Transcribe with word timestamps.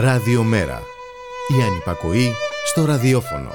Ραδιομέρα. 0.00 0.82
Η 1.58 1.62
ανυπακοή 1.62 2.32
στο 2.66 2.84
ραδιόφωνο. 2.84 3.50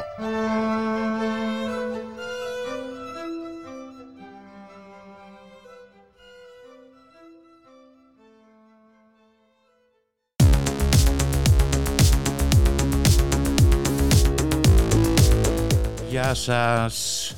Γεια 16.10 16.34
σας. 16.34 17.36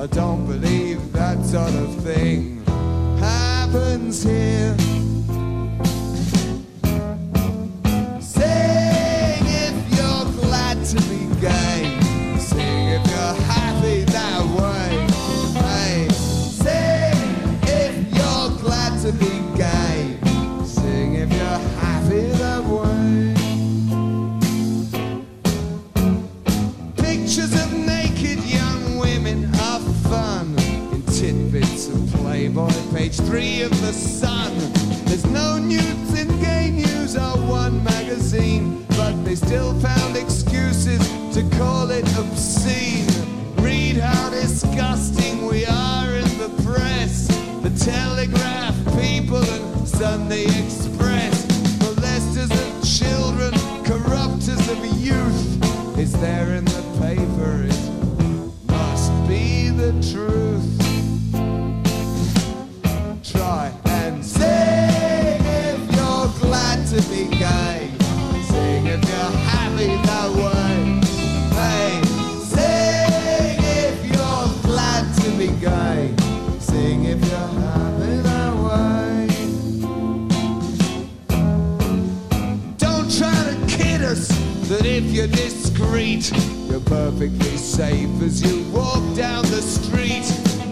I 0.00 0.06
don't 0.06 0.46
believe 0.46 1.12
that 1.12 1.44
sort 1.44 1.74
of 1.74 1.94
thing 2.02 2.64
happens 3.18 4.22
here. 4.22 4.74
Three 33.30 33.62
of 33.62 33.70
the 33.80 33.92
Sun. 33.92 34.52
There's 35.04 35.24
no 35.26 35.56
nudes 35.56 36.20
in 36.20 36.26
gay 36.40 36.68
news 36.72 37.16
or 37.16 37.38
one 37.46 37.82
magazine, 37.84 38.84
but 38.88 39.12
they 39.24 39.36
still 39.36 39.72
found 39.78 40.16
excuses 40.16 40.29
you're 85.20 85.28
discreet, 85.28 86.32
you're 86.70 86.80
perfectly 86.80 87.56
safe 87.58 88.08
as 88.22 88.40
you 88.40 88.64
walk 88.72 89.02
down 89.14 89.42
the 89.44 89.60
street. 89.60 90.24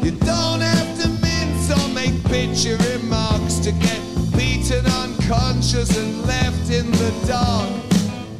You 0.02 0.12
don't 0.24 0.60
have 0.60 1.02
to 1.02 1.08
mince 1.20 1.70
or 1.70 1.88
make 1.92 2.14
bitchy 2.32 2.72
remarks 2.94 3.56
to 3.58 3.72
get 3.72 4.00
beaten 4.34 4.86
unconscious 4.86 5.94
and 5.98 6.26
left 6.26 6.70
in 6.70 6.90
the 6.92 7.12
dark. 7.26 7.68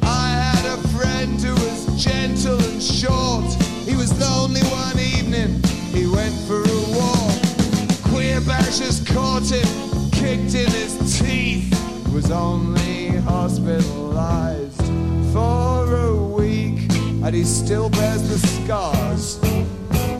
I 0.01 0.29
had 0.29 0.65
a 0.65 0.87
friend 0.97 1.39
who 1.39 1.53
was 1.53 2.03
gentle 2.03 2.59
and 2.59 2.81
short. 2.81 3.45
He 3.85 3.95
was 3.95 4.09
lonely 4.19 4.61
one 4.61 4.97
evening, 4.97 5.61
he 5.93 6.07
went 6.07 6.33
for 6.47 6.63
a 6.63 6.81
walk. 6.97 7.37
Queer 8.09 8.41
bashers 8.41 9.05
caught 9.05 9.45
him, 9.45 10.09
kicked 10.09 10.55
in 10.55 10.71
his 10.71 11.19
teeth. 11.19 11.69
Was 12.11 12.31
only 12.31 13.09
hospitalized 13.17 13.98
and 17.29 17.37
he 17.37 17.43
still 17.43 17.91
bears 17.91 18.27
the 18.27 18.39
scars. 18.39 19.37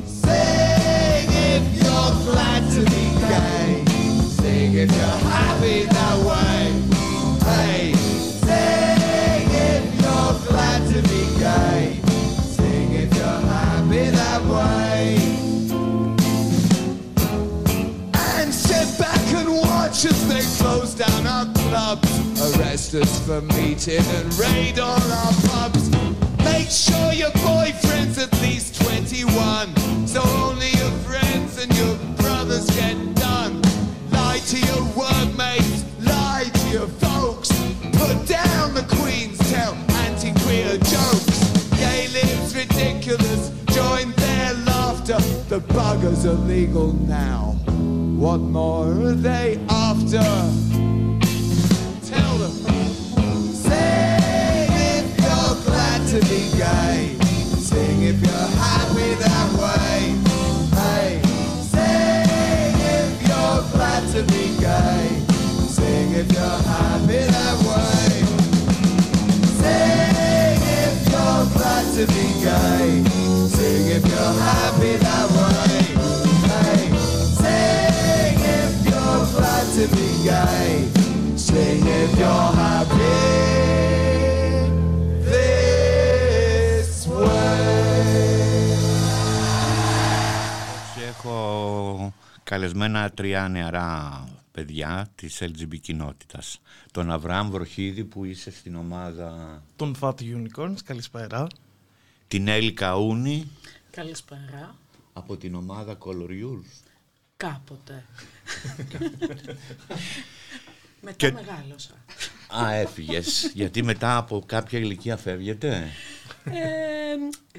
Sing 0.05 1.27
if 1.51 1.63
you're 1.81 2.13
glad 2.29 2.61
to 2.73 2.81
be 2.81 3.05
gay. 3.25 3.83
Sing 4.29 4.73
if 4.75 4.91
you're 4.91 5.21
happy 5.25 5.85
that 5.85 6.17
way. 6.29 6.71
Hey, 7.49 7.93
sing 8.45 9.49
if 9.49 9.85
you're 9.99 10.35
glad 10.49 10.81
to 10.93 11.01
be 11.09 11.23
gay. 11.39 11.99
Sing 12.43 12.91
if 12.91 13.11
you're 13.15 13.41
happy 13.57 14.11
that 14.11 14.41
way. 14.43 15.17
and 18.37 18.53
sit 18.53 18.99
back 18.99 19.33
and 19.33 19.49
watch 19.51 20.05
as 20.05 20.27
they 20.27 20.63
close 20.63 20.93
down 20.93 21.25
our 21.25 21.47
clubs, 21.55 22.55
arrest 22.55 22.93
us 22.93 23.25
for 23.25 23.41
meeting 23.41 24.05
and 24.17 24.31
raid 24.35 24.77
all 24.77 25.11
our 25.11 25.33
pubs. 25.47 26.08
Make 26.59 26.71
sure 26.71 27.13
your 27.13 27.31
boyfriend's 27.31 28.17
at 28.17 28.33
least 28.41 28.81
21, 28.83 30.05
so 30.05 30.21
only 30.43 30.71
your 30.71 30.91
friends 31.07 31.57
and 31.63 31.73
your 31.77 31.95
brothers 32.17 32.69
get 32.71 32.97
done. 33.15 33.61
Lie 34.11 34.41
to 34.47 34.59
your 34.67 34.83
workmates, 34.93 35.85
lie 36.01 36.49
to 36.53 36.69
your 36.69 36.87
folks. 36.87 37.47
Put 37.93 38.27
down 38.27 38.73
the 38.73 38.85
Queen's 38.97 39.39
tell 39.49 39.73
anti-queer 40.03 40.77
jokes. 40.79 41.39
Gay 41.77 42.09
lives 42.09 42.53
ridiculous, 42.53 43.51
join 43.71 44.11
their 44.11 44.53
laughter. 44.65 45.19
The 45.47 45.61
buggers 45.61 46.25
are 46.25 46.43
legal 46.45 46.91
now. 46.91 47.55
What 48.19 48.41
more 48.41 48.91
are 48.91 49.13
they 49.13 49.57
after? 49.69 50.88
Καλεσμένα 92.49 93.09
τρία 93.09 93.47
νεαρά 93.47 94.23
παιδιά 94.59 95.11
της 95.15 95.37
LGB 95.41 95.79
κοινότητας. 95.81 96.61
Τον 96.91 97.11
Αβραάμ 97.11 97.49
Βροχίδη 97.49 98.03
που 98.03 98.25
είσαι 98.25 98.51
στην 98.51 98.75
ομάδα... 98.75 99.61
Τον 99.75 99.95
Fat 99.99 100.13
Unicorns, 100.19 100.75
καλησπέρα. 100.85 101.47
Την 102.27 102.47
Έλλη 102.47 102.73
Καούνη. 102.73 103.47
Καλησπέρα. 103.91 104.75
Από 105.13 105.37
την 105.37 105.55
ομάδα 105.55 105.97
Color 105.99 106.29
Youth. 106.29 106.91
Κάποτε. 107.37 108.05
μετά 111.01 111.15
Και- 111.15 111.31
μεγάλωσα. 111.31 111.93
Α, 112.63 112.73
έφυγες. 112.73 113.45
γιατί 113.59 113.83
μετά 113.83 114.17
από 114.17 114.43
κάποια 114.45 114.79
ηλικία 114.79 115.17
φεύγετε; 115.17 115.87
Ε, 116.43 116.51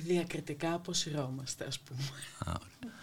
διακριτικά 0.00 0.72
αποσυρώμαστε, 0.74 1.64
ας 1.64 1.78
πούμε. 1.78 2.02
Α, 2.38 2.50
ωραία. 2.50 2.94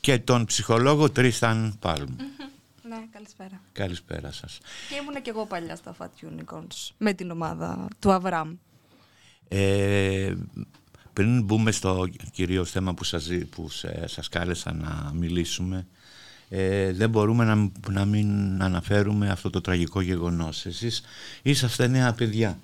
Και 0.00 0.18
τον 0.18 0.44
ψυχολόγο 0.44 1.10
Τρίσταν 1.10 1.76
Πάλμ. 1.80 2.14
Ναι, 3.20 3.26
καλησπέρα. 3.26 3.60
Καλησπέρα 3.72 4.32
σας. 4.32 4.58
Και 4.88 4.94
ήμουν 4.94 5.22
και 5.22 5.30
εγώ 5.30 5.46
παλιά 5.46 5.76
στα 5.76 5.96
Fat 5.98 6.08
Unicorns 6.26 6.90
με 6.98 7.12
την 7.12 7.30
ομάδα 7.30 7.88
του 7.98 8.12
Αβραμ. 8.12 8.54
Ε, 9.48 10.34
πριν 11.12 11.42
μπούμε 11.42 11.70
στο 11.72 12.08
κυρίως 12.32 12.70
θέμα 12.70 12.94
που 12.94 13.04
σας, 13.04 13.22
ζη- 13.22 13.44
που 13.44 13.68
σε- 13.68 14.06
σας 14.08 14.28
κάλεσα 14.28 14.72
να 14.72 15.10
μιλήσουμε, 15.14 15.86
ε, 16.48 16.92
δεν 16.92 17.10
μπορούμε 17.10 17.44
να, 17.44 17.70
να 17.90 18.04
μην 18.04 18.62
αναφέρουμε 18.62 19.28
αυτό 19.30 19.50
το 19.50 19.60
τραγικό 19.60 20.00
γεγονός. 20.00 20.66
Εσείς 20.66 21.02
είσαστε 21.42 21.86
νέα 21.86 22.12
παιδιά. 22.12 22.58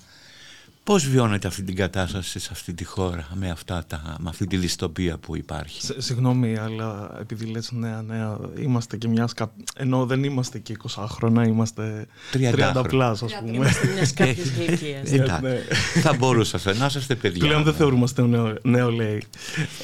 Πώς 0.86 1.08
βιώνετε 1.08 1.46
αυτή 1.48 1.62
την 1.62 1.74
κατάσταση 1.76 2.38
σε 2.38 2.48
αυτή 2.52 2.74
τη 2.74 2.84
χώρα 2.84 3.26
με, 3.34 3.50
αυτά 3.50 3.84
τα, 3.86 4.16
με 4.20 4.28
αυτή 4.28 4.46
τη 4.46 4.56
δυστοπία 4.56 5.18
που 5.18 5.36
υπάρχει; 5.36 5.82
Σε- 5.82 6.00
Συγγνώμη, 6.02 6.56
αλλά 6.56 7.10
επειδή 7.20 7.44
λες 7.44 7.72
νέα, 7.72 8.02
νέα, 8.02 8.38
είμαστε 8.62 8.96
και 8.96 9.08
μιας... 9.08 9.32
κα- 9.32 9.52
Ενώ 9.76 10.06
δεν 10.06 10.24
είμαστε 10.24 10.58
και 10.58 10.76
20 10.96 11.04
χρόνια, 11.08 11.44
είμαστε 11.44 12.06
30 12.32 12.36
30 12.36 12.52
χρόνια. 12.52 12.82
πλάς, 12.82 13.22
ας 13.22 13.38
πούμε. 13.38 13.50
Είμαστε 13.56 13.86
μιας 13.94 14.12
κάποιες 14.20 14.50
ηλικίας. 14.50 15.12
Εντάξει, 15.12 15.42
ναι. 15.42 15.58
θα 16.00 16.12
μπορούσατε 16.14 16.74
να 16.74 16.86
είσαστε 16.86 17.14
παιδιά. 17.14 17.46
Πλέον 17.46 17.62
δεν 17.62 17.74
θεωρούμαστε 17.74 18.22
νέο, 18.22 18.54
νέο 18.62 18.90
λέει. 18.90 19.22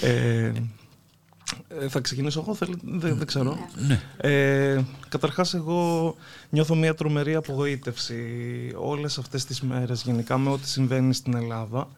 Ε, 0.03 0.53
ε, 1.81 1.89
θα 1.89 2.01
ξεκινήσω 2.01 2.41
εγώ, 2.41 2.55
θέλ, 2.55 2.77
δεν, 2.83 3.17
δεν 3.17 3.27
ξέρω. 3.27 3.59
Ναι. 3.89 4.01
Ε, 4.17 4.85
καταρχάς 5.09 5.55
εγώ 5.55 6.15
νιώθω 6.49 6.75
μια 6.75 6.95
τρομερή 6.95 7.35
απογοήτευση 7.35 8.25
όλες 8.77 9.19
αυτές 9.19 9.45
τις 9.45 9.61
μέρες 9.61 10.03
γενικά 10.03 10.39
με 10.39 10.51
ό,τι 10.51 10.69
συμβαίνει 10.69 11.15
στην 11.15 11.35
Ελλάδα 11.35 11.89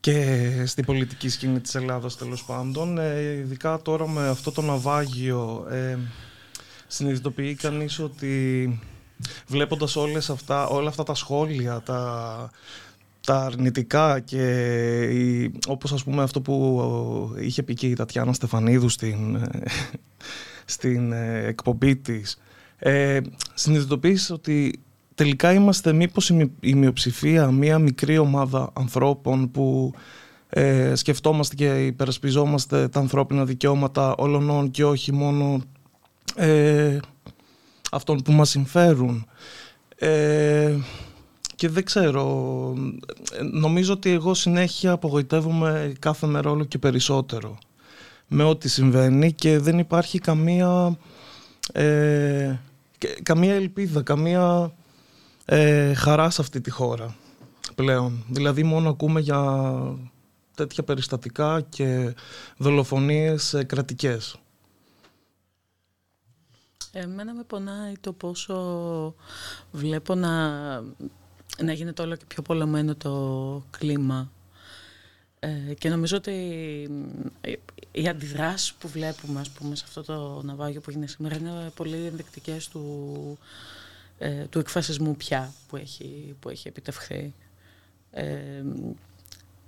και 0.00 0.62
στην 0.66 0.84
πολιτική 0.84 1.28
σκηνή 1.28 1.60
της 1.60 1.74
Ελλάδας 1.74 2.16
τέλος 2.16 2.44
πάντων. 2.44 2.98
Ε, 2.98 3.20
ειδικά 3.20 3.82
τώρα 3.82 4.08
με 4.08 4.28
αυτό 4.28 4.52
το 4.52 4.62
ναυάγιο 4.62 5.66
ε, 5.70 5.98
συνειδητοποιεί 6.86 7.54
κανείς 7.54 7.98
ότι 7.98 8.80
βλέποντας 9.46 9.96
όλες 9.96 10.30
αυτά, 10.30 10.66
όλα 10.66 10.88
αυτά 10.88 11.02
τα 11.02 11.14
σχόλια, 11.14 11.80
τα, 11.80 12.50
τα 13.24 13.44
αρνητικά 13.44 14.20
και 14.20 14.46
η, 15.02 15.52
όπως 15.68 15.92
ας 15.92 16.04
πούμε 16.04 16.22
αυτό 16.22 16.40
που 16.40 17.34
είχε 17.40 17.62
πει 17.62 17.74
και 17.74 17.86
η 17.86 17.94
Τατιάνα 17.94 18.32
Στεφανίδου 18.32 18.88
στην, 18.88 19.34
ε, 19.34 19.62
στην 20.64 21.12
ε, 21.12 21.44
εκπομπή 21.46 21.96
της 21.96 22.38
ε, 22.78 23.20
συνειδητοποίησε 23.54 24.32
ότι 24.32 24.80
τελικά 25.14 25.52
είμαστε 25.52 25.92
μήπως 25.92 26.28
η, 26.28 26.34
μη- 26.34 26.52
η 26.60 26.74
μειοψηφία 26.74 27.50
μια 27.50 27.78
μικρή 27.78 28.18
ομάδα 28.18 28.70
ανθρώπων 28.72 29.50
που 29.50 29.92
ε, 30.48 30.94
σκεφτόμαστε 30.94 31.54
και 31.54 31.86
υπερασπιζόμαστε 31.86 32.88
τα 32.88 33.00
ανθρώπινα 33.00 33.44
δικαιώματα 33.44 34.14
όλων 34.18 34.70
και 34.70 34.84
όχι 34.84 35.12
μόνο 35.12 35.60
ε, 36.36 36.98
αυτών 37.90 38.22
που 38.22 38.32
μας 38.32 38.48
συμφέρουν. 38.48 39.26
Ε, 39.96 40.76
και 41.56 41.68
δεν 41.68 41.84
ξέρω, 41.84 42.74
ε, 43.32 43.42
νομίζω 43.42 43.92
ότι 43.92 44.10
εγώ 44.10 44.34
συνέχεια 44.34 44.92
απογοητεύομαι 44.92 45.92
κάθε 45.98 46.26
μέρα 46.26 46.50
όλο 46.50 46.64
και 46.64 46.78
περισσότερο 46.78 47.58
με 48.28 48.42
ό,τι 48.42 48.68
συμβαίνει 48.68 49.32
και 49.32 49.58
δεν 49.58 49.78
υπάρχει 49.78 50.18
καμία, 50.18 50.98
ε, 51.72 52.56
και- 52.98 53.18
καμία 53.22 53.54
ελπίδα, 53.54 54.02
καμία 54.02 54.74
ε, 55.44 55.94
χαρά 55.94 56.30
σε 56.30 56.40
αυτή 56.40 56.60
τη 56.60 56.70
χώρα 56.70 57.16
πλέον. 57.74 58.24
Δηλαδή 58.28 58.62
μόνο 58.62 58.88
ακούμε 58.90 59.20
για 59.20 59.70
τέτοια 60.54 60.82
περιστατικά 60.82 61.60
και 61.60 62.14
δολοφονίες 62.56 63.54
ε, 63.54 63.64
κρατικές. 63.64 64.36
Εμένα 66.92 67.34
με 67.34 67.42
πονάει 67.42 67.92
το 68.00 68.12
πόσο 68.12 69.14
βλέπω 69.70 70.14
να, 70.14 70.30
να 71.62 71.72
γίνεται 71.72 72.02
όλο 72.02 72.16
και 72.16 72.24
πιο 72.28 72.42
πολλωμένο 72.42 72.94
το 72.94 73.64
κλίμα. 73.70 74.30
Ε, 75.38 75.74
και 75.74 75.88
νομίζω 75.88 76.16
ότι 76.16 76.32
ε, 77.40 77.52
οι 77.92 78.08
αντιδράσεις 78.08 78.72
που 78.72 78.88
βλέπουμε 78.88 79.40
ας 79.40 79.50
πούμε, 79.50 79.76
σε 79.76 79.84
αυτό 79.86 80.02
το 80.02 80.42
ναυάγιο 80.42 80.80
που 80.80 80.90
γίνεται 80.90 81.12
σήμερα 81.12 81.36
είναι 81.36 81.70
πολύ 81.74 82.06
ενδεικτικές 82.06 82.68
του, 82.68 83.38
ε, 84.18 84.44
του 84.44 84.58
εκφασισμού 84.58 85.16
πια 85.16 85.52
που 85.68 85.76
έχει, 85.76 86.36
που 86.40 86.48
έχει 86.48 86.68
επιτευχθεί. 86.68 87.34
Ε, 88.10 88.62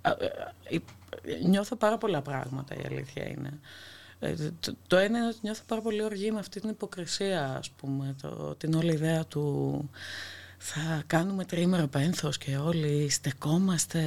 α, 0.00 0.10
ε, 0.10 0.78
ε, 1.22 1.46
νιώθω 1.46 1.76
πάρα 1.76 1.98
πολλά 1.98 2.22
πράγματα 2.22 2.74
η 2.74 2.80
αλήθεια 2.86 3.28
είναι. 3.28 3.60
Ε, 4.18 4.34
το, 4.60 4.74
το 4.86 4.96
ένα 4.96 5.18
είναι 5.18 5.26
ότι 5.26 5.38
νιώθω 5.42 5.62
πάρα 5.66 5.80
πολύ 5.80 6.02
οργή 6.02 6.30
με 6.30 6.38
αυτή 6.38 6.60
την 6.60 6.70
υποκρισία, 6.70 7.56
ας 7.56 7.70
πούμε, 7.70 8.14
το, 8.22 8.54
την 8.54 8.74
όλη 8.74 8.92
ιδέα 8.92 9.24
του 9.24 9.90
θα 10.58 11.02
κάνουμε 11.06 11.44
τρίμερο 11.44 11.86
πένθος 11.86 12.38
και 12.38 12.56
όλοι 12.56 13.08
στεκόμαστε 13.10 14.00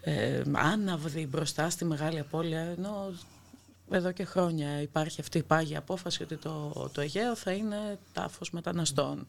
ε, 0.00 0.42
άναυδοι 0.52 1.26
μπροστά 1.26 1.70
στη 1.70 1.84
μεγάλη 1.84 2.18
απώλεια, 2.18 2.60
ενώ 2.60 3.12
εδώ 3.90 4.12
και 4.12 4.24
χρόνια 4.24 4.80
υπάρχει 4.80 5.20
αυτή 5.20 5.38
η 5.38 5.42
πάγια 5.42 5.78
απόφαση 5.78 6.22
ότι 6.22 6.36
το, 6.36 6.90
το 6.92 7.00
Αιγαίο 7.00 7.36
θα 7.36 7.52
είναι 7.52 7.98
τάφος 8.12 8.50
μεταναστών. 8.50 9.26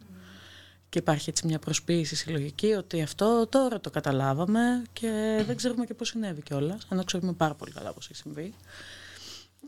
Και 0.89 1.00
υπάρχει 1.00 1.30
έτσι 1.30 1.48
μια 1.48 1.60
προσποίηση 1.60 2.16
συλλογική 2.16 2.74
ότι 2.74 3.01
αυτό 3.01 3.48
τώρα 3.48 3.80
το 3.80 3.89
καταλάβαμε 3.89 4.84
και 4.94 5.44
δεν 5.46 5.56
ξέρουμε 5.56 5.86
και 5.86 5.94
πώς 5.94 6.08
συνέβη 6.08 6.42
κιόλας, 6.42 6.88
ενώ 6.92 7.04
ξέρουμε 7.04 7.34
πάρα 7.34 7.54
πολύ 7.54 7.72
καλά 7.72 7.94
πώς 7.94 8.06
έχει 8.06 8.16
συμβεί. 8.16 8.54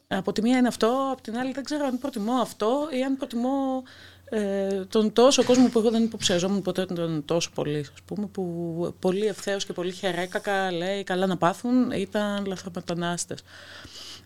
Από 0.07 0.31
τη 0.31 0.41
μία 0.41 0.57
είναι 0.57 0.67
αυτό, 0.67 1.09
από 1.11 1.21
την 1.21 1.37
άλλη 1.37 1.51
δεν 1.51 1.63
ξέρω 1.63 1.85
αν 1.85 1.99
προτιμώ 1.99 2.33
αυτό 2.33 2.89
ή 2.91 3.03
αν 3.03 3.17
προτιμώ 3.17 3.83
ε, 4.33 4.85
τον 4.85 5.13
τόσο 5.13 5.43
κόσμο 5.43 5.69
που 5.69 5.79
εγώ 5.79 5.89
δεν 5.89 6.03
υποψιαζόμουν 6.03 6.61
ποτέ 6.61 6.85
τον 6.85 7.25
τόσο 7.25 7.49
πολύ, 7.53 7.79
ας 7.79 8.01
πούμε, 8.05 8.27
που 8.27 8.95
πολύ 8.99 9.25
ευθέως 9.25 9.65
και 9.65 9.73
πολύ 9.73 9.91
χερέκακα 9.91 10.71
λέει 10.71 11.03
καλά 11.03 11.25
να 11.25 11.37
πάθουν, 11.37 11.91
ήταν 11.91 12.45
λαθρομετανάστες. 12.45 13.39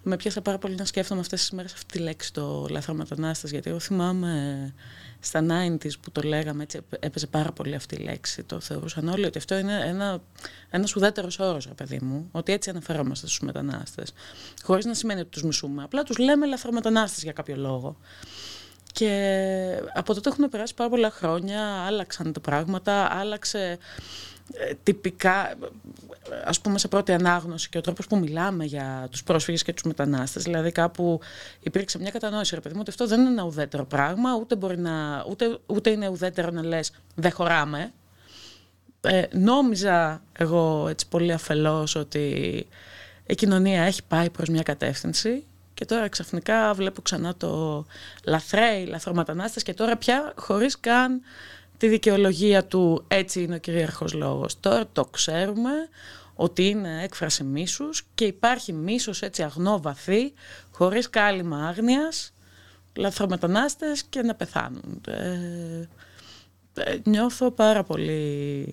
Με 0.04 0.16
πιάσα 0.16 0.42
πάρα 0.42 0.58
πολύ 0.58 0.76
να 0.76 0.86
σκέφτομαι 0.86 1.20
αυτές 1.20 1.40
τις 1.40 1.52
μέρες 1.52 1.74
αυτή 1.74 1.98
τη 1.98 2.00
λέξη 2.00 2.34
το 2.34 2.68
λαθρομετανάστες, 2.70 3.52
γιατί 3.52 3.70
εγώ 3.70 3.80
θυμάμαι 3.80 4.74
στα 5.20 5.46
90s 5.50 5.92
που 6.02 6.12
το 6.12 6.22
λέγαμε 6.22 6.64
έτσι 6.64 6.80
έπαιζε 7.00 7.28
πάρα 7.28 7.52
πολύ 7.52 7.76
αυτή 7.76 7.96
η 7.96 8.04
λέξη. 8.04 8.44
Το 8.44 8.60
θεωρούσαν 8.60 9.08
όλοι 9.08 9.26
ότι 9.26 9.38
αυτό 9.38 9.58
είναι 9.58 9.82
ένα, 9.86 10.22
ένας 10.70 10.96
ουδέτερος 10.96 11.40
όρος, 11.40 11.66
ρε 11.66 11.74
παιδί 11.74 12.00
μου, 12.02 12.30
ότι 12.32 12.52
έτσι 12.54 12.70
αναφερόμαστε 12.70 13.28
στους 13.28 13.40
μετανάστες. 13.40 14.14
Χωρίς 14.64 14.86
να 14.86 14.94
σημαίνει 14.94 15.20
ότι 15.20 15.30
τους 15.30 15.44
μισούμε. 15.44 15.84
Απλά 15.84 16.04
τους 16.04 16.18
λέμε 16.18 16.46
λαθρομετανάστες 16.46 17.24
για 17.24 17.32
κάποιο 17.32 17.56
λόγο. 17.56 17.98
Και 18.96 19.82
από 19.94 20.14
τότε 20.14 20.30
έχουν 20.30 20.50
περάσει 20.50 20.74
πάρα 20.74 20.90
πολλά 20.90 21.12
χρόνια, 21.12 21.62
άλλαξαν 21.86 22.34
τα 22.34 22.40
πράγματα, 22.40 23.12
άλλαξε 23.12 23.78
ε, 24.54 24.74
τυπικά, 24.84 25.54
ας 26.46 26.62
πούμε 26.62 26.78
σε 26.78 26.88
πρώτη 26.88 27.12
ανάγνωση 27.12 27.70
και 27.70 27.78
ο 27.78 27.82
τρόπος 27.82 28.08
που 28.08 28.18
μιλάμε 28.18 28.66
για 28.66 29.08
τους 29.12 29.24
πρόσφυγες 29.24 29.64
και 29.64 29.74
τους 29.74 29.84
μετανάστες, 29.84 30.44
δηλαδή 30.44 30.72
κάπου 30.72 31.20
υπήρξε 31.60 32.00
μια 32.00 32.12
κατανόηση, 32.12 32.56
ρε 32.56 32.62
παιδί 32.62 32.74
μου, 32.76 32.80
ότι 32.82 32.90
αυτό 32.90 33.08
δεν 33.08 33.20
είναι 33.20 33.30
ένα 33.30 33.44
ουδέτερο 33.44 33.86
πράγμα, 33.86 34.36
ούτε, 34.36 34.56
μπορεί 34.56 34.78
να, 34.78 35.26
ούτε, 35.30 35.58
ούτε 35.66 35.90
είναι 35.90 36.08
ουδέτερο 36.08 36.52
να 36.52 36.64
λες 36.64 36.92
δεν 37.16 37.32
χωράμε. 37.32 37.92
Ε, 39.02 39.24
νόμιζα 39.32 40.22
εγώ 40.34 40.88
έτσι 40.90 41.08
πολύ 41.08 41.32
αφελώς 41.32 41.96
ότι 41.96 42.28
η 43.26 43.36
κοινωνία 43.36 43.84
έχει 43.84 44.04
πάει 44.04 44.30
προς 44.30 44.50
μια 44.50 44.64
κατεύθυνση 44.64 45.44
και 45.76 45.86
τώρα 45.86 46.08
ξαφνικά 46.08 46.74
βλέπω 46.74 47.02
ξανά 47.02 47.36
το 47.36 47.86
λαθρέι, 48.26 48.86
λαθρομετανάστες 48.86 49.64
και 49.64 49.74
τώρα 49.74 49.98
πια 49.98 50.34
χωρίς 50.38 50.80
καν 50.80 51.22
τη 51.78 51.88
δικαιολογία 51.88 52.66
του 52.66 53.04
έτσι 53.08 53.44
είναι 53.44 53.56
ο 53.56 53.58
κυρίαρχος 53.58 54.14
λόγος. 54.14 54.60
Τώρα 54.60 54.88
το 54.92 55.06
ξέρουμε 55.06 55.72
ότι 56.36 56.68
είναι 56.68 57.04
έκφραση 57.04 57.44
μίσους 57.44 58.04
και 58.16 58.26
υπάρχει 58.26 58.74
μίσος 58.74 59.22
έτσι 59.22 59.44
αγνό 59.44 59.82
βαθύ, 59.82 60.34
χωρίς 60.72 61.10
κάλυμα 61.10 61.68
άγνοιας, 61.68 62.34
λαθρομετανάστες 62.96 64.04
και 64.04 64.22
να 64.22 64.36
πεθάνουν. 64.36 65.02
Ε, 65.08 65.88
ε, 66.74 66.98
νιώθω 67.04 67.52
πάρα 67.52 67.84
πολύ, 67.84 68.70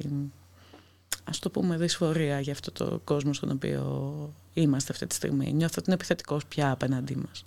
ας 1.24 1.38
το 1.38 1.50
πούμε, 1.50 1.76
δυσφορία 1.76 2.40
για 2.40 2.52
αυτό 2.52 2.70
το 2.72 3.00
κόσμο 3.04 3.32
στον 3.32 3.50
οποίο 3.50 4.34
είμαστε 4.54 4.92
αυτή 4.92 5.06
τη 5.06 5.14
στιγμή. 5.14 5.52
Νιώθω 5.52 5.74
ότι 5.78 5.84
είναι 5.86 5.94
επιθετικός 5.94 6.46
πια 6.46 6.70
απέναντί 6.70 7.16
μας. 7.16 7.44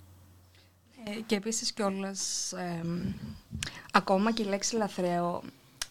Ε, 1.04 1.20
και 1.26 1.34
επίσης 1.34 1.72
κιόλας, 1.72 2.52
ε, 2.52 2.82
ακόμα 3.92 4.32
και 4.32 4.42
η 4.42 4.46
λέξη 4.46 4.76
λαθρέο 4.76 5.42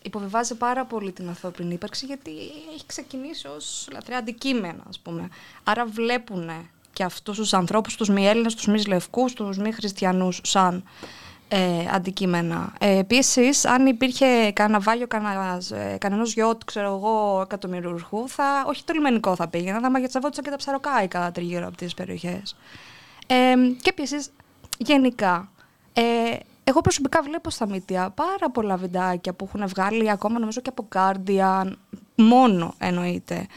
υποβιβάζει 0.01 0.55
πάρα 0.55 0.85
πολύ 0.85 1.11
την 1.11 1.27
ανθρώπινη 1.27 1.73
ύπαρξη 1.73 2.05
γιατί 2.05 2.31
έχει 2.73 2.85
ξεκινήσει 2.85 3.47
ως 3.47 3.87
λαθρέα 3.91 4.17
αντικείμενα, 4.17 4.83
ας 4.87 4.99
πούμε. 4.99 5.29
Άρα 5.63 5.85
βλέπουν 5.85 6.49
και 6.93 7.03
αυτούς 7.03 7.37
τους 7.37 7.53
ανθρώπους, 7.53 7.95
τους 7.95 8.09
μη 8.09 8.27
Έλληνες, 8.27 8.55
τους 8.55 8.65
μη 8.67 8.81
λευκούς, 8.85 9.33
τους 9.33 9.57
μη 9.57 9.71
χριστιανούς 9.71 10.41
σαν 10.43 10.83
ε, 11.57 11.87
αντικείμενα. 11.91 12.73
Ε, 12.79 12.97
Επίσης, 12.97 13.65
αν 13.65 13.85
υπήρχε 13.85 14.51
κανένα 14.51 14.79
βάλιο, 14.79 15.07
ε, 15.71 15.97
κανένας 15.97 16.33
γιότ, 16.33 16.61
ξέρω 16.65 16.87
εγώ, 16.87 17.41
εκατομμυριουργού, 17.41 18.29
θα, 18.29 18.65
όχι 18.67 18.83
το 18.83 18.93
λιμενικό 18.93 19.35
θα 19.35 19.47
πήγαινε, 19.47 19.79
θα 19.79 19.89
μαγετσαβόντουσαν 19.89 20.43
και 20.43 20.49
τα 20.49 20.55
ψαροκάικα 20.55 21.31
τριγύρω 21.31 21.67
από 21.67 21.77
τις 21.77 21.93
περιοχές. 21.93 22.55
Ε, 23.27 23.53
και 23.81 23.89
επίσης, 23.89 24.29
γενικά, 24.77 25.49
ε, 25.93 26.01
εγώ 26.63 26.81
προσωπικά 26.81 27.21
βλέπω 27.21 27.49
στα 27.49 27.67
μύτια 27.67 28.09
πάρα 28.09 28.51
πολλά 28.51 28.75
βιντεάκια 28.75 29.33
που 29.33 29.45
έχουν 29.47 29.67
βγάλει 29.67 30.11
ακόμα 30.11 30.39
νομίζω 30.39 30.61
και 30.61 30.69
από 30.69 30.87
Guardian, 30.95 31.71
μόνο 32.15 32.73
εννοείται, 32.77 33.47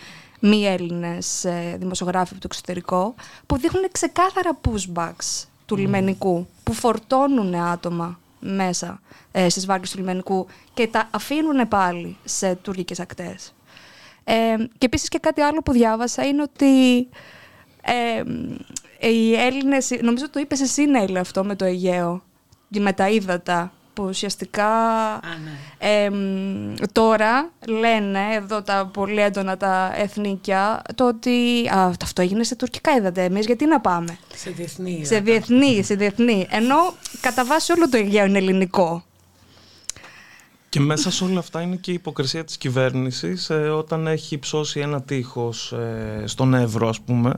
μη 0.40 0.67
Έλληνες 0.67 1.45
ε, 1.45 1.76
δημοσιογράφοι 1.78 2.33
από 2.33 2.40
το 2.40 2.49
εξωτερικό, 2.50 3.14
που 3.47 3.59
δείχνουν 3.59 3.85
ξεκάθαρα 3.93 4.61
pushbacks 4.64 5.47
του 5.69 5.77
λιμενικού 5.77 6.47
που 6.63 6.73
φορτώνουν 6.73 7.55
άτομα 7.55 8.19
μέσα 8.41 9.01
ε, 9.33 9.49
στις 9.49 9.67
βάρκες 9.67 9.91
του 9.91 9.99
λιμενικού 9.99 10.47
και 10.75 10.87
τα 10.87 11.09
αφήνουν 11.11 11.69
πάλι 11.69 12.17
σε 12.25 12.55
τουρκικές 12.55 13.01
ακτές. 13.01 13.55
Ε, 14.25 14.57
και 14.57 14.87
επίσης 14.87 15.09
και 15.09 15.19
κάτι 15.19 15.41
άλλο 15.41 15.63
που 15.63 15.73
διάβασα 15.73 16.27
είναι 16.27 16.43
ότι 16.43 17.09
ε, 17.83 18.23
οι 19.09 19.35
Έλληνες, 19.35 19.91
νομίζω 20.03 20.31
το 20.31 20.41
είπες 20.41 20.61
εσύ 20.61 20.87
Νέιλ 20.87 21.17
αυτό 21.17 21.45
με 21.45 21.57
το 21.57 21.65
Αιγαίο, 21.65 22.23
με 22.69 22.93
τα 22.93 23.09
ύδατα, 23.09 23.73
που 23.99 24.05
ουσιαστικά 24.05 24.71
ναι. 25.81 26.87
τώρα 26.93 27.50
λένε 27.69 28.19
εδώ 28.35 28.62
τα 28.62 28.90
πολύ 28.93 29.21
έντονα 29.21 29.57
τα 29.57 29.93
εθνίκια 29.95 30.83
το 30.95 31.09
ότι 31.09 31.69
α, 31.76 31.93
αυτό 32.02 32.23
έγινε 32.23 32.45
σε 32.45 32.57
τουρκικά 32.57 32.93
είδατε 32.93 33.25
εμείς 33.25 33.47
γιατί 33.47 33.67
να 33.67 33.81
πάμε; 33.81 34.19
Σε 34.35 34.50
διεθνή. 34.50 35.05
Σε 35.05 35.21
διεθνή, 35.21 35.83
σε 35.83 35.95
διεθνή. 35.95 36.47
Ενώ 36.50 36.76
κατά 37.21 37.45
βάση 37.45 37.73
όλο 37.73 37.88
το 37.88 37.97
Αιγαίο 37.97 38.25
είναι 38.25 38.38
ελληνικό. 38.38 39.05
Και 40.69 40.81
μέσα 40.81 41.11
σε 41.11 41.25
όλα 41.25 41.38
αυτά 41.38 41.62
είναι 41.62 41.76
και 41.76 41.90
η 41.90 41.95
υποκρισία 41.95 42.45
της 42.45 42.59
κυβέρνησης 42.59 43.50
ε, 43.50 43.55
όταν 43.55 44.07
έχει 44.07 44.38
ψώσει 44.38 44.81
ένα 44.81 45.02
τείχος 45.02 45.73
ε, 45.73 46.23
στον 46.26 46.55
Εύρο 46.55 46.88
ας 46.88 47.00
πούμε 47.00 47.33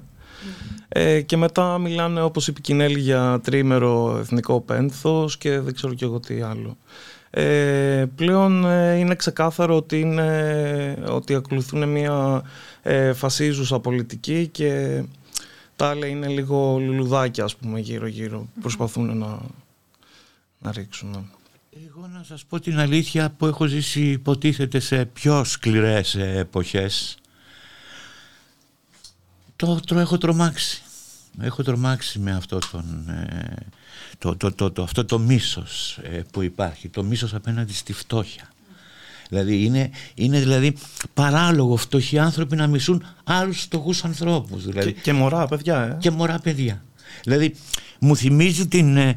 ε, 0.88 1.20
και 1.20 1.36
μετά 1.36 1.78
μιλάνε 1.78 2.22
όπως 2.22 2.48
είπε 2.48 2.60
Κινέλη 2.60 3.00
για 3.00 3.40
τρίμερο 3.42 4.16
εθνικό 4.20 4.60
πένθος 4.60 5.38
και 5.38 5.60
δεν 5.60 5.74
ξέρω 5.74 5.94
και 5.94 6.04
εγώ 6.04 6.20
τι 6.20 6.40
άλλο. 6.40 6.76
Ε, 7.30 8.04
πλέον 8.14 8.64
ε, 8.64 8.94
είναι 8.94 9.14
ξεκάθαρο 9.14 9.76
ότι, 9.76 10.00
είναι, 10.00 11.04
ότι 11.08 11.34
ακολουθούν 11.34 11.88
μια 11.88 12.42
ε, 12.82 13.12
φασίζουσα 13.12 13.80
πολιτική 13.80 14.48
και 14.48 15.02
τα 15.76 15.88
άλλα 15.88 16.06
είναι 16.06 16.26
λίγο 16.26 16.78
λουλουδάκια 16.80 17.44
ας 17.44 17.56
πούμε 17.56 17.80
γύρω 17.80 18.06
γύρω 18.06 18.48
προσπαθούν 18.60 19.18
να, 19.18 19.40
να 20.58 20.72
ρίξουν. 20.72 21.30
Εγώ 21.86 22.06
να 22.12 22.22
σας 22.22 22.44
πω 22.44 22.60
την 22.60 22.78
αλήθεια 22.78 23.34
που 23.36 23.46
έχω 23.46 23.66
ζήσει 23.66 24.00
υποτίθεται 24.00 24.78
σε 24.78 25.04
πιο 25.04 25.44
σκληρές 25.44 26.14
εποχές 26.14 27.18
το, 29.60 29.80
το 29.86 29.98
έχω 29.98 30.18
τρομάξει. 30.18 30.82
Έχω 31.40 31.62
τρομάξει 31.62 32.18
με 32.18 32.32
αυτό, 32.32 32.58
τον, 32.70 33.08
ε, 33.08 33.54
το, 34.18 34.36
το, 34.36 34.52
το, 34.52 34.70
το, 34.70 34.82
αυτό 34.82 35.04
το 35.04 35.18
μίσος 35.18 35.98
ε, 36.02 36.22
που 36.32 36.42
υπάρχει, 36.42 36.88
το 36.88 37.02
μίσος 37.02 37.34
απέναντι 37.34 37.72
στη 37.72 37.92
φτώχεια. 37.92 38.48
Δηλαδή 39.28 39.64
είναι, 39.64 39.90
είναι 40.14 40.38
δηλαδή 40.38 40.76
παράλογο 41.14 41.76
φτωχοί 41.76 42.18
άνθρωποι 42.18 42.56
να 42.56 42.66
μισούν 42.66 43.04
άλλους 43.24 43.60
φτωχούς 43.60 44.04
ανθρώπους. 44.04 44.64
Δηλαδή. 44.64 44.92
Και, 44.92 45.00
και 45.00 45.12
μωρά 45.12 45.46
παιδιά. 45.46 45.82
Ε. 45.82 45.96
Και 46.00 46.10
μωρά 46.10 46.38
παιδιά. 46.38 46.84
Δηλαδή 47.22 47.54
μου 47.98 48.16
θυμίζει 48.16 48.68
την 48.68 48.96
ε, 48.96 49.16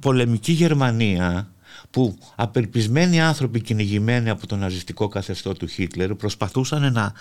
πολεμική 0.00 0.52
Γερμανία 0.52 1.50
που 1.90 2.18
απελπισμένοι 2.34 3.20
άνθρωποι 3.20 3.60
κυνηγημένοι 3.60 4.30
από 4.30 4.46
το 4.46 4.56
ναζιστικό 4.56 5.08
καθεστώ 5.08 5.52
του 5.52 5.66
Χίτλερ 5.66 6.14
προσπαθούσαν 6.14 6.92
να 6.92 7.12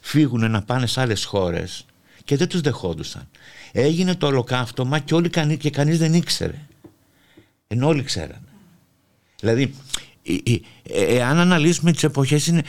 φύγουν 0.00 0.50
να 0.50 0.62
πάνε 0.62 0.86
σε 0.86 1.00
άλλες 1.00 1.24
χώρες 1.24 1.86
και 2.28 2.36
δεν 2.36 2.48
τους 2.48 2.60
δεχόντουσαν. 2.60 3.28
Έγινε 3.72 4.14
το 4.14 4.26
ολοκαύτωμα 4.26 4.98
και, 4.98 5.14
όλοι, 5.14 5.30
και 5.58 5.70
κανείς 5.70 5.98
δεν 5.98 6.14
ήξερε. 6.14 6.66
Ενώ 7.66 7.86
όλοι 7.86 8.02
ξέρανε. 8.02 8.48
Δηλαδή, 9.40 9.74
εάν 10.82 11.38
αναλύσουμε 11.38 11.92
τις 11.92 12.02
εποχές 12.02 12.46
είναι 12.46 12.62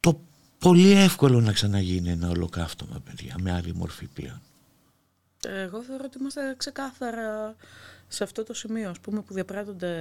το 0.00 0.20
πολύ 0.58 0.90
εύκολο 0.90 1.40
να 1.40 1.52
ξαναγίνει 1.52 2.10
ένα 2.10 2.28
ολοκαύτωμα, 2.28 3.02
παιδιά, 3.04 3.34
με 3.40 3.52
άλλη 3.52 3.74
μορφή 3.74 4.06
πλέον. 4.06 4.40
Εγώ 5.46 5.82
θεωρώ 5.82 6.04
ότι 6.06 6.18
είμαστε 6.18 6.54
ξεκάθαρα 6.56 7.56
σε 8.08 8.24
αυτό 8.24 8.42
το 8.42 8.54
σημείο, 8.54 8.90
ας 8.90 9.00
πούμε, 9.00 9.20
που 9.20 9.34
διαπράττονται 9.34 9.94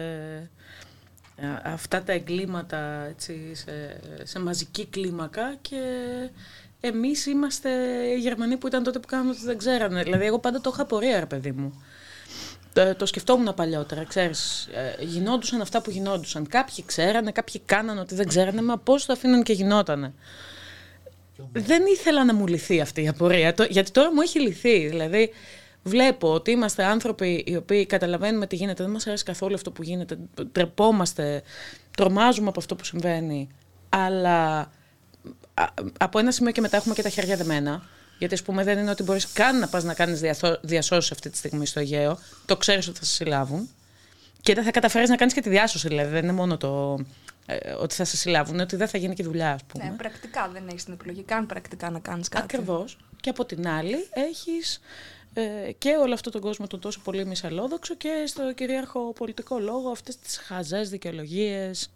ε, 1.36 1.48
αυτά 1.64 2.04
τα 2.04 2.12
εγκλήματα 2.12 3.04
έτσι, 3.04 3.56
σε, 3.56 4.00
σε 4.24 4.40
μαζική 4.40 4.86
κλίμακα 4.86 5.56
και 5.62 5.80
Εμείς 6.84 7.26
είμαστε 7.26 7.70
οι 8.16 8.20
Γερμανοί 8.20 8.58
που 8.58 8.68
ήταν 8.68 8.84
τότε 8.84 9.00
που 9.00 9.08
κάναμε 9.08 9.30
ότι 9.30 9.42
δεν 9.44 9.58
ξέρανε. 9.58 10.04
Δηλαδή, 10.04 10.26
εγώ 10.26 10.40
πάντα 10.40 10.62
το 10.62 10.70
είχα 10.74 10.82
απορία, 10.82 11.20
ρε 11.20 11.26
παιδί 11.26 11.52
μου. 11.52 11.84
Το, 12.74 12.96
το 12.96 13.06
σκεφτόμουν 13.06 13.54
παλιότερα, 13.54 14.04
ξέρεις, 14.04 14.70
ε, 15.00 15.04
γινόντουσαν 15.04 15.62
αυτά 15.62 15.82
που 15.82 15.90
γινόντουσαν. 15.90 16.48
Κάποιοι 16.48 16.84
ξέρανε, 16.86 17.32
κάποιοι 17.32 17.62
κάνανε 17.66 18.00
ότι 18.00 18.16
δεν 18.16 18.28
ξέρανε, 18.28 18.62
μα 18.62 18.78
πώς 18.78 19.06
το 19.06 19.14
αφήναν 19.14 19.44
και 19.44 19.54
γινότανε. 19.54 20.14
Δεν 21.52 21.84
ήθελα 21.86 22.26
να 22.26 22.34
μου 22.34 22.48
λυθεί 22.48 22.82
αυτή 22.82 23.04
η 23.04 23.08
απορία, 23.08 23.54
το, 23.54 23.64
γιατί 23.64 23.92
τώρα 23.92 24.14
μου 24.14 24.22
έχει 24.22 24.40
λυθεί. 24.40 24.88
Δηλαδή, 24.88 25.30
βλέπω 25.84 26.34
ότι 26.34 26.52
είμαστε 26.52 26.84
άνθρωποι 26.84 27.44
οι 27.48 27.56
οποίοι 27.56 27.86
καταλαβαίνουμε 27.86 28.48
τι 28.48 28.56
γίνεται, 28.56 28.84
δεν 28.84 28.92
μας 28.92 29.08
αρέσει 29.08 29.24
καθόλου 29.24 29.54
αυτό 29.54 29.72
που 29.72 29.84
γίνεται, 29.84 30.18
τρεπόμαστε, 30.52 31.42
τρομάζουμε 31.98 32.48
από 32.48 32.60
αυτό 32.60 32.76
που 32.76 32.84
συμβαίνει, 32.84 33.50
αλλά 33.90 34.72
από 35.98 36.20
ένα 36.20 36.32
σημείο 36.32 36.52
και 36.52 36.62
μετά 36.62 36.78
έχουμε 36.78 36.94
και 36.94 37.02
τα 37.02 37.10
χέρια 37.10 37.36
δεμένα. 37.36 37.84
Γιατί, 38.18 38.34
ας 38.34 38.42
πούμε, 38.42 38.64
δεν 38.64 38.78
είναι 38.78 38.90
ότι 38.90 39.04
μπορείς 39.04 39.32
καν 39.32 39.60
να 39.60 39.68
πας 39.68 39.84
να 39.84 39.94
κάνεις 39.94 40.22
διασώσεις 40.62 41.12
αυτή 41.12 41.30
τη 41.30 41.38
στιγμή 41.38 41.66
στο 41.66 41.80
Αιγαίο. 41.80 42.20
Το 42.46 42.58
ξέρεις 42.58 42.88
ότι 42.88 43.00
θα 43.00 43.06
σε 43.06 43.12
συλλάβουν. 43.14 43.70
Και 44.42 44.54
δεν 44.54 44.64
θα 44.64 44.72
καταφέρεις 44.72 45.10
να 45.10 45.16
κάνεις 45.16 45.34
και 45.34 45.42
τη 45.42 45.50
διάσωση, 45.50 45.88
δηλαδή. 45.88 46.12
Δεν 46.12 46.24
είναι 46.24 46.34
μόνο 46.34 46.58
το 46.58 47.00
ε, 47.46 47.72
ότι 47.72 47.96
θα 47.96 48.04
σε 48.04 48.18
συλλάβουν, 48.18 48.54
είναι 48.54 48.64
ότι 48.64 48.76
δεν 48.76 48.88
θα 48.88 48.98
γίνει 48.98 49.16
και 49.16 49.24
δουλειά, 49.24 49.54
ας 49.54 49.64
πούμε. 49.64 49.84
Ναι, 49.84 49.92
πρακτικά 49.92 50.50
δεν 50.54 50.68
έχεις 50.68 50.84
την 50.84 50.94
επιλογή 50.94 51.24
καν 51.24 51.46
πρακτικά 51.46 51.90
να 51.90 52.00
κάνεις 52.00 52.28
κάτι. 52.28 52.44
Ακριβώς. 52.44 52.98
Και 53.22 53.30
από 53.30 53.46
την 53.46 53.68
άλλη, 53.68 54.08
έχεις 54.14 54.80
ε, 55.34 55.72
και 55.78 55.90
όλο 55.90 56.14
αυτό 56.14 56.30
τον 56.30 56.42
κόσμο 56.42 56.68
τον 56.68 56.80
τόσο 56.80 57.00
πολύ 57.04 57.26
μυσαλόδοξο 57.26 57.96
και 57.96 58.24
στο 58.26 58.54
κυρίαρχο 58.54 59.14
πολιτικό 59.14 59.60
λόγο 59.60 59.90
αυτές 59.90 60.18
τις 60.18 60.38
χαζές 60.38 60.90
δικαιολογίες 60.90 61.84
ε, 61.84 61.90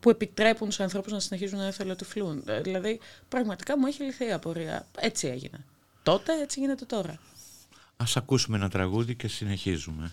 που 0.00 0.10
επιτρέπουν 0.10 0.70
στους 0.70 0.84
ανθρώπους 0.84 1.12
να 1.12 1.20
συνεχίζουν 1.20 1.58
να 1.58 1.66
εθελοτυφλούν. 1.66 2.42
Ε, 2.46 2.60
δηλαδή, 2.60 3.00
πραγματικά 3.28 3.78
μου 3.78 3.86
έχει 3.86 4.02
λυθεί 4.02 4.26
η 4.26 4.32
απορία. 4.32 4.86
Έτσι 4.98 5.28
έγινε. 5.28 5.64
Τότε, 6.02 6.32
έτσι 6.42 6.60
γίνεται 6.60 6.84
τώρα. 6.84 7.18
Ας 7.96 8.16
ακούσουμε 8.16 8.56
ένα 8.56 8.68
τραγούδι 8.68 9.14
και 9.14 9.28
συνεχίζουμε. 9.28 10.10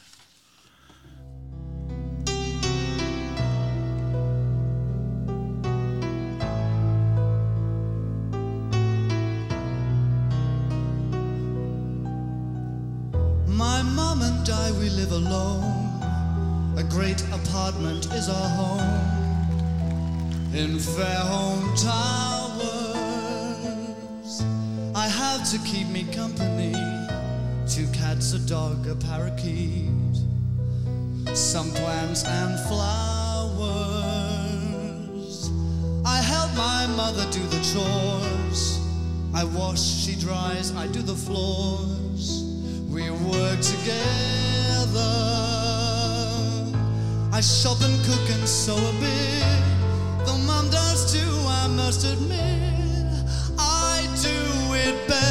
My 13.63 13.83
mom 13.83 14.21
and 14.29 14.49
I, 14.49 14.71
we 14.79 14.87
live 14.99 15.13
alone. 15.21 15.81
A 16.77 16.83
great 16.95 17.21
apartment 17.39 18.03
is 18.17 18.27
our 18.27 18.49
home. 18.59 19.20
In 20.53 20.77
Fairholme 20.77 21.81
Towers. 21.81 22.71
I 24.93 25.07
have 25.07 25.49
to 25.49 25.57
keep 25.59 25.87
me 25.87 26.03
company 26.13 26.73
two 27.67 27.87
cats, 27.93 28.33
a 28.33 28.39
dog, 28.39 28.85
a 28.85 28.95
parakeet, 28.95 29.87
some 31.33 31.71
plants 31.71 32.25
and 32.25 32.59
flowers. 32.67 32.91
I 36.05 36.17
help 36.17 36.53
my 36.57 36.85
mother 36.97 37.25
do 37.31 37.39
the 37.47 37.61
chores. 37.71 38.79
I 39.33 39.45
wash, 39.45 39.79
she 39.79 40.15
dries, 40.19 40.75
I 40.75 40.87
do 40.87 41.01
the 41.01 41.15
floors. 41.15 42.43
We 42.89 43.09
work 43.09 43.61
together. 43.61 44.99
I 47.31 47.39
shop 47.39 47.79
and 47.79 48.05
cook 48.05 48.29
and 48.31 48.45
sew 48.45 48.75
a 48.75 48.93
bit. 48.99 49.80
Though 50.25 50.37
mom 50.45 50.69
does 50.69 51.11
too, 51.13 51.33
I 51.47 51.67
must 51.67 52.05
admit, 52.05 53.07
I 53.57 54.07
do 54.21 54.73
it 54.73 55.07
better. 55.07 55.21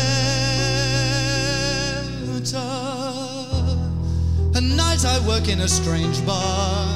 At 4.56 4.62
night 4.62 5.04
I 5.04 5.18
work 5.26 5.48
in 5.48 5.60
a 5.60 5.68
strange 5.68 6.24
bar, 6.26 6.86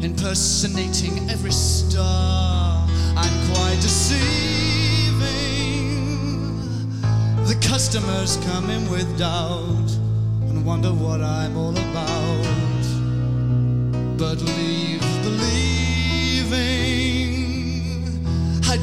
impersonating 0.00 1.28
every 1.30 1.52
star. 1.52 2.86
I'm 3.16 3.52
quite 3.52 3.78
deceiving. 3.80 4.58
The 7.46 7.56
customers 7.60 8.36
come 8.44 8.68
in 8.70 8.88
with 8.90 9.18
doubt 9.18 9.90
and 10.48 10.64
wonder 10.64 10.92
what 10.92 11.20
I'm 11.20 11.56
all 11.56 11.76
about. 11.76 12.86
But 14.18 14.40
leave 14.42 14.87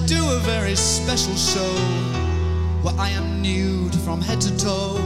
do 0.05 0.29
a 0.31 0.39
very 0.39 0.75
special 0.75 1.35
show 1.35 1.75
where 2.83 2.95
I 2.99 3.09
am 3.09 3.41
nude 3.41 3.95
from 3.95 4.21
head 4.21 4.41
to 4.41 4.57
toe 4.57 4.99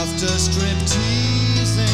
after 0.00 0.26
strip 0.26 0.78
teasing. 0.86 1.88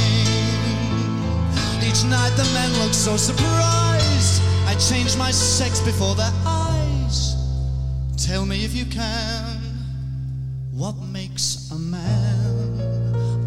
Each 1.87 2.05
night 2.05 2.33
the 2.37 2.49
men 2.55 2.73
look 2.83 2.95
so 2.95 3.17
surprised. 3.17 4.43
I 4.67 4.75
change 4.77 5.17
my 5.17 5.31
sex 5.31 5.81
before 5.81 6.15
their 6.15 6.33
eyes. 6.47 7.37
Tell 8.17 8.47
me 8.47 8.65
if 8.65 8.75
you 8.75 8.87
can, 8.87 9.61
what 10.73 10.97
makes 11.13 11.71
a 11.71 11.79
man 11.79 12.81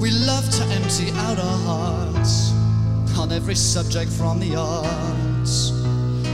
We 0.00 0.10
love 0.12 0.48
to 0.56 0.64
empty 0.72 1.10
out 1.26 1.38
our 1.38 1.58
hearts 1.68 2.52
on 3.18 3.30
every 3.30 3.54
subject 3.54 4.10
from 4.10 4.40
the 4.40 4.56
arts 4.56 5.68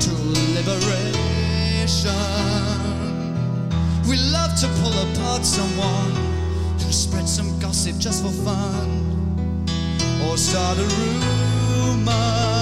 to 0.05 0.13
liberation. 0.55 2.15
We 4.09 4.17
love 4.31 4.55
to 4.61 4.69
pull 4.81 4.97
apart 5.11 5.45
someone 5.45 6.15
who 6.79 6.93
spread 6.93 7.29
some 7.29 7.59
gossip 7.59 7.99
just 7.99 8.23
for 8.23 8.31
fun 8.31 9.67
or 10.23 10.37
start 10.37 10.79
a 10.79 10.85
rumor. 10.85 12.54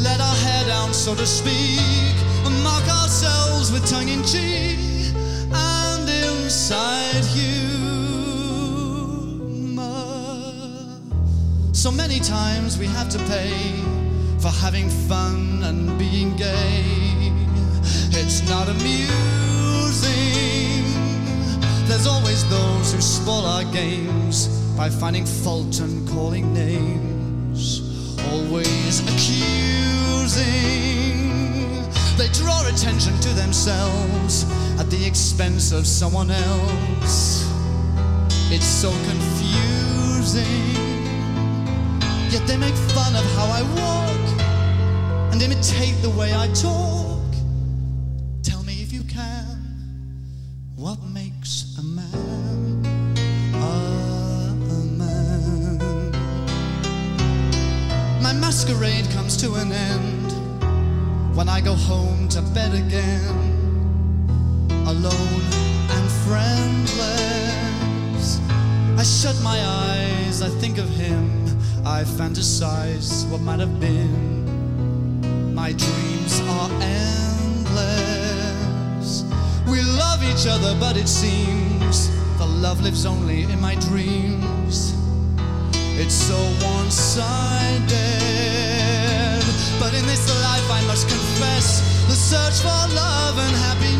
Let 0.00 0.20
our 0.20 0.34
hair 0.34 0.66
down, 0.66 0.94
so 0.94 1.14
to 1.14 1.26
speak, 1.26 2.16
and 2.46 2.62
mark 2.62 2.88
ourselves 2.88 3.70
with 3.70 3.86
tongue 3.88 4.08
in 4.08 4.24
cheek 4.24 4.78
and 5.52 6.08
inside 6.08 7.24
humor. 7.26 7.52
So 11.72 11.90
many 11.90 12.20
times 12.20 12.78
we 12.78 12.86
have 12.86 13.10
to 13.10 13.18
pay 13.18 13.52
for 14.38 14.48
having 14.48 14.88
fun 14.88 15.62
and 15.62 15.98
being 15.98 16.34
gay. 16.36 16.84
It's 18.12 18.48
not 18.48 18.68
amusing. 18.68 19.12
There's 21.86 22.06
always 22.06 22.48
those 22.48 22.92
who 22.94 23.00
spoil 23.00 23.44
our 23.44 23.64
games 23.64 24.48
by 24.76 24.88
finding 24.88 25.26
fault 25.26 25.80
and 25.80 26.08
calling 26.08 26.52
names. 26.54 27.11
Always 28.32 29.00
accusing. 29.00 29.52
They 32.16 32.28
draw 32.32 32.66
attention 32.66 33.14
to 33.20 33.28
themselves 33.34 34.46
at 34.80 34.88
the 34.88 35.04
expense 35.04 35.70
of 35.70 35.86
someone 35.86 36.30
else. 36.30 37.46
It's 38.50 38.64
so 38.64 38.90
confusing. 39.10 40.46
Yet 42.30 42.46
they 42.46 42.56
make 42.56 42.74
fun 42.96 43.14
of 43.14 43.24
how 43.36 43.48
I 43.60 43.62
walk 43.76 45.32
and 45.32 45.42
imitate 45.42 46.00
the 46.00 46.10
way 46.10 46.34
I 46.34 46.48
talk. 46.54 47.01
Fantasize 72.12 73.26
what 73.30 73.40
might 73.40 73.60
have 73.60 73.80
been. 73.80 75.54
My 75.54 75.72
dreams 75.72 76.40
are 76.40 76.70
endless. 77.60 78.04
We 79.66 79.80
love 79.82 80.22
each 80.22 80.46
other, 80.46 80.76
but 80.78 80.96
it 80.96 81.08
seems 81.08 82.10
the 82.38 82.46
love 82.46 82.82
lives 82.82 83.06
only 83.06 83.44
in 83.44 83.60
my 83.60 83.76
dreams. 83.76 84.94
It's 85.98 86.14
so 86.14 86.36
one 86.74 86.90
sided. 86.90 87.92
But 89.80 89.94
in 89.94 90.04
this 90.06 90.28
life, 90.42 90.70
I 90.70 90.82
must 90.86 91.08
confess, 91.08 91.80
the 92.08 92.14
search 92.14 92.60
for 92.60 92.94
love 92.94 93.38
and 93.38 93.56
happiness 93.56 93.91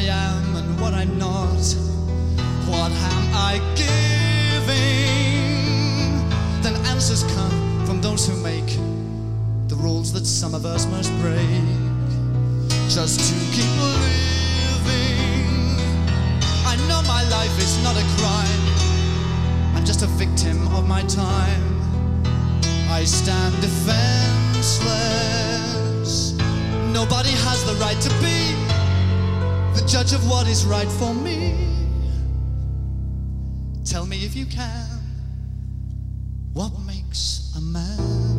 I 0.00 0.04
am 0.04 0.56
and 0.56 0.80
what 0.80 0.94
I'm 0.94 1.18
not. 1.18 1.60
What 2.64 2.90
am 2.90 3.34
I 3.34 3.60
giving? 3.76 4.72
Then 6.62 6.74
answers 6.86 7.22
come 7.34 7.84
from 7.84 8.00
those 8.00 8.26
who 8.26 8.34
make 8.42 8.78
the 9.68 9.76
rules 9.76 10.10
that 10.14 10.24
some 10.24 10.54
of 10.54 10.64
us 10.64 10.86
must 10.86 11.12
break 11.20 11.44
just 12.88 13.20
to 13.28 13.34
keep 13.54 13.70
living. 13.82 15.76
I 16.64 16.76
know 16.88 17.02
my 17.06 17.22
life 17.28 17.58
is 17.58 17.76
not 17.84 17.94
a 17.94 18.04
crime, 18.16 18.62
I'm 19.76 19.84
just 19.84 20.00
a 20.02 20.06
victim 20.06 20.66
of 20.68 20.88
my 20.88 21.02
time. 21.02 21.78
I 22.88 23.04
stand 23.04 23.54
defenseless. 23.60 26.32
Nobody 26.90 27.32
has 27.44 27.62
the 27.66 27.74
right 27.74 28.00
to 28.00 28.08
be 28.22 28.59
the 29.74 29.84
judge 29.86 30.12
of 30.12 30.28
what 30.28 30.46
is 30.46 30.64
right 30.66 30.88
for 30.88 31.14
me. 31.14 31.68
Tell 33.84 34.06
me 34.06 34.24
if 34.24 34.36
you 34.36 34.46
can, 34.46 34.86
what 36.52 36.72
makes 36.86 37.52
a 37.56 37.60
man 37.60 38.29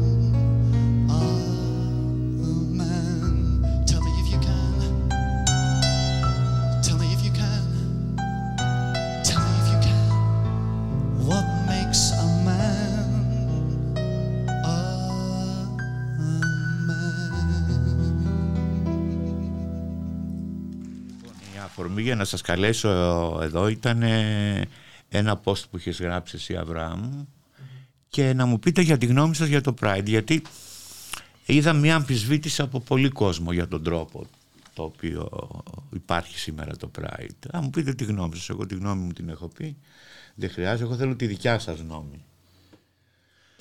Η 22.01 22.03
αφορμή 22.03 22.07
για 22.07 22.15
να 22.15 22.25
σας 22.25 22.41
καλέσω 22.41 23.39
εδώ 23.41 23.67
ήταν 23.67 24.01
ε, 24.01 24.67
ένα 25.09 25.41
post 25.43 25.63
που 25.69 25.77
είχες 25.77 25.99
γράψει 25.99 26.35
εσύ 26.35 26.55
Αβραάμ 26.55 27.23
και 28.07 28.33
να 28.33 28.45
μου 28.45 28.59
πείτε 28.59 28.81
για 28.81 28.97
τη 28.97 29.05
γνώμη 29.05 29.35
σας 29.35 29.47
για 29.47 29.61
το 29.61 29.73
Pride 29.81 30.05
γιατί 30.05 30.41
είδα 31.45 31.73
μια 31.73 31.95
αμφισβήτηση 31.95 32.61
από 32.61 32.79
πολύ 32.79 33.09
κόσμο 33.09 33.51
για 33.51 33.67
τον 33.67 33.83
τρόπο 33.83 34.25
το 34.73 34.83
οποίο 34.83 35.29
υπάρχει 35.93 36.39
σήμερα 36.39 36.75
το 36.77 36.91
Pride. 36.99 37.49
Αν 37.51 37.61
μου 37.63 37.69
πείτε 37.69 37.93
τη 37.93 38.03
γνώμη 38.03 38.35
σας, 38.35 38.49
εγώ 38.49 38.65
τη 38.65 38.75
γνώμη 38.75 39.03
μου 39.03 39.11
την 39.11 39.29
έχω 39.29 39.47
πει, 39.47 39.77
δεν 40.35 40.49
χρειάζεται, 40.49 40.83
εγώ 40.83 40.95
θέλω 40.95 41.15
τη 41.15 41.27
δικιά 41.27 41.59
σας 41.59 41.79
γνώμη. 41.79 42.23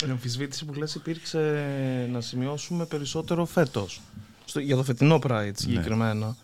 Η 0.07 0.09
αμφισβήτηση 0.09 0.65
που 0.65 0.73
λες 0.73 0.95
υπήρξε 0.95 2.07
να 2.11 2.21
σημειώσουμε 2.21 2.85
περισσότερο 2.85 3.45
φέτος. 3.45 4.01
Στο, 4.45 4.59
για 4.59 4.75
το 4.75 4.83
φετινό 4.83 5.19
Pride 5.23 5.51
συγκεκριμένα. 5.55 6.35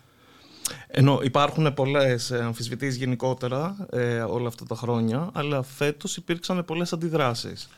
Ενώ 0.87 1.19
υπάρχουν 1.23 1.73
πολλές 1.73 2.31
ε, 2.31 2.43
αμφισβητήσεις 2.43 2.95
γενικότερα 2.95 3.87
ε, 3.91 4.19
όλα 4.19 4.47
αυτά 4.47 4.65
τα 4.65 4.75
χρόνια, 4.75 5.29
αλλά 5.33 5.61
φέτος 5.63 6.17
υπήρξαν 6.17 6.65
πολλές 6.65 6.93
αντιδράσεις. 6.93 7.69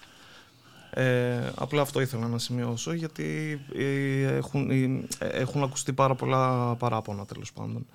Ε, 0.92 1.52
απλά 1.56 1.82
αυτό 1.82 2.02
ήθελα 2.02 2.28
να 2.28 2.38
σημειώσω 2.38 2.94
γιατί 2.94 3.60
ε, 3.76 4.36
έχουν, 4.36 4.70
ε, 4.72 5.08
έχουν 5.20 5.64
ακουστεί 5.64 5.94
πάρα 5.94 6.16
πολλά 6.16 6.76
παράπονα 6.76 7.26
τέλος 7.26 7.54
πάντων. 7.54 7.86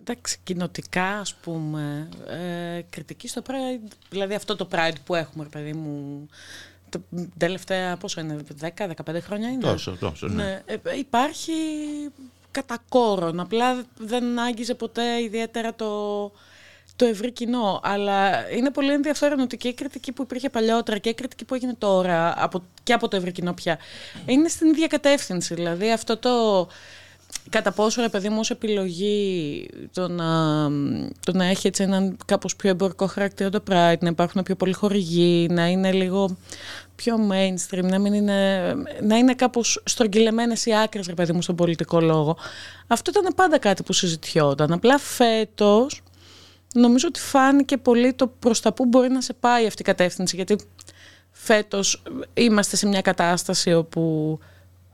Εντάξει, 0.00 0.38
κοινοτικά 0.42 1.18
ας 1.18 1.34
πούμε, 1.34 2.08
ε, 2.26 2.80
κριτική 2.90 3.28
στο 3.28 3.42
Pride, 3.46 3.92
δηλαδή 4.08 4.34
αυτό 4.34 4.56
το 4.56 4.68
Pride 4.72 4.96
που 5.04 5.14
έχουμε, 5.14 5.44
παιδί 5.44 5.72
μου, 5.72 6.28
τα 6.88 7.00
τελευταία, 7.36 7.96
πόσο 7.96 8.20
είναι, 8.20 8.36
10-15 8.60 9.20
χρόνια 9.20 9.48
είναι; 9.48 9.62
Τόσο, 9.62 9.96
τόσο, 9.96 10.26
ναι. 10.26 10.42
ναι 10.44 10.62
ε, 10.64 10.98
υπάρχει 10.98 11.52
κατά 12.54 12.78
κόρον, 12.88 13.40
απλά 13.40 13.84
δεν 13.98 14.38
άγγιζε 14.38 14.74
ποτέ 14.74 15.22
ιδιαίτερα 15.22 15.74
το, 15.74 16.24
το 16.96 17.04
ευρύ 17.04 17.30
κοινό. 17.30 17.80
Αλλά 17.82 18.50
είναι 18.50 18.70
πολύ 18.70 18.92
ενδιαφέρον 18.92 19.40
ότι 19.40 19.56
και 19.56 19.68
η 19.68 19.74
κριτική 19.74 20.12
που 20.12 20.22
υπήρχε 20.22 20.48
παλιότερα 20.48 20.98
και 20.98 21.08
η 21.08 21.14
κριτική 21.14 21.44
που 21.44 21.54
έγινε 21.54 21.74
τώρα 21.78 22.34
από, 22.44 22.62
και 22.82 22.92
από 22.92 23.08
το 23.08 23.16
ευρύ 23.16 23.32
κοινό 23.32 23.52
πια 23.54 23.78
είναι 24.26 24.48
στην 24.48 24.68
ίδια 24.68 24.86
κατεύθυνση. 24.86 25.54
Δηλαδή 25.54 25.92
αυτό 25.92 26.16
το 26.16 26.66
κατά 27.50 27.72
πόσο 27.72 28.00
ρε 28.00 28.08
παιδί 28.08 28.28
μου 28.28 28.38
ως 28.38 28.50
επιλογή 28.50 29.68
το 29.92 30.08
να, 30.08 30.68
το 31.24 31.32
να 31.32 31.44
έχει 31.44 31.66
έτσι 31.66 31.82
έναν 31.82 32.16
κάπως 32.24 32.56
πιο 32.56 32.70
εμπορικό 32.70 33.06
χαρακτήρα 33.06 33.50
το 33.50 33.62
Pride, 33.70 33.98
να 34.00 34.08
υπάρχουν 34.08 34.42
πιο 34.42 34.54
πολλοί 34.54 34.72
χορηγοί, 34.72 35.46
να 35.50 35.66
είναι 35.66 35.92
λίγο 35.92 36.36
πιο 36.96 37.16
mainstream, 37.30 37.82
να, 37.82 37.98
μην 37.98 38.12
είναι, 38.12 38.72
να 39.02 39.16
είναι 39.16 39.34
κάπως 39.34 39.82
στρογγυλεμένες 39.84 40.66
οι 40.66 40.74
άκρες 40.74 41.06
ρε 41.06 41.14
παιδί 41.14 41.32
μου 41.32 41.42
στον 41.42 41.56
πολιτικό 41.56 42.00
λόγο. 42.00 42.36
Αυτό 42.86 43.10
ήταν 43.10 43.34
πάντα 43.34 43.58
κάτι 43.58 43.82
που 43.82 43.92
συζητιόταν. 43.92 44.72
Απλά 44.72 44.98
φέτος 44.98 46.02
νομίζω 46.74 47.08
ότι 47.08 47.20
φάνηκε 47.20 47.76
πολύ 47.76 48.12
το 48.12 48.26
προς 48.26 48.60
τα 48.60 48.72
που 48.72 48.84
μπορεί 48.84 49.08
να 49.08 49.20
σε 49.20 49.32
πάει 49.32 49.66
αυτή 49.66 49.82
η 49.82 49.84
κατεύθυνση, 49.84 50.36
γιατί 50.36 50.56
φέτος 51.30 52.02
είμαστε 52.34 52.76
σε 52.76 52.86
μια 52.86 53.00
κατάσταση 53.00 53.74
όπου 53.74 54.38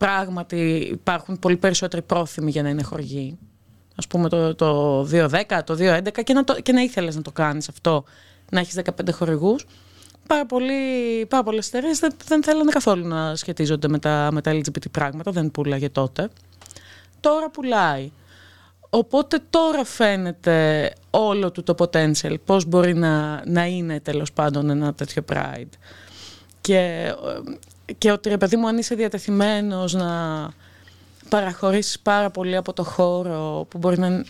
πράγματι 0.00 0.88
υπάρχουν 0.92 1.38
πολύ 1.38 1.56
περισσότεροι 1.56 2.02
πρόθυμοι 2.02 2.50
για 2.50 2.62
να 2.62 2.68
είναι 2.68 2.82
χορηγοί. 2.82 3.38
Ας 3.96 4.06
πούμε 4.06 4.28
το, 4.28 4.54
το 4.54 5.00
2-10, 5.12 5.60
το 5.64 5.76
2-11 5.78 6.24
και 6.24 6.32
να, 6.32 6.44
το, 6.44 6.60
και 6.60 6.72
να 6.72 6.80
ήθελες 6.80 7.16
να 7.16 7.22
το 7.22 7.30
κάνεις 7.32 7.68
αυτό, 7.68 8.04
να 8.50 8.60
έχεις 8.60 8.80
15 8.84 8.90
χορηγούς. 9.12 9.66
Πάρα, 10.26 10.46
πολύ, 10.46 10.74
πάρα 11.28 11.42
πολλές 11.42 11.66
εταιρείες 11.66 11.98
δεν, 11.98 12.12
δεν 12.26 12.42
θέλανε 12.42 12.70
καθόλου 12.70 13.06
να 13.06 13.36
σχετίζονται 13.36 13.88
με 13.88 13.98
τα, 13.98 14.28
με 14.32 14.40
τα 14.40 14.52
LGBT 14.52 14.90
πράγματα, 14.90 15.30
δεν 15.30 15.50
πουλάγε 15.50 15.88
τότε. 15.88 16.28
Τώρα 17.20 17.50
πουλάει. 17.50 18.10
Οπότε 18.90 19.38
τώρα 19.50 19.84
φαίνεται 19.84 20.92
όλο 21.10 21.50
του 21.50 21.62
το 21.62 21.74
potential, 21.78 22.34
πώς 22.44 22.64
μπορεί 22.64 22.94
να, 22.94 23.42
να 23.46 23.66
είναι 23.66 24.00
τέλος 24.00 24.32
πάντων 24.32 24.70
ένα 24.70 24.94
τέτοιο 24.94 25.24
pride. 25.32 25.72
Και 26.60 27.12
και 27.98 28.10
ότι 28.10 28.28
ρε 28.28 28.36
παιδί 28.36 28.56
μου 28.56 28.68
αν 28.68 28.78
είσαι 28.78 28.94
διατεθειμένος 28.94 29.92
να 29.92 30.08
παραχωρήσεις 31.28 32.00
πάρα 32.00 32.30
πολύ 32.30 32.56
από 32.56 32.72
το 32.72 32.84
χώρο 32.84 33.66
που 33.70 33.78
μπορεί 33.78 33.98
να, 33.98 34.24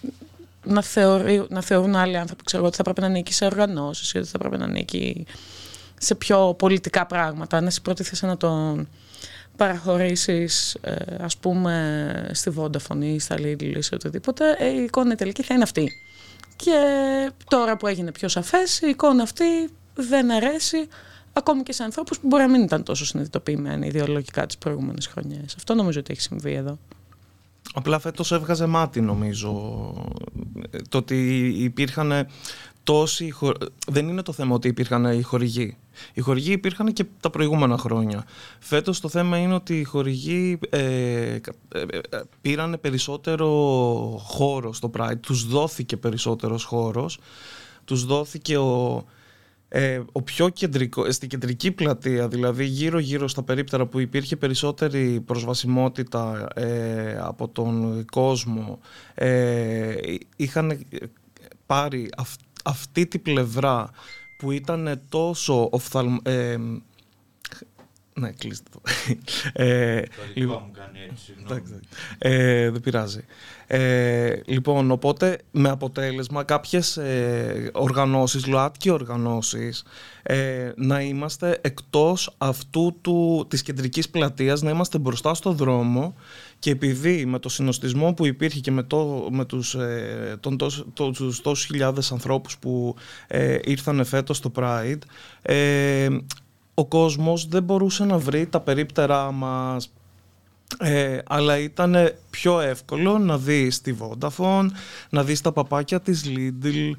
να, 0.65 0.83
θεωρεί, 0.83 1.47
να 1.49 1.63
θεωρούν 1.63 1.97
άλλοι 1.97 2.17
άνθρωποι 2.17 2.45
ξέρω, 2.45 2.65
ότι 2.65 2.77
θα 2.77 2.83
πρέπει 2.83 3.01
να 3.01 3.07
ανήκει 3.07 3.33
σε 3.33 3.45
οργανώσεις 3.45 4.13
ή 4.13 4.19
ότι 4.19 4.29
θα 4.29 4.39
πρέπει 4.39 4.59
να 4.59 4.65
ανήκει 4.65 5.27
σε 5.99 6.15
πιο 6.15 6.55
πολιτικά 6.59 7.07
πράγματα. 7.07 7.57
Αν 7.57 7.67
εσύ 7.67 7.83
προτίθεσαι 7.83 8.27
να 8.27 8.37
τον 8.37 8.89
παραχωρήσεις 9.57 10.75
ε, 10.81 10.95
ας 11.21 11.37
πούμε 11.37 12.31
στη 12.33 12.53
Vodafone 12.57 13.01
ή 13.01 13.19
στα 13.19 13.37
Lidl 13.37 13.77
ή 13.77 13.81
σε 13.83 13.95
οτιδήποτε, 13.95 14.57
ε, 14.59 14.67
η 14.67 14.83
εικόνα 14.83 15.15
τελική 15.15 15.43
θα 15.43 15.55
είναι 15.55 15.63
αυτή. 15.63 15.93
Και 16.57 16.73
τώρα 17.49 17.77
που 17.77 17.87
έγινε 17.87 18.13
πιο 18.13 18.29
σαφές, 18.29 18.81
η 18.81 18.89
εικόνα 18.89 19.23
αυτή 19.23 19.45
δεν 19.95 20.31
αρέσει 20.31 20.89
ακόμη 21.33 21.63
και 21.63 21.73
σε 21.73 21.83
ανθρώπους 21.83 22.19
που 22.19 22.27
μπορεί 22.27 22.43
να 22.43 22.49
μην 22.49 22.63
ήταν 22.63 22.83
τόσο 22.83 23.07
συνειδητοποιημένοι 23.07 23.87
ιδεολογικά 23.87 24.47
τις 24.47 24.59
προηγούμενες 24.59 25.07
χρονιές. 25.07 25.55
Αυτό 25.57 25.75
νομίζω 25.75 26.01
ότι 26.01 26.13
έχει 26.13 26.21
συμβεί 26.21 26.53
εδώ. 26.53 26.79
Απλά 27.75 27.99
φέτος 27.99 28.33
έβγαζε 28.33 28.67
μάτι 28.67 29.01
νομίζω 29.01 29.51
το 30.89 30.99
ότι 30.99 31.47
υπήρχαν 31.57 32.27
τόσοι. 32.83 33.35
Δεν 33.87 34.09
είναι 34.09 34.23
το 34.23 34.33
θέμα 34.33 34.55
ότι 34.55 34.69
υπήρχαν 34.69 35.05
οι 35.05 35.23
χορηγοί. 35.23 35.77
Οι 36.15 36.21
χορηγοί 36.21 36.53
υπήρχαν 36.53 36.93
και 36.93 37.05
τα 37.21 37.31
προηγούμενα 37.31 37.79
χρόνια. 37.79 38.25
Φέτος 38.59 39.01
το 39.01 39.09
θέμα 39.09 39.39
είναι 39.39 39.55
ότι 39.55 39.79
οι 39.81 39.85
χορηγοί 39.85 40.59
ε, 40.71 40.79
ε, 40.79 41.39
ε, 42.11 42.21
πήραν 42.41 42.79
περισσότερο 42.81 43.47
χώρο 44.25 44.73
στο 44.73 44.91
Pride, 44.99 45.21
τους 45.21 45.47
δόθηκε 45.47 45.97
περισσότερος 45.97 46.65
χώρος, 46.65 47.19
τους 47.85 48.05
δόθηκε 48.05 48.59
ο, 48.59 49.05
ε, 49.73 50.01
ο 50.13 50.23
πιο 50.23 50.49
κεντρικό, 50.49 51.13
στην 51.13 51.29
κεντρική 51.29 51.73
πλατεία, 51.73 52.29
δηλαδή 52.29 52.65
γύρω-γύρω 52.65 53.29
στα 53.29 53.43
περίπτερα 53.43 53.87
που 53.87 53.99
υπήρχε 54.01 54.37
περισσότερη 54.37 55.21
προσβασιμότητα 55.21 56.49
ε, 56.55 57.19
από 57.21 57.49
τον 57.49 58.05
κόσμο, 58.13 58.79
ε, 59.15 59.95
είχαν 60.37 60.87
πάρει 61.67 62.09
αυτή 62.65 63.07
τη 63.07 63.19
πλευρά 63.19 63.91
που 64.39 64.51
ήταν 64.51 65.01
τόσο 65.09 65.69
οφθαλμ, 65.73 66.17
ε, 66.23 66.57
ναι, 68.21 68.31
κλείστε 68.31 68.71
το. 68.73 68.81
Ε, 69.53 70.01
το 70.01 70.09
λοιπόν, 70.35 70.63
μου 70.67 70.71
κάνει 70.73 70.99
έτσι, 71.11 71.25
συγγνώμη. 71.25 71.81
Ε, 72.19 72.71
δεν 72.71 72.81
πειράζει. 72.81 73.25
Ε, 73.67 74.41
λοιπόν, 74.45 74.91
οπότε 74.91 75.39
με 75.51 75.69
αποτέλεσμα 75.69 76.45
κάποιες 76.45 76.97
ε, 76.97 77.71
οργανώσεις, 77.73 78.47
ΛΟΑΤΚΙ 78.47 78.91
οργανώσεις, 78.91 79.85
ε, 80.23 80.73
να 80.77 81.01
είμαστε 81.01 81.59
εκτός 81.61 82.35
αυτού 82.39 82.99
του, 83.01 83.47
της 83.49 83.63
κεντρικής 83.63 84.09
πλατείας, 84.11 84.63
να 84.63 84.71
είμαστε 84.71 84.99
μπροστά 84.99 85.35
στο 85.35 85.53
δρόμο 85.53 86.15
και 86.59 86.71
επειδή 86.71 87.27
με 87.27 87.39
το 87.39 87.49
συνοστισμό 87.49 88.15
που 88.15 88.27
υπήρχε 88.27 88.61
και 88.61 88.71
με, 88.71 88.83
το, 88.83 89.29
με 89.31 89.45
τους, 89.45 89.75
ε, 89.75 90.37
τον, 90.41 90.57
το, 90.93 91.11
τους 91.11 91.41
τόσους 91.41 91.65
χιλιάδες 91.65 92.13
ανθρώπους 92.13 92.59
που 92.59 92.95
ε, 93.27 93.59
ήρθαν 93.65 94.05
φέτος 94.05 94.37
στο 94.37 94.53
Pride, 94.57 94.99
ε, 95.43 96.09
ο 96.81 96.85
κόσμος 96.87 97.49
δεν 97.49 97.63
μπορούσε 97.63 98.05
να 98.05 98.19
βρει 98.19 98.47
τα 98.47 98.61
περίπτερά 98.61 99.33
μας 99.33 99.91
ε, 100.79 101.19
αλλά 101.27 101.59
ήταν 101.59 102.13
πιο 102.31 102.61
εύκολο 102.61 103.19
να 103.19 103.39
δεις 103.39 103.81
τη 103.81 103.95
Vodafone, 104.01 104.67
να 105.11 105.25
δεις 105.25 105.41
τα 105.41 105.53
παπάκια 105.53 106.01
της 106.01 106.25
Lidl, 106.27 106.91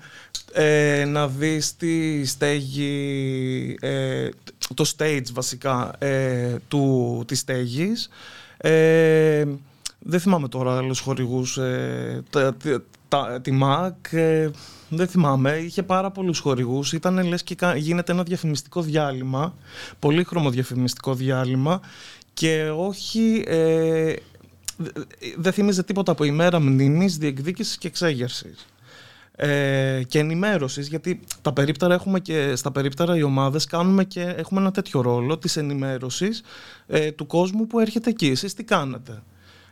ε, 0.53 1.05
να 1.05 1.27
δεις 1.27 1.75
τη 1.75 2.25
στέγη, 2.25 3.77
ε, 3.81 4.29
το 4.73 4.91
stage 4.97 5.31
βασικά 5.33 5.93
ε, 5.99 6.55
του, 6.67 7.23
της 7.27 7.39
στέγης. 7.39 8.09
Ε, 8.57 9.45
δεν 9.99 10.19
θυμάμαι 10.19 10.47
τώρα 10.47 10.77
άλλους 10.77 10.99
χορηγούς, 10.99 11.59
τα, 12.29 12.55
τα, 13.07 13.41
τη 13.41 13.59
MAC, 13.61 13.91
δεν 14.93 15.07
θυμάμαι, 15.07 15.51
είχε 15.51 15.83
πάρα 15.83 16.11
πολλούς 16.11 16.39
χορηγούς, 16.39 16.93
ήταν 16.93 17.27
λες 17.27 17.43
και 17.43 17.55
γίνεται 17.75 18.11
ένα 18.11 18.23
διαφημιστικό 18.23 18.81
διάλειμμα, 18.81 19.55
πολύχρωμο 19.99 20.49
διαφημιστικό 20.49 21.13
διάλειμμα 21.13 21.81
και 22.33 22.71
όχι, 22.75 23.43
ε, 23.47 24.13
δεν 25.37 25.53
θυμίζε 25.53 25.83
τίποτα 25.83 26.11
από 26.11 26.23
ημέρα 26.23 26.59
μνήμης, 26.59 27.17
διεκδίκησης 27.17 27.77
και 27.77 27.87
εξέγερσης. 27.87 28.65
Ε, 29.35 30.03
και 30.07 30.19
ενημέρωσης, 30.19 30.87
γιατί 30.87 31.19
τα 31.41 31.53
περίπτερα 31.53 31.93
έχουμε 31.93 32.19
και 32.19 32.55
στα 32.55 32.71
περίπτερα 32.71 33.17
οι 33.17 33.23
ομάδες 33.23 33.65
κάνουμε 33.65 34.03
και 34.03 34.21
έχουμε 34.21 34.59
ένα 34.61 34.71
τέτοιο 34.71 35.01
ρόλο 35.01 35.37
της 35.37 35.57
ενημέρωσης 35.57 36.41
ε, 36.87 37.11
του 37.11 37.25
κόσμου 37.25 37.67
που 37.67 37.79
έρχεται 37.79 38.09
εκεί. 38.09 38.27
Εσείς 38.27 38.53
τι 38.53 38.63
κάνετε 38.63 39.23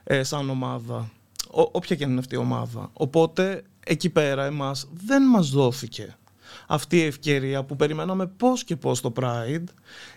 ε, 0.03 0.23
σαν 0.23 0.49
ομάδα, 0.49 1.09
Ό, 1.51 1.61
όποια 1.61 1.95
και 1.95 2.03
είναι 2.03 2.19
αυτή 2.19 2.35
η 2.35 2.37
ομάδα. 2.37 2.89
Οπότε 2.93 3.63
εκεί 3.89 4.09
πέρα 4.09 4.45
εμάς 4.45 4.89
δεν 5.05 5.23
μας 5.23 5.49
δόθηκε 5.49 6.17
αυτή 6.67 6.97
η 6.97 7.03
ευκαιρία 7.03 7.63
που 7.63 7.75
περιμέναμε 7.75 8.27
πώς 8.27 8.63
και 8.63 8.75
πώς 8.75 9.01
το 9.01 9.13
Pride 9.19 9.63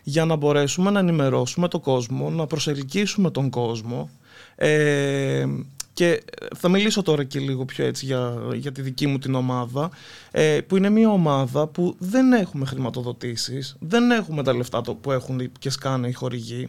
για 0.02 0.24
να 0.24 0.36
μπορέσουμε 0.36 0.90
να 0.90 0.98
ενημερώσουμε 0.98 1.68
τον 1.68 1.80
κόσμο, 1.80 2.30
να 2.30 2.46
προσελκύσουμε 2.46 3.30
τον 3.30 3.50
κόσμο. 3.50 4.10
Ε, 4.54 5.46
και 5.92 6.22
θα 6.56 6.68
μιλήσω 6.68 7.02
τώρα 7.02 7.24
και 7.24 7.38
λίγο 7.38 7.64
πιο 7.64 7.84
έτσι 7.84 8.04
για, 8.04 8.34
για 8.54 8.72
τη 8.72 8.82
δική 8.82 9.06
μου 9.06 9.18
την 9.18 9.34
ομάδα 9.34 9.90
ε, 10.30 10.60
που 10.66 10.76
είναι 10.76 10.90
μια 10.90 11.10
ομάδα 11.10 11.66
που 11.66 11.94
δεν 11.98 12.32
έχουμε 12.32 12.66
χρηματοδοτήσεις, 12.66 13.76
δεν 13.80 14.10
έχουμε 14.10 14.42
τα 14.42 14.54
λεφτά 14.54 14.80
που 14.80 15.12
έχουν 15.12 15.52
και 15.58 15.70
σκάνε 15.70 16.08
οι 16.08 16.12
χορηγοί. 16.12 16.68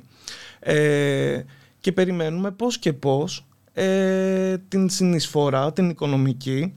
Ε, 0.60 1.42
και 1.80 1.92
περιμένουμε 1.92 2.52
πώς 2.52 2.78
και 2.78 2.94
πώς 2.94 3.46
ε, 3.74 4.58
την 4.68 4.90
συνεισφορά, 4.90 5.74
την 5.74 5.90
οικονομική 5.90 6.74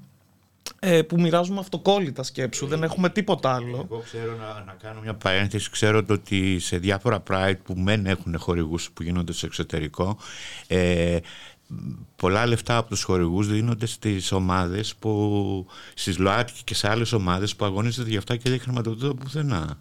ε, 0.89 1.03
που 1.03 1.21
μοιράζουμε 1.21 1.59
αυτοκόλλητα 1.59 2.23
σκέψου, 2.23 2.67
δεν 2.67 2.83
έχουμε 2.83 3.11
τίποτα 3.11 3.55
άλλο. 3.55 3.89
Εγώ 3.91 4.03
ξέρω 4.05 4.37
να, 4.37 4.65
να 4.67 4.77
κάνω 4.83 5.01
μια 5.01 5.15
παρένθεση, 5.15 5.71
ξέρω 5.71 6.03
ότι 6.09 6.59
σε 6.59 6.79
διάφορα 6.79 7.23
Pride 7.31 7.59
που 7.63 7.75
μεν 7.75 8.07
έχουν 8.07 8.39
χορηγούς 8.39 8.91
που 8.91 9.03
γίνονται 9.03 9.33
στο 9.33 9.47
εξωτερικό, 9.47 10.19
ε, 10.67 11.19
πολλά 12.17 12.47
λεφτά 12.47 12.77
από 12.77 12.89
τους 12.89 13.03
χορηγούς 13.03 13.49
δίνονται 13.49 13.87
στις 13.87 14.33
ομάδες 14.33 14.95
που, 14.95 15.67
στις 15.95 16.19
ΛΟΑΤΚΙ 16.19 16.61
και 16.65 16.75
σε 16.75 16.91
άλλες 16.91 17.13
ομάδες 17.13 17.57
που 17.57 17.65
αγωνίζονται 17.65 18.09
για 18.09 18.19
αυτά 18.19 18.37
και 18.37 18.51
δεν 18.51 18.61
χρηματοδοτούνται 18.61 19.25
πουθενά. 19.25 19.79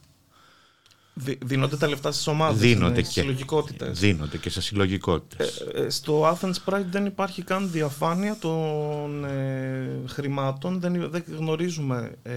Δίνονται 1.46 1.78
τα 1.78 1.88
λεφτά 1.88 2.12
στις 2.12 2.28
ομάδες, 2.28 2.60
δίνονται 2.60 3.02
στις 3.02 3.14
συλλογικότητες. 3.14 4.00
Δίνονται 4.00 4.38
και 4.38 4.50
σε 4.50 4.62
συλλογικότητες. 4.62 5.58
Ε, 5.58 5.82
ε, 5.82 5.90
στο 5.90 6.38
Athens 6.38 6.56
Pride 6.66 6.86
δεν 6.92 7.06
υπάρχει 7.06 7.42
καν 7.42 7.72
διαφάνεια 7.72 8.38
των 8.40 9.26
ε, 9.26 9.90
χρημάτων. 10.08 10.80
Δεν, 10.80 11.10
δεν 11.10 11.24
γνωρίζουμε 11.38 12.12
ε, 12.24 12.34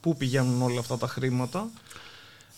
πού 0.00 0.16
πηγαίνουν 0.16 0.62
όλα 0.62 0.80
αυτά 0.80 0.98
τα 0.98 1.06
χρήματα. 1.06 1.70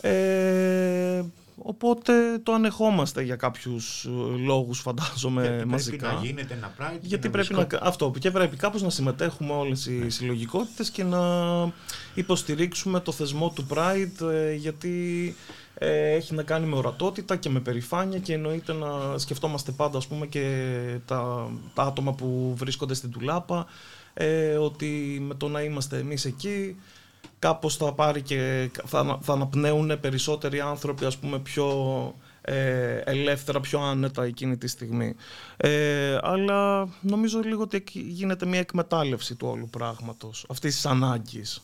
Ε, 0.00 1.22
Οπότε 1.56 2.38
το 2.42 2.52
ανεχόμαστε 2.52 3.22
για 3.22 3.36
κάποιους 3.36 4.04
ε, 4.04 4.36
λόγους 4.44 4.80
φαντάζομαι 4.80 5.42
γιατί 5.42 5.66
μαζικά. 5.66 5.96
Πρέπει 5.96 6.14
να 6.14 6.20
γίνεται 6.24 6.54
ένα 6.54 6.74
Pride. 6.78 6.98
Γιατί 7.00 7.28
πρέπει 7.28 7.54
να, 7.54 7.66
αυτό, 7.80 8.12
και 8.18 8.30
πρέπει 8.30 8.56
κάπως 8.56 8.82
να 8.82 8.90
συμμετέχουμε 8.90 9.52
όλες 9.52 9.86
οι 9.86 9.92
ναι. 9.92 10.10
συλλογικότητες 10.10 10.90
και 10.90 11.04
να 11.04 11.20
υποστηρίξουμε 12.14 13.00
το 13.00 13.12
θεσμό 13.12 13.52
του 13.54 13.66
Pride 13.74 14.26
ε, 14.30 14.54
γιατί 14.54 15.36
ε, 15.74 16.12
έχει 16.12 16.34
να 16.34 16.42
κάνει 16.42 16.66
με 16.66 16.76
ορατότητα 16.76 17.36
και 17.36 17.48
με 17.48 17.60
περηφάνεια 17.60 18.18
και 18.18 18.32
εννοείται 18.32 18.72
να 18.72 19.18
σκεφτόμαστε 19.18 19.72
πάντα 19.72 19.98
ας 19.98 20.06
πούμε 20.06 20.26
και 20.26 20.76
τα, 21.04 21.50
τα 21.74 21.82
άτομα 21.82 22.12
που 22.12 22.54
βρίσκονται 22.56 22.94
στην 22.94 23.10
τουλάπα 23.10 23.66
ε, 24.14 24.56
ότι 24.56 25.18
με 25.26 25.34
το 25.34 25.48
να 25.48 25.62
είμαστε 25.62 25.98
εμείς 25.98 26.24
εκεί 26.24 26.76
κάπως 27.44 27.76
θα 27.76 27.92
πάρει 27.92 28.22
και 28.22 28.70
θα, 28.84 29.18
θα 29.22 29.32
αναπνέουν 29.32 30.00
περισσότεροι 30.00 30.60
άνθρωποι 30.60 31.04
ας 31.04 31.16
πούμε 31.16 31.38
πιο 31.38 31.68
ε, 32.40 32.96
ελεύθερα, 32.96 33.60
πιο 33.60 33.80
άνετα 33.80 34.24
εκείνη 34.24 34.56
τη 34.56 34.66
στιγμή. 34.66 35.14
Ε, 35.56 36.18
αλλά 36.22 36.88
νομίζω 37.00 37.40
λίγο 37.40 37.62
ότι 37.62 37.84
γίνεται 37.92 38.46
μια 38.46 38.58
εκμετάλλευση 38.58 39.34
του 39.34 39.46
όλου 39.50 39.68
πράγματος, 39.68 40.46
αυτής 40.48 40.74
της 40.74 40.86
ανάγκης. 40.86 41.62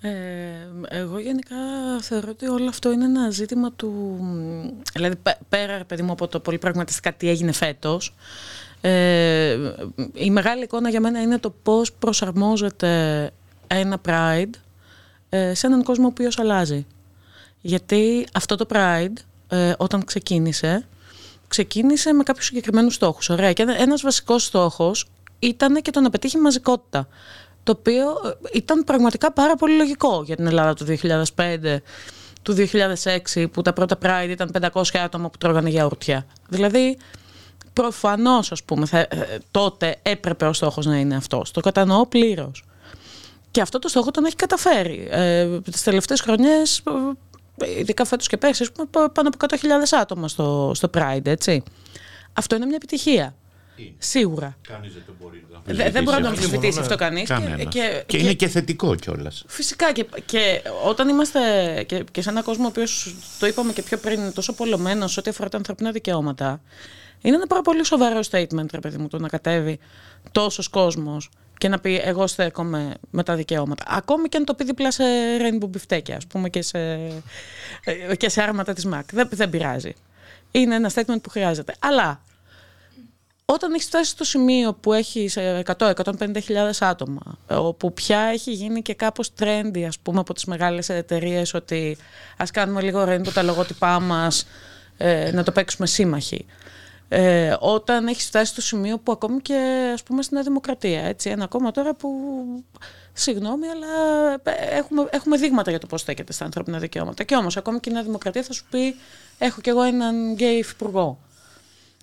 Ε, 0.00 0.10
εγώ 0.88 1.18
γενικά 1.18 1.56
θεωρώ 2.00 2.28
ότι 2.30 2.46
όλο 2.46 2.68
αυτό 2.68 2.92
είναι 2.92 3.04
ένα 3.04 3.30
ζήτημα 3.30 3.72
του... 3.72 4.18
Δηλαδή 4.92 5.16
πέρα 5.48 5.84
παιδί 5.84 6.02
μου 6.02 6.12
από 6.12 6.28
το 6.28 6.40
πολύ 6.40 6.58
πραγματιστικά 6.58 7.12
τι 7.12 7.28
έγινε 7.28 7.52
φέτος, 7.52 8.14
ε, 8.80 9.56
η 10.12 10.30
μεγάλη 10.30 10.62
εικόνα 10.62 10.88
για 10.88 11.00
μένα 11.00 11.20
είναι 11.20 11.38
το 11.38 11.50
πώς 11.62 11.92
προσαρμόζεται 11.92 13.32
ένα 13.68 14.00
Pride 14.08 14.50
ε, 15.28 15.54
σε 15.54 15.66
έναν 15.66 15.82
κόσμο 15.82 16.04
ο 16.04 16.08
οποίος 16.08 16.38
αλλάζει. 16.38 16.86
Γιατί 17.60 18.26
αυτό 18.34 18.56
το 18.56 18.66
Pride 18.72 19.12
ε, 19.48 19.72
όταν 19.78 20.04
ξεκίνησε, 20.04 20.86
ξεκίνησε 21.48 22.12
με 22.12 22.22
κάποιους 22.22 22.46
συγκεκριμένους 22.46 22.94
στόχους. 22.94 23.28
Ωραία. 23.28 23.52
Και 23.52 23.64
ένας 23.78 24.02
βασικός 24.02 24.44
στόχος 24.44 25.08
ήταν 25.38 25.82
και 25.82 25.90
το 25.90 26.00
να 26.00 26.10
πετύχει 26.10 26.38
μαζικότητα. 26.38 27.08
Το 27.62 27.74
οποίο 27.78 28.04
ε, 28.04 28.48
ήταν 28.52 28.84
πραγματικά 28.84 29.32
πάρα 29.32 29.56
πολύ 29.56 29.76
λογικό 29.76 30.22
για 30.24 30.36
την 30.36 30.46
Ελλάδα 30.46 30.74
του 30.74 30.86
2005 31.34 31.76
του 32.42 32.54
2006 33.34 33.46
που 33.52 33.62
τα 33.62 33.72
πρώτα 33.72 33.98
Pride 34.02 34.28
ήταν 34.28 34.50
500 34.72 34.82
άτομα 34.92 35.30
που 35.30 35.38
τρώγανε 35.38 35.68
γιαουρτιά. 35.68 36.26
Δηλαδή, 36.48 36.98
προφανώς 37.72 38.52
ας 38.52 38.62
πούμε 38.64 38.86
τότε 39.50 39.96
έπρεπε 40.02 40.46
ο 40.46 40.52
στόχος 40.52 40.86
να 40.86 40.96
είναι 40.96 41.16
αυτός. 41.16 41.50
Το 41.50 41.60
κατανοώ 41.60 42.06
πλήρως. 42.06 42.64
Και 43.58 43.64
αυτό 43.64 43.78
το 43.78 43.88
στόχο 43.88 44.10
τον 44.10 44.24
έχει 44.24 44.36
καταφέρει. 44.36 45.08
Ε, 45.10 45.60
τις 45.60 45.82
τελευταίες 45.82 46.20
χρονιές, 46.20 46.82
ε, 47.58 47.78
ειδικά 47.78 48.04
φέτος 48.04 48.26
και 48.26 48.36
πέρσι, 48.36 48.66
πάνω 48.90 49.28
από 49.28 49.36
100.000 49.38 49.98
άτομα 50.00 50.28
στο, 50.28 50.72
στο 50.74 50.90
Pride, 50.94 51.26
έτσι. 51.26 51.62
Αυτό 52.32 52.56
είναι 52.56 52.66
μια 52.66 52.76
επιτυχία. 52.76 53.34
Σίγουρα. 53.98 54.56
Κανείς 54.68 54.92
δεν 54.92 55.02
το 55.06 55.12
μπορεί 55.20 55.46
να 55.76 55.90
Δεν 55.90 56.02
μπορεί 56.02 56.22
να 56.22 56.28
αμφισβητήσει 56.28 56.80
αυτό 56.80 56.96
κανείς. 56.96 57.28
Και, 57.28 57.64
και, 57.68 58.02
και, 58.06 58.18
είναι 58.18 58.32
και 58.32 58.48
θετικό 58.48 58.94
κιόλας. 58.94 59.44
Φυσικά. 59.46 59.92
Και, 59.92 60.06
και 60.26 60.62
όταν 60.84 61.08
είμαστε 61.08 61.40
και, 61.86 62.04
και 62.12 62.22
σε 62.22 62.30
έναν 62.30 62.42
κόσμο 62.42 62.64
ο 62.64 62.68
οποίος 62.68 63.14
το 63.38 63.46
είπαμε 63.46 63.72
και 63.72 63.82
πιο 63.82 63.98
πριν, 63.98 64.32
τόσο 64.32 64.52
πολλωμένος 64.52 65.16
ό,τι 65.16 65.30
αφορά 65.30 65.48
τα 65.48 65.56
ανθρωπίνα 65.56 65.90
δικαιώματα, 65.90 66.60
είναι 67.20 67.36
ένα 67.36 67.46
πάρα 67.46 67.62
πολύ 67.62 67.84
σοβαρό 67.84 68.20
statement, 68.30 68.70
ρε 68.70 68.80
παιδί 68.80 68.98
μου, 68.98 69.08
το 69.08 69.18
να 69.18 69.28
κατέβει 69.28 69.78
τόσος 70.32 70.68
κόσμος 70.68 71.30
και 71.58 71.68
να 71.68 71.78
πει 71.78 72.00
εγώ 72.04 72.26
στέκομαι 72.26 72.94
με 73.10 73.22
τα 73.22 73.34
δικαιώματα. 73.34 73.84
Ακόμη 73.88 74.28
και 74.28 74.36
αν 74.36 74.44
το 74.44 74.54
πει 74.54 74.64
δίπλα 74.64 74.90
σε 74.90 75.04
rainbow 75.40 75.68
μπιφτέκια, 75.68 76.16
ας 76.16 76.26
πούμε, 76.26 76.48
και 76.48 76.62
σε, 76.62 76.78
ε, 77.84 78.16
και 78.16 78.28
σε 78.28 78.42
άρματα 78.42 78.72
της 78.72 78.84
ΜΑΚ. 78.84 79.12
Δεν, 79.12 79.28
δεν 79.32 79.50
πειράζει. 79.50 79.92
Είναι 80.50 80.74
ένα 80.74 80.90
statement 80.94 81.22
που 81.22 81.30
χρειάζεται. 81.30 81.74
Αλλά 81.78 82.20
όταν 83.44 83.72
έχεις 83.72 83.86
φτάσει 83.86 84.10
στο 84.10 84.24
σημείο 84.24 84.74
που 84.74 84.92
έχεις 84.92 85.38
100-150 85.64 86.80
άτομα, 86.80 87.38
όπου 87.46 87.92
πια 87.92 88.20
έχει 88.20 88.52
γίνει 88.52 88.82
και 88.82 88.94
κάπως 88.94 89.32
trendy, 89.38 89.82
ας 89.82 89.98
πούμε, 89.98 90.20
από 90.20 90.34
τις 90.34 90.44
μεγάλες 90.44 90.88
εταιρείες 90.88 91.54
ότι 91.54 91.96
ας 92.36 92.50
κάνουμε 92.50 92.82
λίγο 92.82 93.04
rainbow 93.08 93.32
τα 93.34 93.42
λογότυπά 93.42 94.00
μας, 94.00 94.46
ε, 94.96 95.30
να 95.32 95.42
το 95.42 95.52
παίξουμε 95.52 95.86
σύμμαχοι. 95.86 96.46
Ε, 97.08 97.56
όταν 97.60 98.06
έχεις 98.06 98.26
φτάσει 98.26 98.52
στο 98.52 98.60
σημείο 98.60 98.98
που 98.98 99.12
ακόμη 99.12 99.40
και 99.40 99.90
ας 99.94 100.02
πούμε 100.02 100.22
στην 100.22 100.42
Δημοκρατία, 100.42 101.02
έτσι, 101.02 101.30
ένα 101.30 101.46
κόμμα 101.46 101.70
τώρα 101.70 101.94
που, 101.94 102.10
συγγνώμη, 103.12 103.66
αλλά 103.66 103.86
ε, 104.42 104.76
έχουμε, 104.76 105.08
έχουμε 105.10 105.36
δείγματα 105.36 105.70
για 105.70 105.78
το 105.78 105.86
πώς 105.86 106.00
στέκεται 106.00 106.32
στα 106.32 106.44
ανθρώπινα 106.44 106.78
δικαιώματα. 106.78 107.24
Και 107.24 107.36
όμως 107.36 107.56
ακόμη 107.56 107.80
και 107.80 107.90
η 107.90 107.92
Νέα 107.92 108.02
Δημοκρατία 108.02 108.42
θα 108.42 108.52
σου 108.52 108.64
πει, 108.70 108.94
έχω 109.38 109.60
κι 109.60 109.68
εγώ 109.68 109.82
έναν 109.82 110.32
γκέι 110.32 110.58
υφυπουργό. 110.58 111.18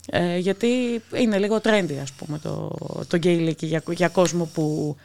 Ε, 0.09 0.37
γιατί 0.37 1.01
είναι 1.13 1.37
λίγο 1.37 1.59
trendy, 1.63 1.97
ας 2.01 2.11
πούμε, 2.11 2.39
το, 2.39 2.71
το 3.07 3.17
γκέι 3.17 3.55
για, 3.59 3.83
για 3.89 4.07
κόσμο 4.07 4.49
που 4.53 4.95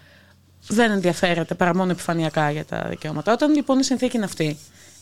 δεν 0.68 0.90
ενδιαφέρεται 0.90 1.54
παρά 1.54 1.76
μόνο 1.76 1.90
επιφανειακά 1.90 2.50
για 2.50 2.64
τα 2.64 2.86
δικαιώματα. 2.88 3.32
Όταν 3.32 3.54
λοιπόν 3.54 3.78
η 3.78 3.84
συνθήκη 3.84 4.16
είναι 4.16 4.24
αυτή, 4.24 4.58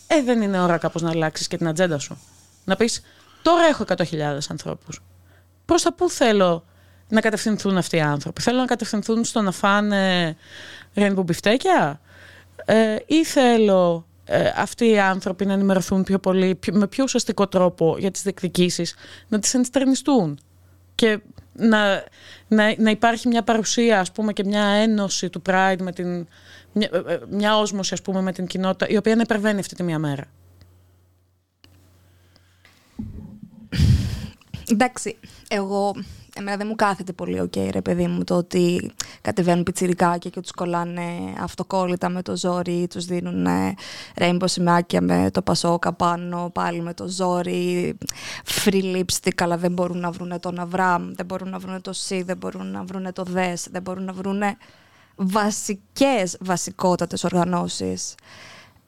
ε, 0.07 0.23
δεν 0.23 0.43
είναι 0.43 0.61
ώρα 0.61 0.79
κάπως 0.79 1.03
να 1.03 1.11
αλλάξεις 1.11 1.49
και 1.49 1.57
την 1.57 1.69
ατζέντα 1.69 1.99
σου. 1.99 2.19
Να 2.65 2.77
πεις, 2.77 3.03
Τώρα 3.43 3.65
έχω 3.65 3.85
100.000 3.97 4.39
ανθρώπους. 4.49 5.01
Προς 5.65 5.83
τα 5.83 5.93
πού 5.93 6.11
θέλω 6.11 6.65
να 7.09 7.21
κατευθυνθούν 7.21 7.77
αυτοί 7.77 7.97
οι 7.97 8.01
άνθρωποι; 8.01 8.41
Θέλω 8.41 8.59
να 8.59 8.67
κατευθυνθούν 8.67 9.25
στο 9.25 9.41
να 9.41 9.51
φάνε 9.51 10.37
rainbow 10.95 11.25
μπιφτέκια; 11.25 12.01
Ε, 12.65 12.97
ή 13.07 13.25
θέλω 13.25 14.07
ε, 14.25 14.53
αυτοί 14.57 14.89
οι 14.89 14.99
άνθρωποι 14.99 15.47
να 15.47 15.53
ενημερωθούν 15.53 16.03
πιο 16.03 16.19
πολύ, 16.19 16.59
με 16.73 16.87
πιο 16.87 17.05
ουσιαστικό 17.05 17.47
τρόπο 17.49 17.97
για 17.99 18.11
τις 18.11 18.23
διεκδικήσεις, 18.23 18.95
να 19.29 19.39
τις 19.39 19.55
ενστερνιστούν 19.55 20.39
και 20.95 21.21
να, 21.53 22.05
να, 22.49 22.75
να 22.79 22.91
υπάρχει 22.91 23.29
μια 23.29 23.43
παρουσία 23.43 24.01
ας 24.01 24.13
πούμε 24.13 24.33
και 24.33 24.45
μια 24.45 24.65
ένωση 24.65 25.31
του 25.31 25.43
Pride 25.49 25.77
με 25.81 25.93
την, 25.93 26.27
μια, 26.73 26.89
ε, 26.93 27.13
ε, 27.13 27.19
μια 27.31 27.59
όσμωση 27.59 27.95
ας 27.95 28.03
πούμε 28.03 28.21
με 28.21 28.33
την 28.33 28.47
κοινότητα 28.47 28.89
η 28.89 28.97
οποία 28.97 29.15
να 29.17 29.23
υπερβαίνει 29.23 29.61
αυτή 29.61 29.75
τη 29.75 29.83
μία 29.83 29.99
μέρα. 29.99 30.25
Εντάξει, 34.71 35.17
εγώ 35.49 35.95
εμένα 36.35 36.57
δεν 36.57 36.67
μου 36.67 36.75
κάθεται 36.75 37.13
πολύ 37.13 37.41
ok, 37.41 37.53
okay, 37.57 37.69
ρε 37.71 37.81
παιδί 37.81 38.07
μου, 38.07 38.25
το 38.25 38.37
ότι 38.37 38.91
κατεβαίνουν 39.21 39.63
πιτσιρικάκια 39.63 40.31
και 40.31 40.41
τους 40.41 40.51
κολλάνε 40.51 41.03
αυτοκόλλητα 41.41 42.09
με 42.09 42.23
το 42.23 42.37
ζόρι, 42.37 42.87
τους 42.91 43.05
δίνουν 43.05 43.47
rainbow 44.19 44.45
σημάκια 44.45 45.01
με 45.01 45.31
το 45.33 45.43
ΠΑΣΟΚ 45.43 45.93
πάνω, 45.93 46.51
πάλι 46.55 46.81
με 46.81 46.95
το 46.95 47.09
ζόρι, 47.09 47.99
free 48.45 48.97
lipstick, 48.97 49.43
αλλά 49.43 49.57
δεν 49.57 49.73
μπορούν 49.73 49.99
να 49.99 50.11
βρουν 50.11 50.41
το 50.41 50.51
ναυράμ, 50.51 51.13
δεν 51.15 51.27
μπορούν 51.27 51.49
να 51.49 51.59
βρουν 51.59 51.81
το 51.81 51.93
ΣΥΔ, 51.93 52.23
δεν 52.23 52.37
μπορούν 52.37 52.71
να 52.71 52.85
βρουν 52.85 53.13
το 53.13 53.23
δες, 53.23 53.67
δεν 53.71 53.83
μπορούν 53.83 54.05
να 54.05 54.13
βρουν 54.13 54.43
βασικές, 55.17 56.37
βασικότατες 56.41 57.25
οργανώσεις 57.25 58.15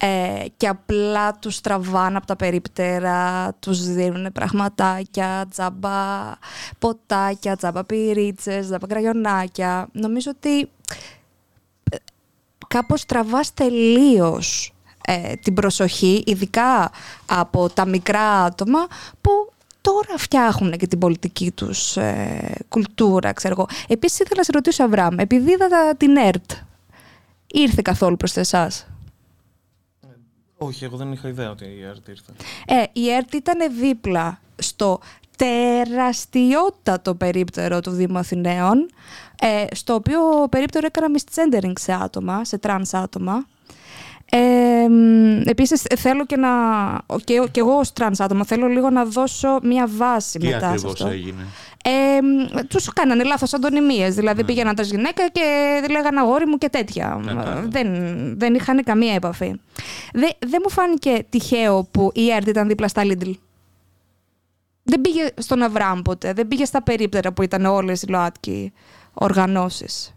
ε, 0.03 0.45
και 0.57 0.69
απλά 0.69 1.35
τους 1.35 1.61
τραβάνε 1.61 2.17
από 2.17 2.27
τα 2.27 2.37
περίπτερα, 2.37 3.53
τους 3.61 3.93
δίνουν 3.93 4.33
πραγματάκια, 4.33 5.47
τζάμπα 5.51 6.33
ποτάκια, 6.79 7.57
τζάμπα 7.57 7.85
πυρίτσες, 7.85 8.67
τζάμπα 8.67 8.87
κραγιονάκια. 8.87 9.89
Νομίζω 9.93 10.31
ότι 10.37 10.61
ε, 11.91 11.97
κάπως 12.69 13.07
τραβάς 13.07 13.55
τελείως 13.55 14.75
ε, 15.07 15.33
την 15.35 15.55
προσοχή, 15.55 16.23
ειδικά 16.27 16.91
από 17.27 17.69
τα 17.69 17.87
μικρά 17.87 18.43
άτομα 18.43 18.87
που 19.21 19.31
τώρα 19.81 20.19
φτιάχνουν 20.19 20.73
και 20.73 20.87
την 20.87 20.99
πολιτική 20.99 21.51
τους 21.51 21.97
ε, 21.97 22.55
κουλτούρα, 22.69 23.33
ξέρω 23.33 23.55
εγώ. 23.59 23.67
Επίσης 23.89 24.19
ήθελα 24.19 24.37
να 24.37 24.43
σε 24.43 24.53
ρωτήσω, 24.53 24.85
Αβράμ, 24.85 25.19
επειδή 25.19 25.51
είδα 25.51 25.95
την 25.97 26.17
ΕΡΤ, 26.17 26.51
ήρθε 27.47 27.81
καθόλου 27.85 28.17
προς 28.17 28.37
εσάς; 28.37 28.87
Όχι, 30.63 30.85
εγώ 30.85 30.97
δεν 30.97 31.13
είχα 31.13 31.29
ιδέα 31.29 31.51
ότι 31.51 31.65
η 31.65 31.83
ΕΡΤ 31.85 32.09
ήρθε. 32.09 32.33
Ε, 32.67 32.83
η 32.93 33.11
ΕΡΤ 33.11 33.35
ήταν 33.35 33.75
δίπλα 33.81 34.41
στο 34.57 35.01
τεραστιότατο 35.37 37.15
περίπτερο 37.15 37.81
του 37.81 37.91
Δήμου 37.91 38.19
Αθηναίων, 38.19 38.91
ε, 39.41 39.65
στο 39.75 39.95
οποίο 39.95 40.21
περίπτερο 40.51 40.87
έκαναν 40.87 41.07
misgendering 41.19 41.73
σε 41.79 41.93
άτομα, 41.93 42.45
σε 42.45 42.59
τρανς 42.59 42.95
άτομα. 42.95 43.47
Ε, 44.33 44.41
επίσης 45.51 45.83
θέλω 45.97 46.27
και 46.27 46.37
να, 46.37 46.49
και, 47.25 47.43
και 47.51 47.61
εγώ 47.61 47.73
ως 47.79 47.93
τρανς 47.93 48.21
άτομο 48.21 48.45
θέλω 48.45 48.67
λίγο 48.67 48.91
να 48.91 49.05
δώσω 49.05 49.59
μια 49.63 49.89
βάση 49.97 50.39
Τι 50.39 50.47
μετά 50.47 50.59
σε 50.59 50.67
ακριβώς 50.67 50.93
αυτό. 50.93 51.09
έγινε; 51.09 51.47
Ε, 51.85 52.19
τους 52.69 52.93
κάνανε 52.93 53.25
λάθος 53.25 53.55
αντωνυμίες, 53.55 54.15
δηλαδή 54.15 54.41
Ναι. 54.41 54.47
πήγαιναν 54.47 54.75
τα 54.75 54.83
γυναίκα 54.83 55.29
και 55.29 55.43
λέγανε 55.91 56.21
αγόρι 56.21 56.47
μου 56.47 56.59
και 56.59 56.69
τέτοια. 56.69 57.21
Κατάλαβα. 57.27 57.67
δεν, 57.69 57.89
δεν 58.39 58.55
είχαν 58.55 58.85
καμία 58.85 59.15
επαφή. 59.15 59.55
Δεν 60.13 60.31
δεν 60.39 60.61
μου 60.63 60.71
φάνηκε 60.71 61.25
τυχαίο 61.31 61.89
που 61.91 62.11
η 62.15 62.31
ΕΡΤ 62.31 62.49
ήταν 62.49 62.69
δίπλα 62.69 62.89
στα 62.89 63.03
Lidl. 63.05 63.33
Δεν 64.83 65.01
πήγε 65.01 65.29
στον 65.39 65.63
Αβραάμ 65.63 66.01
ποτέ, 66.03 66.33
δεν 66.33 66.49
πήγε 66.49 66.65
στα 66.65 66.83
περίπτερα 66.83 67.33
που 67.33 67.43
ήταν 67.43 67.65
όλες 67.65 68.03
οι 68.03 68.07
ΛΟΑΤΚΙ 68.07 68.73
οργανώσεις. 69.15 70.13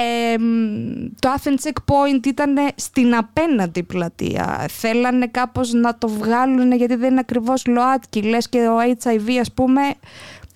Ε, 0.00 0.38
μ, 0.38 1.06
το 1.18 1.28
Athens 1.36 1.68
Checkpoint 1.68 2.26
ήταν 2.26 2.56
στην 2.74 3.14
απέναντι 3.16 3.82
πλατεία. 3.82 4.66
Θέλανε 4.70 5.26
κάπως 5.26 5.72
να 5.72 5.98
το 5.98 6.08
βγάλουν 6.08 6.72
γιατί 6.72 6.94
δεν 6.94 7.10
είναι 7.10 7.20
ακριβώς 7.20 7.66
ΛΟΑΤΚΙ. 7.66 8.22
Λες 8.22 8.48
και 8.48 8.58
ο 8.68 8.76
HIV 9.02 9.30
ας 9.40 9.52
πούμε 9.52 9.80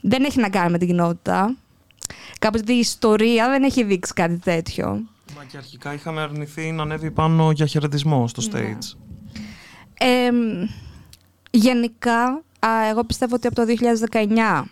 δεν 0.01 0.25
έχει 0.25 0.41
να 0.41 0.49
κάνει 0.51 0.71
με 0.71 0.79
την 0.79 0.89
κοινότητα. 0.89 1.57
Κάπως 2.39 2.61
η 2.67 2.73
ιστορία 2.75 3.49
δεν 3.49 3.63
έχει 3.63 3.83
δείξει 3.85 4.13
κάτι 4.13 4.39
τέτοιο. 4.39 4.87
Μα 5.37 5.45
και 5.45 5.57
αρχικά 5.57 5.95
είχαμε 5.95 6.21
αρνηθεί 6.21 6.73
να 6.73 6.83
ανέβει 6.83 7.11
πάνω 7.11 7.51
για 7.51 7.67
χαιρετισμό 7.67 8.29
στο 8.29 8.43
Ναι. 8.43 8.61
stage. 8.79 8.97
Ε, 9.99 10.31
μ, 10.33 10.65
γενικά, 11.51 12.23
α, 12.59 12.89
εγώ 12.91 13.05
πιστεύω 13.05 13.35
ότι 13.35 13.47
από 13.47 13.57
το 13.57 13.65
2019 13.65 14.65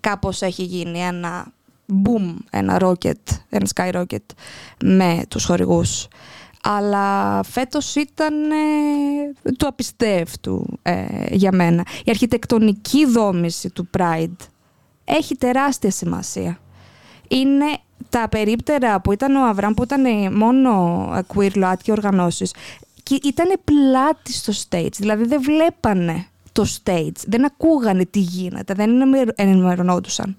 κάπως 0.00 0.42
έχει 0.42 0.62
γίνει 0.62 0.98
ένα 1.00 1.52
boom, 1.88 2.34
ένα 2.50 2.78
rocket, 2.80 3.22
ένα 3.48 3.66
skyrocket 3.74 4.24
με 4.84 5.22
τους 5.28 5.44
χορηγούς. 5.44 6.08
Αλλά 6.62 7.42
φέτος 7.42 7.94
ήταν 7.94 8.50
ε, 8.50 9.52
του 9.58 9.66
απιστεύτου 9.66 10.78
ε, 10.82 11.04
για 11.30 11.52
μένα. 11.52 11.84
Η 12.04 12.10
αρχιτεκτονική 12.10 13.06
δόμηση 13.06 13.70
του 13.70 13.88
Pride 13.98 14.46
έχει 15.04 15.36
τεράστια 15.36 15.90
σημασία. 15.90 16.58
Είναι 17.28 17.78
τα 18.08 18.28
περίπτερα 18.28 19.00
που 19.00 19.12
ήταν 19.12 19.36
ο 19.36 19.46
Αβραμ, 19.46 19.74
που 19.74 19.82
ήταν 19.82 20.32
μόνο 20.36 21.02
ε, 21.16 21.20
queer 21.34 21.50
ΛΟΑΤΚΙ 21.54 21.90
οργανώσεις, 21.90 22.54
και 23.02 23.18
ήταν 23.22 23.60
πλάτη 23.64 24.32
στο 24.32 24.52
stage, 24.68 24.92
δηλαδή 24.96 25.26
δεν 25.26 25.42
βλέπανε 25.42 26.26
το 26.52 26.66
stage, 26.84 27.16
δεν 27.26 27.44
ακούγανε 27.44 28.04
τι 28.04 28.18
γίνεται, 28.18 28.74
δεν 28.74 28.90
ενημερω- 28.90 29.32
ενημερωνόντουσαν. 29.34 30.36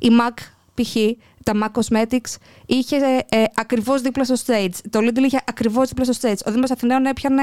Η 0.00 0.08
MAC, 0.20 0.42
π.χ., 0.82 0.96
τα 1.44 1.52
MAC 1.54 1.80
Cosmetics, 1.80 2.36
είχε 2.66 2.96
ε, 3.28 3.44
ακριβώς 3.54 4.00
δίπλα 4.00 4.24
στο 4.24 4.34
stage. 4.46 4.74
Το 4.90 4.98
Lidl 5.02 5.22
είχε 5.24 5.40
ακριβώς 5.44 5.88
δίπλα 5.88 6.12
στο 6.12 6.28
stage. 6.28 6.38
Ο 6.46 6.50
Δήμος 6.50 6.70
Αθηναίων 6.70 7.06
έπιανε 7.06 7.42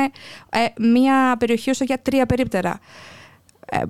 ε, 0.50 0.66
μία 0.78 1.36
περιοχή 1.40 1.70
όσο 1.70 1.84
για 1.84 2.00
τρία 2.02 2.26
περίπτερα. 2.26 2.80
Ε, 3.70 3.82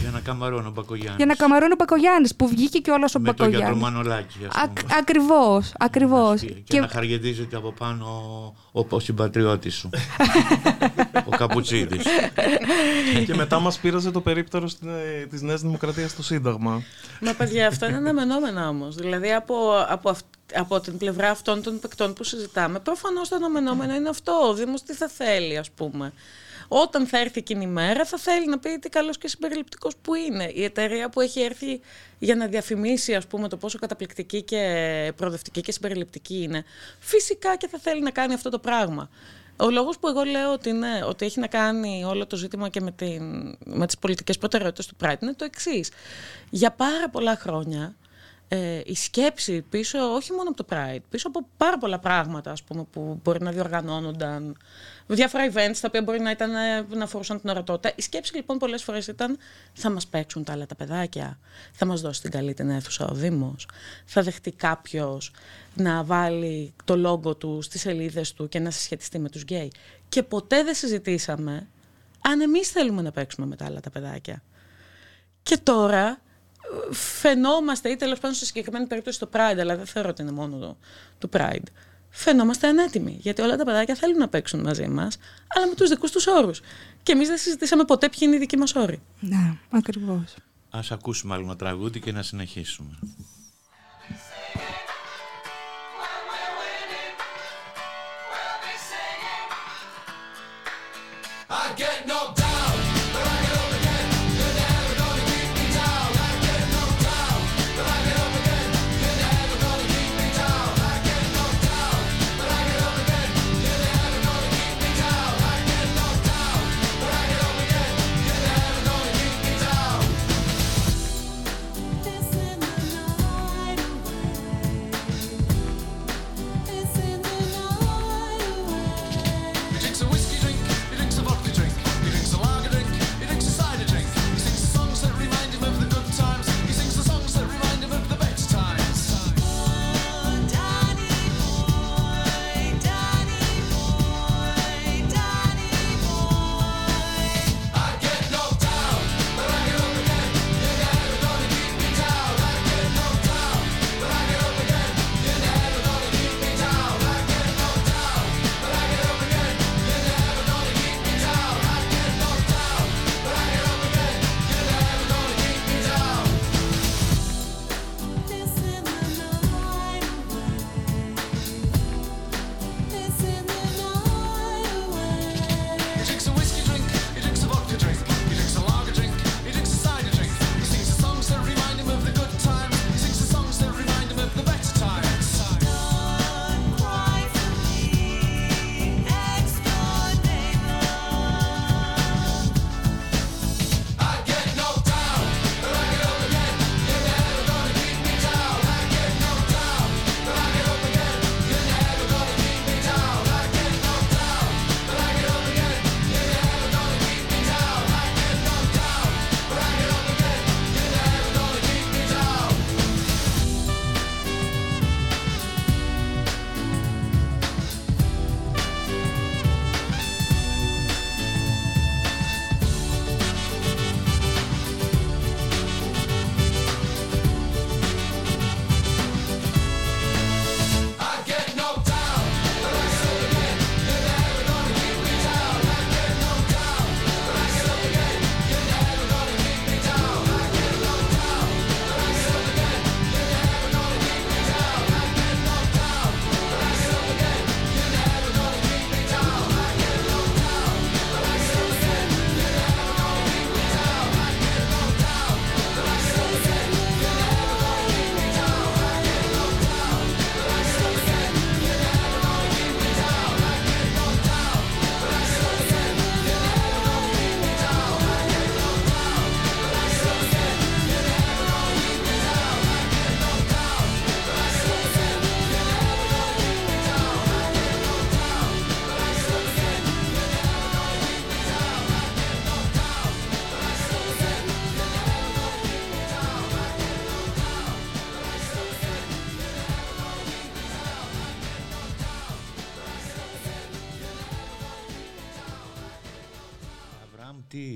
Για 0.00 0.10
να 0.12 0.20
καμαρώνω 0.20 0.68
ο 0.68 0.70
Μπακογιάννης. 0.70 1.16
για 1.16 1.26
να 1.26 1.34
καμαρώνει 1.34 1.72
ο 1.72 1.76
Μπακογιάννης, 1.78 2.34
που 2.34 2.48
βγήκε 2.48 2.78
και 2.78 2.90
όλος 2.90 3.14
ο 3.14 3.20
Με 3.20 3.32
το 3.32 3.46
γιατρό 3.48 3.58
Μπακογιάννης. 3.76 3.82
Μανολάκη, 3.82 4.38
ας 4.48 4.54
πούμε. 4.60 4.72
Ακ, 4.90 4.98
ακριβώς, 5.00 5.72
ακριβώς. 5.78 6.40
Και, 6.40 6.52
και 6.52 6.80
να 6.80 6.88
χαργεντίζεται 6.88 7.56
από 7.56 7.72
πάνω 7.72 8.06
ο, 8.72 8.86
ο 8.88 8.98
συμπατριώτης 9.00 9.74
σου. 9.74 9.90
ο 11.32 11.36
Καπουτσίδης. 11.36 12.02
και 13.26 13.34
μετά 13.34 13.58
μας 13.60 13.78
πήραζε 13.78 14.10
το 14.10 14.20
περίπτερο 14.20 14.68
στην, 14.68 14.88
ε, 14.88 15.26
της 15.26 15.42
Νέας 15.42 15.60
Δημοκρατίας 15.60 16.10
στο 16.10 16.22
Σύνταγμα. 16.22 16.82
Μα 17.20 17.32
παιδιά, 17.32 17.68
αυτά 17.68 17.86
είναι 17.86 17.96
αναμενόμενα 17.96 18.68
όμως. 18.68 18.94
Δηλαδή 18.94 19.32
από, 19.32 19.54
από, 19.88 20.10
αυ- 20.10 20.24
από 20.54 20.80
την 20.80 20.96
πλευρά 20.98 21.30
αυτών 21.30 21.62
των 21.62 21.78
παικτών 21.80 22.12
που 22.12 22.24
συζητάμε, 22.24 22.78
προφανώς 22.78 23.28
το 23.28 23.36
αναμενόμενο 23.36 23.94
είναι 23.94 24.08
αυτό. 24.08 24.32
Ο 24.48 24.54
Δήμος 24.54 24.82
τι 24.82 24.92
θα 24.94 25.08
θέλει, 25.08 25.56
ας 25.58 25.70
πούμε. 25.70 26.12
Όταν 26.68 27.06
θα 27.06 27.18
έρθει 27.18 27.38
εκείνη 27.38 27.64
η 27.64 27.66
μέρα, 27.66 28.04
θα 28.04 28.18
θέλει 28.18 28.46
να 28.46 28.58
πει 28.58 28.78
τι 28.78 28.88
καλός 28.88 29.18
και 29.18 29.28
συμπεριληπτικός 29.28 29.94
που 30.02 30.14
είναι. 30.14 30.50
Η 30.54 30.64
εταιρεία 30.64 31.08
που 31.08 31.20
έχει 31.20 31.40
έρθει 31.40 31.80
για 32.18 32.34
να 32.34 32.46
διαφημίσει, 32.46 33.14
ας 33.14 33.26
πούμε, 33.26 33.48
το 33.48 33.56
πόσο 33.56 33.78
καταπληκτική 33.78 34.42
και 34.42 35.12
προοδευτική 35.16 35.60
και 35.60 35.72
συμπεριληπτική 35.72 36.42
είναι, 36.42 36.64
φυσικά 36.98 37.56
και 37.56 37.68
θα 37.68 37.78
θέλει 37.78 38.02
να 38.02 38.10
κάνει 38.10 38.34
αυτό 38.34 38.50
το 38.50 38.58
πράγμα. 38.58 39.10
Ο 39.56 39.70
λόγος 39.70 39.98
που 39.98 40.08
εγώ 40.08 40.22
λέω 40.22 40.52
ότι, 40.52 40.72
ναι, 40.72 41.00
ότι 41.04 41.24
έχει 41.24 41.40
να 41.40 41.46
κάνει 41.46 42.04
όλο 42.04 42.26
το 42.26 42.36
ζήτημα 42.36 42.68
και 42.68 42.80
με, 42.80 42.90
την, 42.90 43.22
με 43.64 43.86
τις 43.86 43.98
πολιτικές 43.98 44.38
προτεραιότητες 44.38 44.86
του 44.86 44.96
Pride 45.02 45.22
είναι 45.22 45.34
το 45.34 45.44
εξής. 45.44 45.90
Για 46.50 46.70
πάρα 46.70 47.08
πολλά 47.10 47.36
χρόνια 47.36 47.94
ε, 48.48 48.80
η 48.84 48.94
σκέψη 48.94 49.62
πίσω, 49.62 49.98
όχι 50.14 50.32
μόνο 50.32 50.48
από 50.48 50.64
το 50.64 50.66
Pride, 50.70 51.02
πίσω 51.10 51.28
από 51.28 51.46
πάρα 51.56 51.78
πολλά 51.78 51.98
πράγματα 51.98 52.50
ας 52.50 52.62
πούμε, 52.62 52.84
που 52.92 53.20
μπορεί 53.22 53.42
να 53.42 53.50
διοργανώνονταν, 53.50 54.56
διάφορα 55.06 55.46
events 55.52 55.76
τα 55.80 55.86
οποία 55.88 56.02
μπορεί 56.02 56.20
να, 56.20 56.30
ήταν, 56.30 56.54
ε, 56.54 56.86
να 56.94 57.04
αφορούσαν 57.04 57.40
την 57.40 57.50
ορατότητα. 57.50 57.94
Η 57.96 58.02
σκέψη 58.02 58.34
λοιπόν 58.34 58.58
πολλές 58.58 58.82
φορές 58.82 59.06
ήταν 59.06 59.38
θα 59.72 59.90
μας 59.90 60.06
παίξουν 60.06 60.44
τα 60.44 60.52
άλλα 60.52 60.66
τα 60.66 60.74
παιδάκια, 60.74 61.38
θα 61.72 61.86
μας 61.86 62.00
δώσει 62.00 62.20
την 62.20 62.30
καλή 62.30 62.54
την 62.54 62.70
αίθουσα 62.70 63.06
ο 63.06 63.14
Δήμος, 63.14 63.68
θα 64.04 64.22
δεχτεί 64.22 64.52
κάποιος 64.52 65.32
να 65.74 66.04
βάλει 66.04 66.74
το 66.84 66.96
λόγο 66.96 67.34
του 67.34 67.62
στις 67.62 67.80
σελίδες 67.80 68.32
του 68.32 68.48
και 68.48 68.58
να 68.58 68.70
συσχετιστεί 68.70 69.18
με 69.18 69.28
τους 69.28 69.42
γκέι. 69.42 69.72
Και 70.08 70.22
ποτέ 70.22 70.62
δεν 70.62 70.74
συζητήσαμε 70.74 71.68
αν 72.20 72.40
εμείς 72.40 72.70
θέλουμε 72.70 73.02
να 73.02 73.10
παίξουμε 73.10 73.46
με 73.46 73.56
τα 73.56 73.64
άλλα 73.64 73.80
τα 73.80 73.90
παιδάκια. 73.90 74.42
Και 75.42 75.58
τώρα 75.62 76.06
ε, 76.08 76.18
φαινόμαστε, 76.90 77.88
ή 77.88 77.96
τέλος 77.96 78.18
πάντων 78.18 78.36
σε 78.36 78.44
συγκεκριμένη 78.44 78.86
περίπτωση 78.86 79.18
το 79.18 79.28
Pride, 79.32 79.58
αλλά 79.60 79.76
δεν 79.76 79.86
θεωρώ 79.86 80.08
ότι 80.08 80.22
είναι 80.22 80.30
μόνο 80.30 80.58
το, 80.58 80.76
το 81.18 81.28
Pride. 81.32 81.66
Φαινόμαστε 82.10 82.66
ανέτοιμοι. 82.66 83.16
Γιατί 83.20 83.42
όλα 83.42 83.56
τα 83.56 83.64
παιδάκια 83.64 83.94
θέλουν 83.94 84.18
να 84.18 84.28
παίξουν 84.28 84.60
μαζί 84.60 84.88
μας, 84.88 85.18
αλλά 85.48 85.66
με 85.66 85.74
τους 85.74 85.88
δικούς 85.88 86.10
τους 86.10 86.26
όρους. 86.26 86.60
Και 87.02 87.12
εμείς 87.12 87.28
δεν 87.28 87.38
συζητήσαμε 87.38 87.84
ποτέ 87.84 88.08
ποιοι 88.08 88.18
είναι 88.22 88.36
οι 88.36 88.38
δικοί 88.38 88.56
μας 88.56 88.74
όροι. 88.74 89.02
Ναι, 89.20 89.56
ακριβώς. 89.70 90.34
Ας 90.70 90.90
ακούσουμε 90.90 91.34
άλλο 91.34 91.44
ένα 91.44 91.56
τραγούδι 91.56 92.00
και 92.00 92.12
να 92.12 92.22
συνεχίσουμε. 92.22 92.98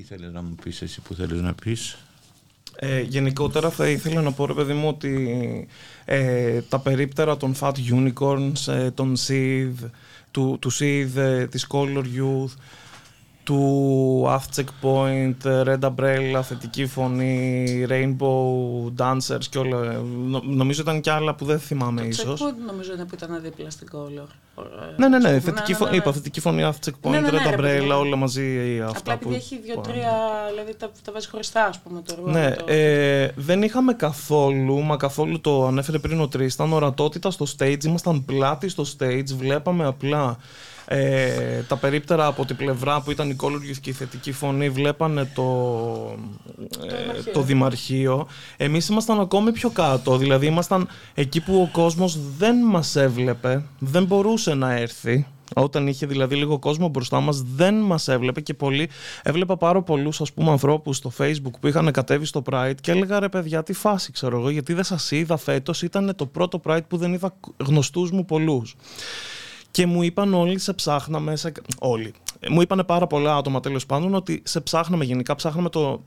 Τι 0.09 0.15
ήθελες 0.15 0.33
να 0.33 0.43
μου 0.43 0.55
πεις 0.63 0.83
εσύ 0.83 1.01
που 1.01 1.15
θέλεις 1.15 1.41
να 1.41 1.55
πεις; 1.55 1.97
Ε, 2.77 3.01
γενικότερα 3.01 3.71
θα 3.71 3.89
ήθελα 3.89 4.23
να 4.23 4.33
πω 4.33 4.47
ρε 4.47 4.55
παιδί 4.55 4.73
μου 4.73 4.89
ότι 4.89 5.69
ε, 6.05 6.61
τα 6.63 6.79
περίπτερα 6.79 7.37
των 7.37 7.55
Fat 7.61 7.73
Unicorns, 7.91 8.73
ε, 8.73 8.91
των 8.91 9.17
Seed, 9.27 9.73
του, 10.31 10.59
του 10.61 10.73
Seed, 10.73 11.09
ε, 11.17 11.47
της 11.47 11.67
Color 11.71 12.05
Youth, 12.05 12.55
του 13.49 14.25
Aft 14.27 14.61
Checkpoint, 14.61 15.65
Red 15.65 15.81
Umbrella, 15.81 16.41
Θετική 16.43 16.87
Φωνή, 16.87 17.87
Rainbow 17.89 18.93
Dancers 18.97 19.45
και 19.51 19.59
όλα. 19.59 20.03
νομίζω 20.45 20.83
ήταν 20.83 21.01
και 21.01 21.11
άλλα 21.11 21.35
που 21.35 21.45
δεν 21.45 21.59
θυμάμαι 21.59 22.01
το 22.01 22.07
ίσως. 22.07 22.43
Checkpoint 22.43 22.67
νομίζω 22.67 22.93
είναι 22.93 23.05
που 23.05 23.15
ήταν 23.15 23.41
δίπλα 23.43 23.71
στην 23.71 23.89
Color. 23.93 24.27
Ναι, 24.97 25.09
ναι, 25.09 25.19
ναι, 25.19 25.41
θετική, 25.41 25.73
ναι, 25.73 25.79
ναι, 25.79 25.91
ναι. 25.91 25.97
είπα 25.97 26.13
θετική 26.13 26.41
φωνή, 26.41 26.63
Aft 26.65 26.89
Checkpoint, 26.89 27.11
ναι, 27.11 27.21
ναι, 27.21 27.31
ναι, 27.31 27.39
Red 27.45 27.55
Umbrella, 27.55 27.99
όλα 27.99 28.17
μαζί 28.17 28.81
αυτά 28.81 28.99
Απλά 28.99 29.13
επειδή 29.13 29.35
έχει 29.35 29.59
δύο-τρία, 29.59 30.13
δηλαδή 30.51 30.75
τα, 30.75 30.91
τα 31.05 31.13
βάζει 31.13 31.29
χωριστά 31.29 31.65
ας 31.65 31.79
πούμε 31.79 32.03
το 32.03 32.15
έργο. 32.17 32.31
Ναι, 32.31 32.51
το... 32.51 32.65
Ε, 32.73 33.33
δεν 33.37 33.63
είχαμε 33.63 33.93
καθόλου, 33.93 34.83
μα 34.83 34.97
καθόλου 34.97 35.41
το 35.41 35.67
ανέφερε 35.67 35.99
πριν 35.99 36.21
ο 36.21 36.29
Τρίσταν, 36.29 36.73
ορατότητα 36.73 37.31
στο 37.31 37.47
stage, 37.59 37.85
ήμασταν 37.85 38.25
πλάτη 38.25 38.69
στο 38.69 38.85
stage, 38.99 39.35
βλέπαμε 39.37 39.85
απλά 39.85 40.39
ε, 40.91 41.63
τα 41.69 41.77
περίπτερα 41.77 42.27
από 42.27 42.45
την 42.45 42.57
πλευρά 42.57 43.01
που 43.01 43.11
ήταν 43.11 43.31
η 43.31 43.37
Color 43.41 43.79
και 43.81 43.91
η 43.91 43.93
θετική 43.93 44.33
φωνή 44.33 44.71
βλέπανε 44.71 45.31
το, 45.35 45.43
ε, 46.87 47.31
το 47.33 47.43
δημαρχείο. 47.43 48.27
Εμείς 48.57 48.89
ήμασταν 48.89 49.21
ακόμη 49.21 49.53
πιο 49.53 49.71
κάτω, 49.71 50.17
δηλαδή 50.17 50.47
ήμασταν 50.47 50.89
εκεί 51.15 51.41
που 51.41 51.61
ο 51.61 51.69
κόσμος 51.73 52.19
δεν 52.39 52.57
μας 52.57 52.97
έβλεπε, 52.97 53.65
δεν 53.79 54.05
μπορούσε 54.05 54.55
να 54.55 54.73
έρθει. 54.73 55.27
Όταν 55.55 55.87
είχε 55.87 56.07
δηλαδή 56.07 56.35
λίγο 56.35 56.59
κόσμο 56.59 56.89
μπροστά 56.89 57.21
μας 57.21 57.43
δεν 57.43 57.75
μας 57.75 58.09
έβλεπε 58.09 58.41
και 58.41 58.55
πολύ 58.55 58.89
έβλεπα 59.23 59.57
πάρα 59.57 59.83
πολλούς 59.83 60.21
ας 60.21 60.33
πούμε 60.33 60.51
ανθρώπους 60.51 60.97
στο 60.97 61.13
facebook 61.19 61.53
που 61.61 61.67
είχαν 61.67 61.91
κατέβει 61.93 62.25
στο 62.25 62.43
Pride 62.51 62.75
και 62.81 62.91
έλεγα 62.91 63.21
ρε 63.21 63.29
παιδιά 63.29 63.63
τι 63.63 63.73
φάση 63.73 64.13
ξέρω 64.13 64.39
εγώ 64.39 64.51
γιατί 64.51 64.75
δεν 64.75 64.85
σας 64.85 65.11
είδα 65.11 65.37
φέτος 65.37 65.83
ήταν 65.83 66.13
το 66.17 66.27
πρώτο 66.27 66.61
Pride 66.65 66.87
που 66.89 66.97
δεν 66.97 67.13
είδα 67.13 67.35
γνωστούς 67.57 68.11
μου 68.11 68.25
πολλούς 68.25 68.77
και 69.79 69.87
μου 69.87 70.03
είπαν 70.03 70.35
όλοι 70.35 70.59
σε 70.59 70.73
ψάχναμε, 70.73 71.37
σε... 71.37 71.53
όλοι. 71.79 72.13
Μου 72.49 72.61
είπαν 72.61 72.85
πάρα 72.87 73.07
πολλά 73.07 73.37
άτομα 73.37 73.61
τέλος 73.61 73.87
πάντων 73.87 74.15
ότι 74.15 74.43
σε 74.45 74.61
ψάχναμε 74.61 75.05
γενικά, 75.05 75.35
ψάχναμε 75.35 75.69
το, 75.69 76.03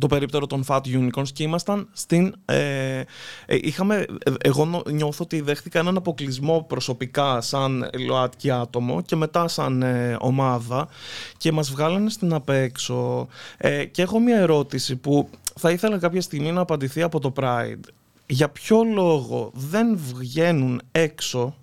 το 0.00 0.06
περίπτερο 0.06 0.46
των 0.46 0.64
Fat 0.66 0.80
Unicorns 0.80 1.28
και 1.32 1.42
ήμασταν 1.42 1.88
στην... 1.92 2.34
Ε, 2.44 2.98
ε, 2.98 3.04
είχαμε, 3.46 4.06
εγώ 4.40 4.82
νιώθω 4.90 5.24
ότι 5.24 5.40
δέχτηκα 5.40 5.78
έναν 5.78 5.96
αποκλεισμό 5.96 6.64
προσωπικά 6.68 7.40
σαν 7.40 7.90
ΛΟΑΤΚΙ 8.06 8.50
άτομο 8.50 9.02
και 9.02 9.16
μετά 9.16 9.48
σαν 9.48 9.82
ε, 9.82 10.16
ομάδα 10.20 10.88
και 11.36 11.52
μας 11.52 11.70
βγάλανε 11.70 12.10
στην 12.10 12.32
απέξω 12.32 13.28
ε, 13.56 13.84
και 13.84 14.02
έχω 14.02 14.18
μια 14.18 14.36
ερώτηση 14.36 14.96
που 14.96 15.28
θα 15.58 15.70
ήθελα 15.70 15.98
κάποια 15.98 16.20
στιγμή 16.20 16.52
να 16.52 16.60
απαντηθεί 16.60 17.02
από 17.02 17.20
το 17.20 17.32
Pride. 17.36 17.88
Για 18.26 18.48
ποιο 18.48 18.82
λόγο 18.94 19.50
δεν 19.54 19.98
βγαίνουν 20.16 20.80
έξω 20.92 21.54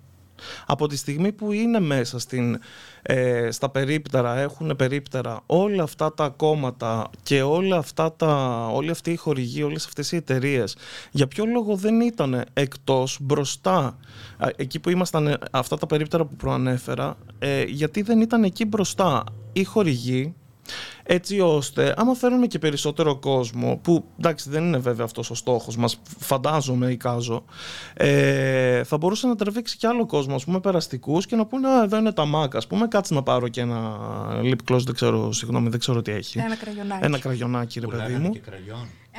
από 0.66 0.86
τη 0.86 0.96
στιγμή 0.96 1.32
που 1.32 1.52
είναι 1.52 1.80
μέσα 1.80 2.18
στην, 2.18 2.58
ε, 3.02 3.50
στα 3.50 3.70
περίπτερα, 3.70 4.38
έχουν 4.38 4.76
περίπτερα 4.76 5.40
όλα 5.46 5.82
αυτά 5.82 6.14
τα 6.14 6.28
κόμματα 6.28 7.10
και 7.22 7.42
όλα 7.42 7.76
αυτά 7.76 8.12
τα, 8.12 8.66
όλοι 8.72 8.90
αυτοί 8.90 9.10
οι 9.10 9.16
χορηγοί, 9.16 9.62
όλες 9.62 9.86
αυτές 9.86 10.12
οι 10.12 10.16
εταιρείες, 10.16 10.76
για 11.10 11.28
ποιο 11.28 11.44
λόγο 11.44 11.76
δεν 11.76 12.00
ήταν 12.00 12.44
εκτός, 12.52 13.18
μπροστά, 13.20 13.98
εκεί 14.56 14.78
που 14.78 14.90
ήμασταν 14.90 15.26
ε, 15.26 15.38
αυτά 15.50 15.76
τα 15.76 15.86
περίπτερα 15.86 16.24
που 16.24 16.36
προανέφερα, 16.36 17.16
ε, 17.38 17.62
γιατί 17.62 18.02
δεν 18.02 18.20
ήταν 18.20 18.44
εκεί 18.44 18.64
μπροστά 18.64 19.24
οι 19.52 19.64
χορηγοί, 19.64 20.34
έτσι 21.02 21.40
ώστε 21.40 21.94
άμα 21.96 22.14
φέρουμε 22.14 22.46
και 22.46 22.58
περισσότερο 22.58 23.16
κόσμο 23.16 23.78
που 23.82 24.04
εντάξει 24.18 24.50
δεν 24.50 24.64
είναι 24.64 24.78
βέβαια 24.78 25.04
αυτός 25.04 25.30
ο 25.30 25.34
στόχος 25.34 25.76
μας 25.76 26.00
φαντάζομαι 26.18 26.90
ή 26.90 26.96
κάζω 26.96 27.44
ε, 27.94 28.84
θα 28.84 28.96
μπορούσε 28.96 29.26
να 29.26 29.36
τραβήξει 29.36 29.76
και 29.76 29.86
άλλο 29.86 30.06
κόσμο 30.06 30.34
ας 30.34 30.44
πούμε 30.44 30.60
περαστικούς 30.60 31.26
και 31.26 31.36
να 31.36 31.46
πούνε 31.46 31.68
α, 31.68 31.82
εδώ 31.82 31.96
είναι 31.96 32.12
τα 32.12 32.24
μάκα 32.24 32.58
ας 32.58 32.66
πούμε 32.66 32.88
κάτσε 32.88 33.14
να 33.14 33.22
πάρω 33.22 33.48
και 33.48 33.60
ένα 33.60 33.96
lip 34.42 34.72
gloss 34.72 34.80
δεν 34.84 34.94
ξέρω, 34.94 35.32
συγγνώμη, 35.32 35.68
δεν 35.68 35.78
ξέρω 35.78 36.02
τι 36.02 36.12
έχει 36.12 36.38
ένα 36.38 36.56
κραγιονάκι 36.56 37.04
ένα 37.04 37.18
κραγιονάκι 37.18 37.80
ρε 37.80 37.86
παιδί 37.86 38.14
μου 38.14 38.30
και 38.30 38.40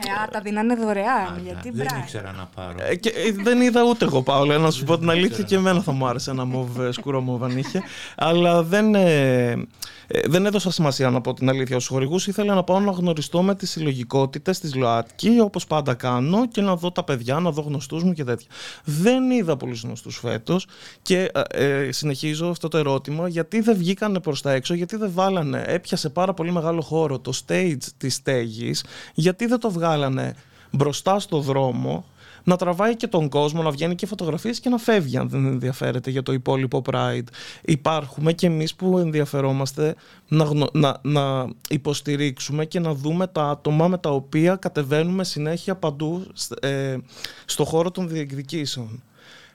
ε, 0.07 0.21
α, 0.23 0.27
τα 0.31 0.39
δίνανε 0.39 0.75
δωρεάν. 0.75 1.27
Α, 1.27 1.39
γιατί 1.43 1.71
δεν 1.71 1.87
ήξερα 2.01 2.31
να 2.31 2.49
πάρω. 2.55 2.75
Ε, 2.89 2.95
και, 2.95 3.09
ε, 3.09 3.31
δεν 3.31 3.61
είδα 3.61 3.83
ούτε 3.83 4.05
εγώ, 4.05 4.21
Παύλα, 4.21 4.57
να 4.57 4.71
σου 4.71 4.83
πω 4.83 4.97
την 4.97 5.09
αλήθεια 5.09 5.43
και 5.43 5.55
εμένα 5.55 5.81
θα 5.81 5.91
μου 5.91 6.07
άρεσε 6.07 6.31
ένα 6.31 6.45
μοβ, 6.45 6.79
ε, 6.79 6.91
σκούρο 6.91 7.21
μοβ 7.21 7.43
αν 7.43 7.57
είχε. 7.57 7.81
Αλλά 8.15 8.63
δεν, 8.63 8.95
ε, 10.11 10.19
ε, 10.19 10.21
δεν 10.27 10.45
έδωσα 10.45 10.71
σημασία 10.71 11.09
να 11.09 11.21
πω 11.21 11.33
την 11.33 11.49
αλήθεια 11.49 11.75
στους 11.75 11.87
χορηγούς. 11.87 12.27
Ήθελα 12.27 12.53
να 12.53 12.63
πάω 12.63 12.79
να 12.79 12.91
γνωριστώ 12.91 13.41
με 13.41 13.55
τις 13.55 13.69
συλλογικότητες 13.69 14.59
της 14.59 14.75
ΛΟΑΤΚΙ, 14.75 15.39
όπως 15.39 15.67
πάντα 15.67 15.93
κάνω, 15.93 16.47
και 16.47 16.61
να 16.61 16.75
δω 16.75 16.91
τα 16.91 17.03
παιδιά, 17.03 17.39
να 17.39 17.51
δω 17.51 17.61
γνωστούς 17.61 18.03
μου 18.03 18.13
και 18.13 18.23
τέτοια. 18.23 18.47
Δεν 18.83 19.31
είδα 19.31 19.57
πολλούς 19.57 19.81
γνωστούς 19.81 20.17
φέτος 20.17 20.67
και 21.01 21.31
ε, 21.49 21.91
συνεχίζω 21.91 22.47
αυτό 22.47 22.67
το 22.67 22.77
ερώτημα, 22.77 23.27
γιατί 23.27 23.61
δεν 23.61 23.77
βγήκανε 23.77 24.19
προς 24.19 24.41
τα 24.41 24.51
έξω, 24.51 24.73
γιατί 24.73 24.95
δεν 24.95 25.11
βάλανε, 25.13 25.63
έπιασε 25.67 26.09
πάρα 26.09 26.33
πολύ 26.33 26.51
μεγάλο 26.51 26.81
χώρο 26.81 27.19
το 27.19 27.33
stage 27.45 27.83
της 27.97 28.13
στέγης, 28.13 28.83
γιατί 29.13 29.45
δεν 29.45 29.59
το 29.59 29.71
βγάλανε 29.71 30.35
μπροστά 30.71 31.19
στο 31.19 31.39
δρόμο 31.39 32.05
να 32.49 32.55
τραβάει 32.55 32.95
και 32.95 33.07
τον 33.07 33.29
κόσμο, 33.29 33.61
να 33.61 33.71
βγαίνει 33.71 33.95
και 33.95 34.05
φωτογραφίες 34.05 34.59
και 34.59 34.69
να 34.69 34.77
φεύγει 34.77 35.17
αν 35.17 35.29
δεν 35.29 35.45
ενδιαφέρεται 35.45 36.09
για 36.09 36.23
το 36.23 36.33
υπόλοιπο 36.33 36.81
Pride. 36.91 37.27
Υπάρχουμε 37.61 38.33
και 38.33 38.47
εμείς 38.47 38.75
που 38.75 38.97
ενδιαφερόμαστε 38.97 39.95
να, 40.27 40.47
να, 40.73 40.97
να 41.01 41.47
υποστηρίξουμε 41.69 42.65
και 42.65 42.79
να 42.79 42.93
δούμε 42.93 43.27
τα 43.27 43.43
άτομα 43.43 43.87
με 43.87 43.97
τα 43.97 44.09
οποία 44.09 44.55
κατεβαίνουμε 44.55 45.23
συνέχεια 45.23 45.75
παντού 45.75 46.25
ε, 46.61 46.97
στο 47.45 47.65
χώρο 47.65 47.91
των 47.91 48.07
διεκδικήσεων. 48.07 49.03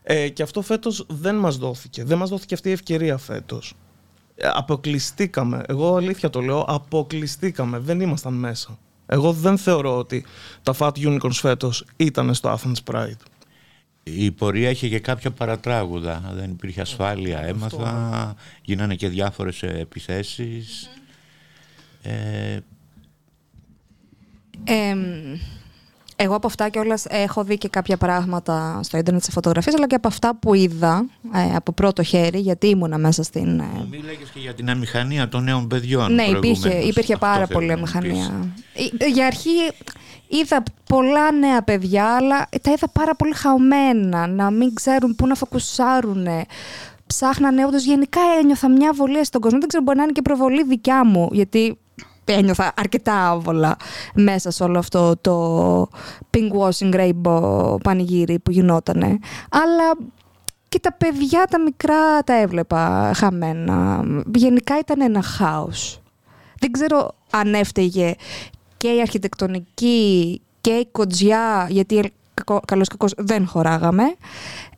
Ε, 0.02 0.28
και 0.28 0.42
αυτό 0.42 0.62
φέτος 0.62 1.06
δεν 1.08 1.34
μας 1.34 1.56
δόθηκε. 1.56 2.04
Δεν 2.04 2.18
μας 2.18 2.28
δόθηκε 2.28 2.54
αυτή 2.54 2.68
η 2.68 2.72
ευκαιρία 2.72 3.16
φέτος. 3.16 3.74
Ε, 4.36 4.48
αποκλειστήκαμε. 4.52 5.62
Εγώ 5.68 5.96
αλήθεια 5.96 6.30
το 6.30 6.40
λέω, 6.40 6.64
αποκλειστήκαμε. 6.68 7.78
Δεν 7.78 8.00
ήμασταν 8.00 8.34
μέσα. 8.34 8.78
Εγώ 9.06 9.32
δεν 9.32 9.58
θεωρώ 9.58 9.98
ότι 9.98 10.24
τα 10.62 10.74
Fat 10.78 10.92
Unicorns 10.92 11.32
φέτος 11.32 11.86
ήταν 11.96 12.34
στο 12.34 12.58
Athens 12.58 12.92
Pride. 12.92 13.20
Η 14.02 14.30
πορεία 14.30 14.70
είχε 14.70 14.88
και 14.88 14.98
κάποια 14.98 15.30
παρατράγουδα. 15.30 16.32
Δεν 16.34 16.50
υπήρχε 16.50 16.80
ασφάλεια, 16.80 17.38
έμαθα. 17.38 18.34
Γίνανε 18.62 18.94
και 18.94 19.08
διάφορες 19.08 19.62
επιθέσεις. 19.62 20.90
Ε... 22.02 22.58
Ε, 24.64 24.96
εγώ 26.16 26.34
από 26.34 26.46
αυτά 26.46 26.68
κιόλας 26.68 27.04
έχω 27.08 27.44
δει 27.44 27.58
και 27.58 27.68
κάποια 27.68 27.96
πράγματα 27.96 28.80
στο 28.82 28.98
ίντερνετ 28.98 29.22
σε 29.22 29.30
φωτογραφίες, 29.30 29.74
αλλά 29.74 29.86
και 29.86 29.94
από 29.94 30.08
αυτά 30.08 30.36
που 30.36 30.54
είδα 30.54 31.06
ε, 31.34 31.54
από 31.54 31.72
πρώτο 31.72 32.02
χέρι, 32.02 32.38
γιατί 32.38 32.66
ήμουνα 32.66 32.98
μέσα 32.98 33.22
στην. 33.22 33.58
Ε... 33.58 33.86
Μίλαγε 33.90 34.24
και 34.34 34.40
για 34.40 34.54
την 34.54 34.70
αμηχανία 34.70 35.28
των 35.28 35.44
νέων 35.44 35.68
παιδιών. 35.68 36.14
Ναι, 36.14 36.22
υπήρχε, 36.22 36.68
υπήρχε 36.68 37.16
πάρα 37.16 37.46
πολύ 37.46 37.72
αμηχανία. 37.72 38.52
Ε, 38.98 39.06
για 39.06 39.26
αρχή 39.26 39.50
είδα 40.28 40.62
πολλά 40.86 41.32
νέα 41.32 41.62
παιδιά, 41.62 42.16
αλλά 42.16 42.48
τα 42.62 42.70
είδα 42.70 42.88
πάρα 42.88 43.14
πολύ 43.14 43.34
χαωμένα, 43.34 44.26
να 44.26 44.50
μην 44.50 44.74
ξέρουν 44.74 45.14
πού 45.14 45.26
να 45.26 45.34
φοκουσάρουν. 45.34 46.26
Ψάχνανε 47.06 47.66
όντως. 47.66 47.84
Γενικά 47.84 48.20
ένιωθα 48.40 48.68
μια 48.68 48.92
βολία 48.92 49.24
στον 49.24 49.40
κόσμο. 49.40 49.58
Δεν 49.58 49.68
ξέρω, 49.68 49.82
μπορεί 49.82 49.96
να 49.96 50.02
είναι 50.02 50.12
και 50.12 50.22
προβολή 50.22 50.64
δικιά 50.64 51.04
μου, 51.04 51.28
γιατί 51.32 51.78
ένιωθα 52.32 52.72
αρκετά 52.76 53.28
άβολα 53.28 53.76
μέσα 54.14 54.50
σε 54.50 54.62
όλο 54.62 54.78
αυτό 54.78 55.16
το 55.20 55.88
pink 56.30 56.50
washing 56.60 56.94
rainbow 56.94 57.76
πανηγύρι 57.82 58.38
που 58.38 58.50
γινότανε. 58.50 59.18
Αλλά 59.50 59.96
και 60.68 60.80
τα 60.80 60.92
παιδιά 60.92 61.44
τα 61.50 61.60
μικρά 61.60 62.22
τα 62.24 62.34
έβλεπα 62.34 63.12
χαμένα. 63.14 64.04
Γενικά 64.34 64.78
ήταν 64.78 65.00
ένα 65.00 65.22
χάος. 65.22 66.00
Δεν 66.58 66.70
ξέρω 66.70 67.14
αν 67.30 67.54
έφταιγε 67.54 68.14
και 68.76 68.88
η 68.88 69.00
αρχιτεκτονική 69.00 70.40
και 70.60 70.70
η 70.70 70.86
κοντζιά, 70.92 71.66
γιατί 71.70 72.12
καλώς 72.64 72.88
κακώς 72.88 73.12
δεν 73.16 73.46
χωράγαμε. 73.46 74.16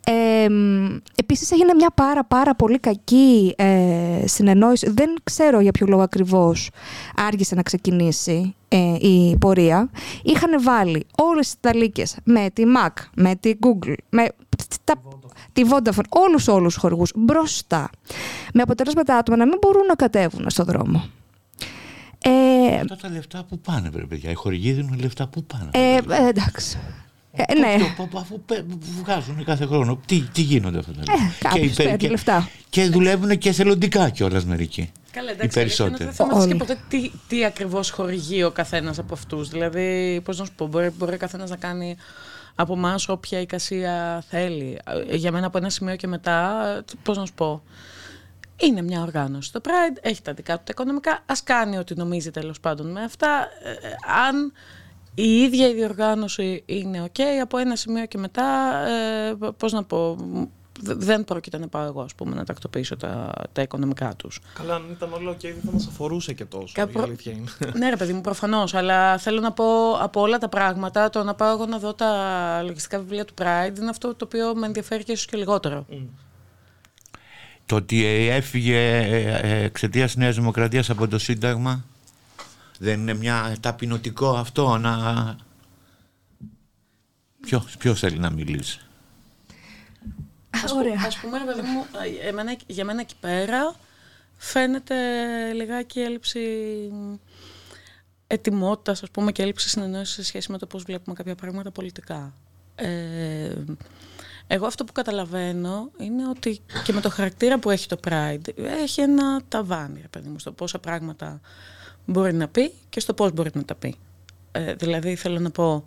Ε, 0.09 0.47
επίσης 1.15 1.51
έγινε 1.51 1.75
μια 1.75 1.91
πάρα 1.95 2.25
πάρα 2.25 2.55
πολύ 2.55 2.79
κακή 2.79 3.55
ε, 3.57 4.23
συνεννόηση. 4.25 4.91
Δεν 4.91 5.15
ξέρω 5.25 5.61
για 5.61 5.71
ποιο 5.73 5.87
λόγο 5.87 6.03
ακριβώς 6.03 6.71
άργησε 7.17 7.55
να 7.55 7.63
ξεκινήσει 7.63 8.55
ε, 8.69 8.95
η 9.01 9.37
πορεία. 9.39 9.91
Είχαν 10.23 10.63
βάλει 10.63 11.07
όλες 11.17 11.47
τις 11.47 11.57
ταλίκες 11.61 12.17
με 12.25 12.51
τη 12.53 12.63
Mac, 12.77 12.93
με 13.15 13.35
τη 13.35 13.53
Google, 13.61 13.95
με 14.09 14.27
τα, 14.85 14.95
τη 15.53 15.63
Vodafone, 15.71 16.09
όλους 16.09 16.49
όλους 16.49 16.73
τους 16.73 16.83
χορηγούς 16.83 17.13
μπροστά. 17.15 17.91
Με 18.55 18.63
αποτέλεσμα 18.63 19.03
τα 19.03 19.17
άτομα 19.17 19.37
να 19.37 19.47
μην 19.47 19.59
μπορούν 19.61 19.87
να 19.87 19.95
κατέβουν 19.95 20.51
στον 20.51 20.65
δρόμο. 20.65 21.05
Ε, 22.23 22.75
Αυτά 22.75 22.97
τα 22.97 23.09
λεφτά 23.09 23.45
που 23.49 23.59
πάνε, 23.59 23.89
βρε 23.89 24.03
παιδιά. 24.03 24.31
Οι 24.31 24.35
χορηγοί 24.35 24.73
δίνουν 24.73 24.99
λεφτά 25.01 25.29
που 25.29 25.45
πάνε. 25.45 25.71
Ε, 25.73 25.95
ε, 25.95 26.29
εντάξει. 26.29 26.79
Ε, 27.37 27.55
ναι. 27.59 27.77
Αφού 28.17 28.41
βγάζουν 29.03 29.45
κάθε 29.45 29.67
χρόνο. 29.67 30.01
Τι, 30.07 30.21
τι 30.21 30.41
γίνονται 30.41 30.79
αυτά 30.79 30.93
τα 30.93 30.99
λεφτά; 31.13 31.83
Ε, 31.93 31.97
και, 31.97 32.09
λεφτά. 32.09 32.49
και 32.69 32.85
δουλεύουν 32.89 33.39
και 33.39 33.49
εθελοντικά 33.49 34.09
κιόλας 34.11 34.45
μερικοί. 34.45 34.93
Καλά, 35.11 35.31
Οι 35.31 35.33
εντάξει, 35.33 35.59
αλήθεια 35.61 35.85
είναι 35.85 35.95
ότι 35.95 36.05
περισσότεροι. 36.05 36.05
δεν 36.05 36.13
θεματίστηκε 36.13 36.53
Όλοι. 36.53 36.57
ποτέ 36.57 36.79
τι, 36.89 37.11
τι 37.29 37.45
ακριβώς 37.45 37.91
χορηγεί 37.91 38.43
ο 38.45 38.51
καθένας 38.51 38.99
από 38.99 39.15
αυτούς. 39.15 39.49
Δηλαδή, 39.49 40.21
πώς 40.25 40.39
να 40.39 40.45
σου 40.45 40.53
πω, 40.57 40.67
μπορεί, 40.67 40.91
μπορεί 40.91 41.15
ο 41.15 41.19
καθένας 41.19 41.51
να 41.51 41.57
κάνει 41.57 41.97
από 42.55 42.73
εμάς 42.73 43.09
όποια 43.09 43.41
εικασία 43.41 44.25
θέλει. 44.29 44.79
Ε, 45.11 45.17
Για 45.17 45.33
μένα 45.33 45.47
από 45.47 45.59
ένα 45.59 45.71
σημείο 45.71 45.97
και 45.97 46.07
μετά, 46.07 46.63
πώς 47.03 47.17
να 47.17 47.27
σου 47.27 47.33
πω. 47.35 47.63
Είναι 48.61 48.83
μια 48.83 49.01
οργάνωση. 49.03 49.53
Το 49.53 49.61
Pride 49.65 49.97
έχει 50.01 50.23
τα 50.23 50.33
δικά 50.33 50.53
του 50.57 50.63
τα 50.65 50.71
οικονομικά. 50.71 51.13
Α 51.13 51.35
κάνει 51.45 51.79
ό,τι 51.79 51.95
νομίζει 51.95 52.31
τέλος 52.31 52.61
πάντων 52.61 52.91
με 52.93 53.03
αυτά. 53.03 53.49
Ε, 53.65 53.71
ε, 53.71 53.95
αν 54.29 54.53
η 55.19 55.37
ίδια 55.43 55.69
η 55.69 55.75
διοργάνωση 55.75 56.63
είναι 56.67 57.05
ok, 57.13 57.21
από 57.43 57.59
ένα 57.59 57.77
σημείο 57.77 58.07
και 58.07 58.19
μετά, 58.19 58.77
ε, 58.89 59.37
πώς 59.57 59.73
να 59.73 59.85
πω, 59.85 60.17
δε- 60.81 60.95
δεν 60.95 61.25
πρόκειται 61.25 61.59
να 61.59 61.69
πάω 61.69 61.85
εγώ 61.85 62.01
ας 62.01 62.15
πούμε, 62.15 62.35
να 62.35 62.45
τακτοποιήσω 62.45 62.97
τα, 62.97 63.33
τα 63.53 63.63
οικονομικά 63.63 64.15
τους. 64.17 64.41
Καλά, 64.55 64.75
αν 64.75 64.83
ήταν 64.91 65.13
όλο 65.13 65.31
ok, 65.31 65.41
δεν 65.43 65.61
θα 65.65 65.73
μας 65.73 65.87
αφορούσε 65.87 66.33
και 66.33 66.45
τόσο. 66.45 66.73
Κάπου- 66.75 66.99
Η 67.01 67.03
αλήθεια 67.03 67.33
είναι. 67.33 67.49
ναι, 67.79 67.89
ρε 67.91 67.97
παιδί 67.97 68.13
μου, 68.13 68.21
προφανώς. 68.21 68.75
Αλλά 68.75 69.19
θέλω 69.19 69.41
να 69.41 69.53
πω 69.53 69.93
από 69.93 70.21
όλα 70.21 70.39
τα 70.39 70.49
πράγματα, 70.49 71.11
το 71.11 71.23
να 71.23 71.35
πάω 71.35 71.53
εγώ 71.53 71.67
να 71.67 71.79
δω 71.79 71.95
τα 71.95 72.63
λογιστικά 72.63 72.99
βιβλία 72.99 73.25
του 73.25 73.35
Pride 73.39 73.77
είναι 73.79 73.91
αυτό 73.91 74.15
το 74.15 74.25
οποίο 74.25 74.55
με 74.55 74.67
ενδιαφέρει 74.67 75.05
και 75.05 75.13
ίσως 75.13 75.27
και 75.27 75.37
λιγότερο. 75.37 75.87
Το 77.67 77.77
ότι 77.77 78.05
έφυγε 78.31 78.79
εξαιτίας 79.65 80.17
Νέας 80.17 80.35
Δημοκρατίας 80.35 80.91
από 80.91 81.09
το 81.09 81.19
Σύνταγμα 81.19 81.85
δεν 82.79 83.01
είναι 83.01 83.15
μια 83.15 83.57
ταπεινωτικό 83.61 84.31
αυτό 84.37 84.77
να. 84.77 85.37
Ποιος, 87.41 87.77
ποιος 87.79 87.99
θέλει 88.01 88.19
να 88.19 88.31
μιλήσει; 88.31 88.81
Ας, 90.51 90.71
που- 90.73 90.77
Ωραία. 90.79 91.03
ας 91.07 91.17
πούμε, 91.19 91.39
ρε 91.39 91.45
παιδί 91.45 91.61
μου, 91.61 91.87
ε, 92.23 92.29
εμένα, 92.29 92.57
για 92.67 92.85
μένα 92.85 93.01
εκεί 93.01 93.15
πέρα 93.21 93.75
φαίνεται 94.37 94.95
λιγάκι 95.53 96.01
έλλειψη 96.01 96.41
ετοιμότητας, 98.27 99.03
ας 99.03 99.11
πούμε, 99.11 99.33
και 99.33 99.43
έλλειψη 99.43 99.69
συνεννόησης 99.69 100.15
σε 100.15 100.25
σχέση 100.25 100.53
με 100.53 100.59
το 100.59 100.67
πώς 100.67 100.83
βλέπουμε 100.83 101.15
κάποια 101.17 101.35
πράγματα 101.35 101.71
πολιτικά. 101.71 102.33
Ε, 102.75 103.51
εγώ 104.47 104.67
αυτό 104.67 104.85
που 104.85 104.93
καταλαβαίνω 104.93 105.91
είναι 105.99 106.29
ότι 106.29 106.61
και 106.85 106.93
με 106.93 107.01
το 107.01 107.11
χαρακτήρα 107.11 107.59
που 107.59 107.71
έχει 107.71 107.89
το 107.89 107.99
Pride 108.09 108.49
έχει 108.57 109.01
ένα 109.01 109.43
ταβάνι, 109.49 110.01
ρε 110.01 110.09
παιδί 110.09 110.29
μου, 110.29 110.39
στο 110.39 110.53
πόσα 110.53 110.79
πράγματα 110.79 111.41
μπορεί 112.07 112.33
να 112.33 112.49
πει 112.49 112.73
και 112.89 113.01
στο 113.01 113.15
πώς 113.15 113.33
μπορεί 113.33 113.51
να 113.55 113.65
τα 113.65 113.75
πει. 113.75 113.95
Ε, 114.53 114.75
δηλαδή 114.75 115.15
θέλω 115.15 115.39
να 115.39 115.51
πω, 115.51 115.85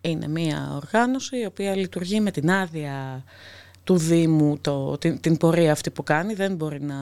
είναι 0.00 0.28
μια 0.28 0.72
οργάνωση 0.74 1.38
η 1.38 1.44
οποία 1.44 1.76
λειτουργεί 1.76 2.20
με 2.20 2.30
την 2.30 2.50
άδεια 2.50 3.24
του 3.84 3.96
Δήμου 3.96 4.58
το, 4.60 4.98
την, 4.98 5.20
την 5.20 5.36
πορεία 5.36 5.72
αυτή 5.72 5.90
που 5.90 6.02
κάνει. 6.02 6.34
Δεν 6.34 6.54
μπορεί 6.54 6.82
να 6.82 6.96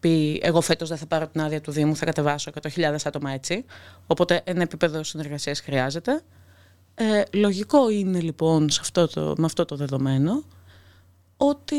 πει 0.00 0.40
εγώ 0.42 0.60
φέτος 0.60 0.88
δεν 0.88 0.98
θα 0.98 1.06
πάρω 1.06 1.26
την 1.26 1.40
άδεια 1.40 1.60
του 1.60 1.70
Δήμου, 1.70 1.96
θα 1.96 2.04
κατεβάσω 2.04 2.50
100.000 2.62 2.96
άτομα 3.04 3.30
έτσι. 3.30 3.64
Οπότε 4.06 4.40
ένα 4.44 4.62
επίπεδο 4.62 5.02
συνεργασίας 5.02 5.60
χρειάζεται. 5.60 6.22
Ε, 6.94 7.22
λογικό 7.32 7.90
είναι 7.90 8.20
λοιπόν 8.20 8.70
σε 8.70 8.78
αυτό 8.82 9.08
το, 9.08 9.34
με 9.38 9.44
αυτό 9.44 9.64
το 9.64 9.76
δεδομένο 9.76 10.44
ότι 11.40 11.76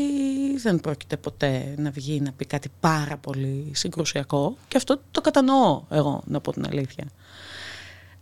δεν 0.56 0.80
πρόκειται 0.80 1.16
ποτέ 1.16 1.74
να 1.76 1.90
βγει 1.90 2.20
να 2.20 2.32
πει 2.32 2.44
κάτι 2.44 2.70
πάρα 2.80 3.16
πολύ 3.16 3.70
συγκρουσιακό 3.74 4.56
και 4.68 4.76
αυτό 4.76 5.00
το 5.10 5.20
κατανοώ 5.20 5.82
εγώ 5.90 6.22
να 6.26 6.40
πω 6.40 6.52
την 6.52 6.66
αλήθεια. 6.66 7.04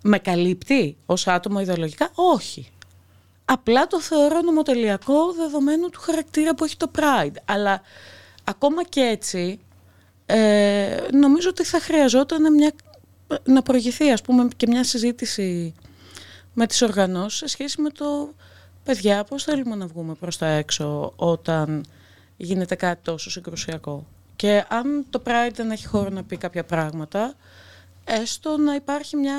Με 0.03 0.19
καλύπτει 0.19 0.97
ως 1.07 1.27
άτομο 1.27 1.61
ιδεολογικά, 1.61 2.11
όχι. 2.15 2.69
Απλά 3.45 3.87
το 3.87 4.01
θεωρώ 4.01 4.41
νομοτελειακό 4.41 5.33
δεδομένου 5.33 5.91
του 5.91 6.01
χαρακτήρα 6.01 6.55
που 6.55 6.65
έχει 6.65 6.77
το 6.77 6.91
Pride. 6.97 7.37
Αλλά 7.45 7.83
ακόμα 8.45 8.85
και 8.85 9.01
έτσι, 9.01 9.61
ε, 10.27 10.97
νομίζω 11.13 11.49
ότι 11.49 11.65
θα 11.65 11.81
χρειαζόταν 11.81 12.55
μια, 12.55 12.73
να 13.45 13.63
προηγηθεί 13.63 14.11
ας 14.11 14.23
πούμε 14.23 14.49
και 14.57 14.67
μια 14.67 14.85
συζήτηση 14.85 15.75
με 16.53 16.67
τις 16.67 16.83
οργανώσεις 16.83 17.39
σε 17.39 17.47
σχέση 17.47 17.81
με 17.81 17.91
το 17.91 18.35
παιδιά 18.89 19.25
πώς 19.25 19.45
θέλουμε 19.45 19.75
να 19.75 19.87
βγούμε 19.87 20.15
προς 20.15 20.39
τα 20.39 20.47
έξω 20.47 21.13
όταν 21.17 21.85
γίνεται 22.37 22.75
κάτι 22.75 23.01
τόσο 23.03 23.31
συγκρουσιακό; 23.31 24.07
Και 24.37 24.65
αν 24.69 25.05
το 25.11 25.23
Pride 25.25 25.53
δεν 25.55 25.71
έχει 25.71 25.87
χώρο 25.87 26.09
να 26.09 26.23
πει 26.23 26.37
κάποια 26.37 26.65
πράγματα, 26.65 27.35
έστω 28.05 28.57
να 28.57 28.75
υπάρχει 28.75 29.17
μια 29.17 29.37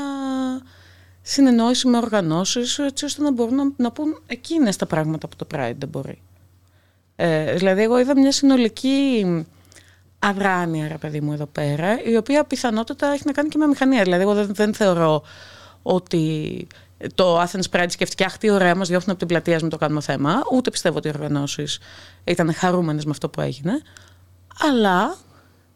συνεννόηση 1.21 1.87
με 1.87 1.97
οργανώσεις 1.97 2.79
έτσι 2.79 3.05
ώστε 3.05 3.21
να 3.21 3.31
μπορούν 3.31 3.55
να, 3.55 3.71
να 3.75 3.91
πούν 3.91 4.21
εκείνες 4.27 4.75
τα 4.75 4.85
πράγματα 4.85 5.27
που 5.27 5.35
το 5.35 5.47
Pride 5.53 5.75
δεν 5.77 5.89
μπορεί. 5.89 6.21
Ε, 7.15 7.55
δηλαδή 7.55 7.81
εγώ 7.81 7.99
είδα 7.99 8.19
μια 8.19 8.31
συνολική 8.31 9.25
αδράνεια 10.19 10.87
ρε 10.87 10.97
παιδί 10.97 11.21
μου 11.21 11.33
εδώ 11.33 11.45
πέρα 11.45 12.03
η 12.03 12.15
οποία 12.15 12.43
πιθανότατα 12.43 13.07
έχει 13.07 13.23
να 13.25 13.31
κάνει 13.31 13.49
και 13.49 13.57
με 13.57 13.67
μηχανία. 13.67 14.03
Δηλαδή 14.03 14.21
εγώ 14.21 14.33
δεν, 14.33 14.53
δεν 14.53 14.73
θεωρώ 14.73 15.23
ότι 15.81 16.67
το 17.15 17.41
Athens 17.41 17.69
Pride 17.71 17.85
σκέφτηκε 17.89 18.23
αχ 18.23 18.37
τι 18.37 18.49
ωραία 18.49 18.75
μας 18.75 18.87
διώχνουν 18.87 19.09
από 19.09 19.19
την 19.19 19.27
πλατεία 19.27 19.55
ας 19.55 19.61
μην 19.61 19.71
το 19.71 19.77
κάνουμε 19.77 20.01
θέμα 20.01 20.41
ούτε 20.51 20.71
πιστεύω 20.71 20.97
ότι 20.97 21.07
οι 21.07 21.11
οργανώσεις 21.15 21.79
ήταν 22.23 22.53
χαρούμενες 22.53 23.05
με 23.05 23.11
αυτό 23.11 23.29
που 23.29 23.41
έγινε. 23.41 23.81
Αλλά 24.59 25.17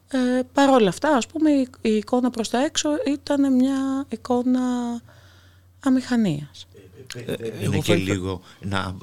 ε, 0.08 0.42
παρόλα 0.54 0.90
αυτά 0.90 1.10
ας 1.10 1.28
πούμε 1.28 1.52
η, 1.52 1.68
η 1.82 1.96
εικόνα 1.96 2.30
προς 2.30 2.50
τα 2.50 2.64
έξω 2.64 2.90
ήταν 3.08 3.54
μια 3.54 4.06
εικόνα 4.10 4.62
αμηχανίας. 5.80 6.68
είναι 7.62 7.78
και 7.78 7.96
λίγο 7.96 8.42
να 8.60 8.96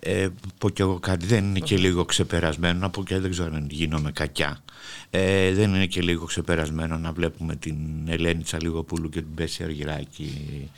ε, 0.00 0.28
πω 0.58 0.70
κι 0.70 0.82
εγώ 0.82 0.98
κάτι. 0.98 1.26
Δεν 1.26 1.44
είναι 1.44 1.58
και 1.58 1.76
λίγο 1.76 2.04
ξεπερασμένο 2.04 2.78
να 2.78 2.90
πω 2.90 3.04
και 3.04 3.18
δεν 3.18 3.30
ξέρω 3.30 3.54
αν 3.54 3.66
γίνομαι 3.70 4.12
κακιά. 4.12 4.62
Ε, 5.10 5.52
δεν 5.52 5.74
είναι 5.74 5.86
και 5.86 6.00
λίγο 6.00 6.24
ξεπερασμένο 6.24 6.98
να 6.98 7.12
βλέπουμε 7.12 7.56
την 7.56 7.76
Ελένη 8.08 8.42
Τσαλίγοπούλου 8.42 9.08
και 9.08 9.20
την 9.20 9.34
Πέση 9.34 9.62
Αργυράκη 9.62 10.46
ε, 10.62 10.68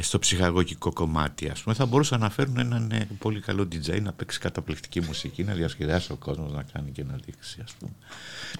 στο 0.00 0.18
ψυχαγωγικό 0.18 0.92
κομμάτι 0.92 1.48
ας 1.48 1.62
πούμε 1.62 1.74
θα 1.74 1.86
μπορούσαν 1.86 2.20
να 2.20 2.30
φέρουν 2.30 2.58
έναν 2.58 2.90
ε, 2.90 3.08
πολύ 3.18 3.40
καλό 3.40 3.68
DJ 3.72 4.00
να 4.02 4.12
παίξει 4.12 4.38
καταπληκτική 4.38 5.00
μουσική 5.00 5.44
να 5.44 5.52
διασκεδάσει 5.54 6.12
ο 6.12 6.16
κόσμος 6.16 6.52
να 6.52 6.64
κάνει 6.72 6.90
και 6.90 7.04
να 7.04 7.14
δείξει 7.24 7.58
ας 7.64 7.72
πούμε 7.78 7.92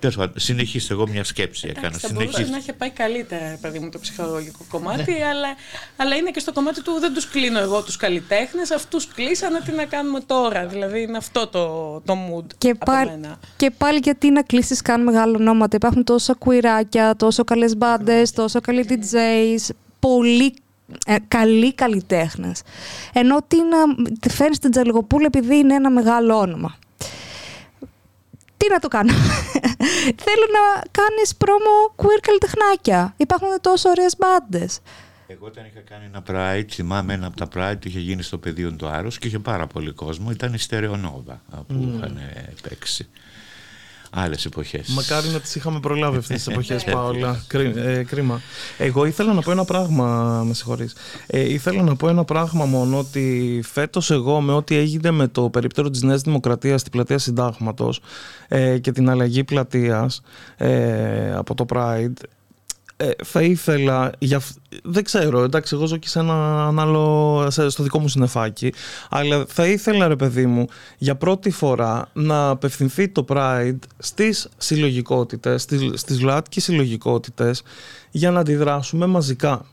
Τέλος 0.00 0.16
πάντων, 0.16 0.34
συνεχίστε 0.38 0.92
εγώ 0.94 1.08
μια 1.08 1.24
σκέψη 1.24 1.66
έκανα 1.68 1.86
Εντάξει, 1.86 2.06
θα 2.06 2.12
μπορούσε 2.12 2.30
συνεχίστε. 2.32 2.56
να 2.56 2.62
είχε 2.62 2.72
πάει 2.72 2.90
καλύτερα, 2.90 3.50
ρε 3.50 3.56
παιδί 3.60 3.78
μου, 3.78 3.88
το 3.90 3.98
ψυχολογικό 3.98 4.64
κομμάτι, 4.68 5.12
αλλά, 5.12 5.48
αλλά 5.96 6.16
είναι 6.16 6.30
και 6.30 6.38
στο 6.38 6.52
κομμάτι 6.52 6.82
του 6.82 6.92
δεν 7.00 7.14
τους 7.14 7.28
κλείνω 7.28 7.58
εγώ 7.58 7.82
τους 7.82 7.96
καλλιτέχνες, 7.96 8.70
αυτούς 8.70 9.06
κλείσανε, 9.06 9.60
τι 9.60 9.72
να 9.72 9.84
κάνουμε 9.84 10.20
τώρα. 10.20 10.66
Δηλαδή 10.66 11.02
είναι 11.02 11.16
αυτό 11.16 11.46
το, 11.46 12.00
το 12.00 12.14
mood 12.14 12.46
Και, 12.58 12.68
από 12.70 12.84
πάλι, 12.84 13.10
μένα. 13.10 13.38
και 13.56 13.70
πάλι 13.70 14.00
γιατί 14.02 14.30
να 14.30 14.42
κλείσεις 14.42 14.82
καν 14.82 15.02
μεγάλο 15.02 15.36
ονόματα. 15.40 15.76
Υπάρχουν 15.76 16.04
τόσα 16.04 16.34
κουιράκια, 16.34 17.16
τόσο 17.16 17.44
καλές 17.44 17.76
μπάντες, 17.76 18.30
τόσο 18.32 18.60
καλοί 18.60 18.86
DJs, 18.88 19.74
πολύ 19.98 20.54
ε, 21.06 21.16
καλοί 21.28 21.74
καλλιτέχνες. 21.74 22.62
Ενώ 23.12 23.42
τι 23.48 23.56
να 23.56 23.76
φέρνεις 24.30 24.58
την 24.58 24.70
Τζαλιγοπούλου 24.70 25.26
επειδή 25.26 25.56
είναι 25.56 25.74
ένα 25.74 25.90
μεγάλο 25.90 26.38
όνομα. 26.38 26.76
Τι 28.56 28.70
να 28.70 28.78
το 28.78 28.88
κάνω. 28.88 29.12
Θέλω 30.24 30.46
να 30.52 30.82
κάνεις 30.90 31.36
πρόμο 31.36 31.94
queer 31.96 32.20
καλλιτεχνάκια. 32.20 33.14
Υπάρχουν 33.16 33.48
τόσο 33.60 33.88
ωραίες 33.88 34.16
μπάντες. 34.18 34.80
Εγώ 35.26 35.46
όταν 35.46 35.64
είχα 35.66 35.80
κάνει 35.80 36.04
ένα 36.04 36.22
Pride, 36.28 36.70
θυμάμαι 36.70 37.12
ένα 37.12 37.26
από 37.26 37.36
τα 37.36 37.48
Pride 37.54 37.86
είχε 37.86 38.00
γίνει 38.00 38.22
στο 38.22 38.38
πεδίο 38.38 38.72
του 38.72 38.86
Άρος 38.86 39.18
και 39.18 39.26
είχε 39.26 39.38
πάρα 39.38 39.66
πολύ 39.66 39.92
κόσμο. 39.92 40.30
Ήταν 40.30 40.54
η 40.54 40.58
Στερεονόβα 40.58 41.42
που 41.66 41.92
είχαν 41.94 42.18
παίξει. 42.62 43.08
Άλλες 44.16 44.44
εποχές. 44.44 44.88
Μακάρι 44.88 45.28
να 45.28 45.40
τις 45.40 45.54
είχαμε 45.54 45.80
προλάβει 45.80 46.16
αυτές 46.16 46.36
τις 46.36 46.46
εποχές, 46.46 46.84
Παόλα. 46.92 47.44
Κρί- 47.46 47.76
ε, 47.76 48.04
κρίμα. 48.04 48.40
Εγώ 48.78 49.04
ήθελα 49.04 49.32
να 49.32 49.40
πω 49.40 49.50
ένα 49.50 49.64
πράγμα, 49.64 50.06
με 50.46 50.54
συγχωρείς. 50.54 50.94
Ε, 51.26 51.52
ήθελα 51.52 51.82
να 51.82 51.96
πω 51.96 52.08
ένα 52.08 52.24
πράγμα 52.24 52.64
μόνο 52.64 52.98
ότι 52.98 53.60
φέτος 53.64 54.10
εγώ 54.10 54.40
με 54.40 54.52
ό,τι 54.52 54.76
έγινε 54.76 55.10
με 55.10 55.28
το 55.28 55.50
περίπτερο 55.50 55.90
της 55.90 56.02
Νέας 56.02 56.20
Δημοκρατίας 56.22 56.80
στην 56.80 56.92
πλατεία 56.92 57.18
Συντάγματος 57.18 58.00
ε, 58.48 58.78
και 58.78 58.92
την 58.92 59.08
αλλαγή 59.10 59.44
πλατείας 59.44 60.22
ε, 60.56 61.34
από 61.34 61.54
το 61.54 61.64
Pride 61.74 62.12
ε, 62.96 63.10
θα 63.24 63.42
ήθελα, 63.42 64.12
για, 64.18 64.36
αυ- 64.36 64.56
δεν 64.82 65.04
ξέρω, 65.04 65.42
εντάξει 65.42 65.74
εγώ 65.74 65.86
ζω 65.86 65.96
και 65.96 66.08
σε 66.08 66.18
ένα 66.18 66.66
άλλο, 66.78 67.46
σε- 67.50 67.68
στο 67.68 67.82
δικό 67.82 67.98
μου 67.98 68.08
συνεφάκι, 68.08 68.72
αλλά 69.10 69.44
θα 69.48 69.66
ήθελα 69.66 70.08
ρε 70.08 70.16
παιδί 70.16 70.46
μου 70.46 70.66
για 70.98 71.16
πρώτη 71.16 71.50
φορά 71.50 72.08
να 72.12 72.48
απευθυνθεί 72.48 73.08
το 73.08 73.24
Pride 73.28 73.78
στις 73.98 74.48
συλλογικότητες, 74.56 75.62
στις, 75.62 75.80
στις 75.94 76.20
ΛΟΑΤΚΙ 76.20 76.60
συλλογικότητες 76.60 77.62
για 78.10 78.30
να 78.30 78.40
αντιδράσουμε 78.40 79.06
μαζικά. 79.06 79.64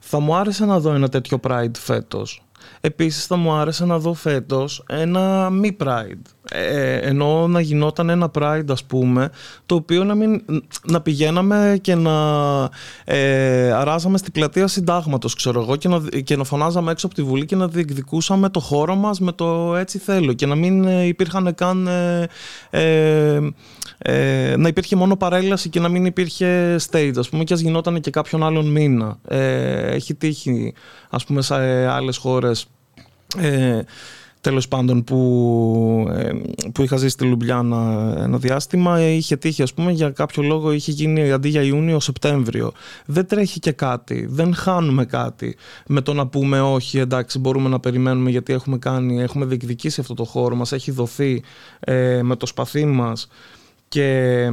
Θα 0.00 0.18
μου 0.20 0.34
άρεσε 0.36 0.64
να 0.64 0.80
δω 0.80 0.92
ένα 0.94 1.08
τέτοιο 1.08 1.40
Pride 1.42 1.76
φέτος. 1.78 2.42
Επίσης 2.80 3.26
θα 3.26 3.36
μου 3.36 3.52
άρεσε 3.52 3.84
να 3.84 3.98
δω 3.98 4.14
φέτος 4.14 4.84
ένα 4.88 5.50
μη 5.50 5.76
Pride. 5.80 6.34
ε, 6.50 6.96
ενώ 6.96 7.48
να 7.48 7.60
γινόταν 7.60 8.08
ένα 8.08 8.30
Pride 8.38 8.64
ας 8.68 8.84
πούμε 8.84 9.30
το 9.66 9.74
οποίο 9.74 10.04
να, 10.04 10.14
μην, 10.14 10.44
να 10.84 11.00
πηγαίναμε 11.00 11.78
και 11.80 11.94
να 11.94 12.12
ε, 13.04 13.72
αράζαμε 13.72 14.18
στην 14.18 14.32
πλατεία 14.32 14.66
συντάγματος 14.66 15.34
ξέρω 15.34 15.60
εγώ 15.60 15.76
και 15.76 15.88
να, 15.88 16.00
και 16.24 16.36
να 16.36 16.44
φωνάζαμε 16.44 16.90
έξω 16.90 17.06
από 17.06 17.14
τη 17.14 17.22
Βουλή 17.22 17.44
και 17.44 17.56
να 17.56 17.68
διεκδικούσαμε 17.68 18.48
το 18.48 18.60
χώρο 18.60 18.94
μας 18.94 19.20
με 19.20 19.32
το 19.32 19.76
έτσι 19.76 19.98
θέλω 19.98 20.32
και 20.32 20.46
να 20.46 20.54
μην 20.54 20.84
ε, 20.84 21.06
υπήρχαν 21.06 21.54
καν 21.54 21.86
ε, 21.86 22.28
ε, 22.70 23.40
ε, 23.98 24.56
να 24.56 24.68
υπήρχε 24.68 24.96
μόνο 24.96 25.16
παρέλαση 25.16 25.68
και 25.68 25.80
να 25.80 25.88
μην 25.88 26.04
υπήρχε 26.04 26.76
stage 26.90 27.14
ας 27.16 27.28
πούμε 27.28 27.44
και 27.44 27.52
ας 27.54 27.60
γινόταν 27.60 28.00
και 28.00 28.10
κάποιον 28.10 28.44
άλλον 28.44 28.66
μήνα 28.66 29.18
έχει 29.28 30.14
τύχει 30.14 30.74
ας 31.14 31.24
πούμε 31.24 31.42
σε 31.42 31.54
άλλες 31.86 32.16
χώρες 32.16 32.66
τέλος 34.44 34.68
πάντων 34.68 35.04
που, 35.04 36.08
ε, 36.12 36.30
που 36.72 36.82
είχα 36.82 36.96
ζήσει 36.96 37.10
στη 37.10 37.24
Λουμπλιάνα 37.24 38.14
ένα 38.18 38.38
διάστημα 38.38 39.00
είχε 39.00 39.36
τύχει 39.36 39.62
ας 39.62 39.74
πούμε 39.74 39.92
για 39.92 40.10
κάποιο 40.10 40.42
λόγο 40.42 40.72
είχε 40.72 40.90
γίνει 40.90 41.32
αντί 41.32 41.48
για 41.48 41.62
Ιούνιο 41.62 42.00
Σεπτέμβριο. 42.00 42.72
Δεν 43.06 43.26
τρέχει 43.26 43.58
και 43.58 43.72
κάτι, 43.72 44.26
δεν 44.30 44.54
χάνουμε 44.54 45.04
κάτι 45.04 45.56
με 45.86 46.00
το 46.00 46.12
να 46.12 46.26
πούμε 46.26 46.60
όχι 46.60 46.98
εντάξει 46.98 47.38
μπορούμε 47.38 47.68
να 47.68 47.80
περιμένουμε 47.80 48.30
γιατί 48.30 48.52
έχουμε 48.52 48.78
κάνει 48.78 49.22
έχουμε 49.22 49.44
διεκδικήσει 49.44 50.00
αυτό 50.00 50.14
το 50.14 50.24
χώρο 50.24 50.54
μας 50.54 50.72
έχει 50.72 50.90
δοθεί 50.90 51.42
ε, 51.80 52.22
με 52.22 52.36
το 52.36 52.46
σπαθί 52.46 52.84
μας 52.84 53.28
και, 53.94 54.48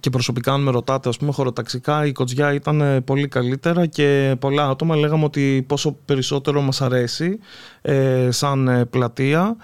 και 0.00 0.10
προσωπικά 0.10 0.52
αν 0.52 0.62
με 0.62 0.70
ρωτάτε 0.70 1.08
ας 1.08 1.16
πούμε 1.16 1.32
χωροταξικά 1.32 2.06
η 2.06 2.12
Κοτζιά 2.12 2.54
ήταν 2.54 2.80
ε, 2.80 3.00
πολύ 3.00 3.28
καλύτερα 3.28 3.86
και 3.86 4.36
πολλά 4.38 4.68
άτομα 4.68 4.96
λέγαμε 4.96 5.24
ότι 5.24 5.64
πόσο 5.68 5.96
περισσότερο 6.04 6.60
μας 6.60 6.80
αρέσει 6.80 7.38
ε, 7.82 8.28
σαν 8.30 8.68
ε, 8.68 8.84
πλατεία 8.84 9.56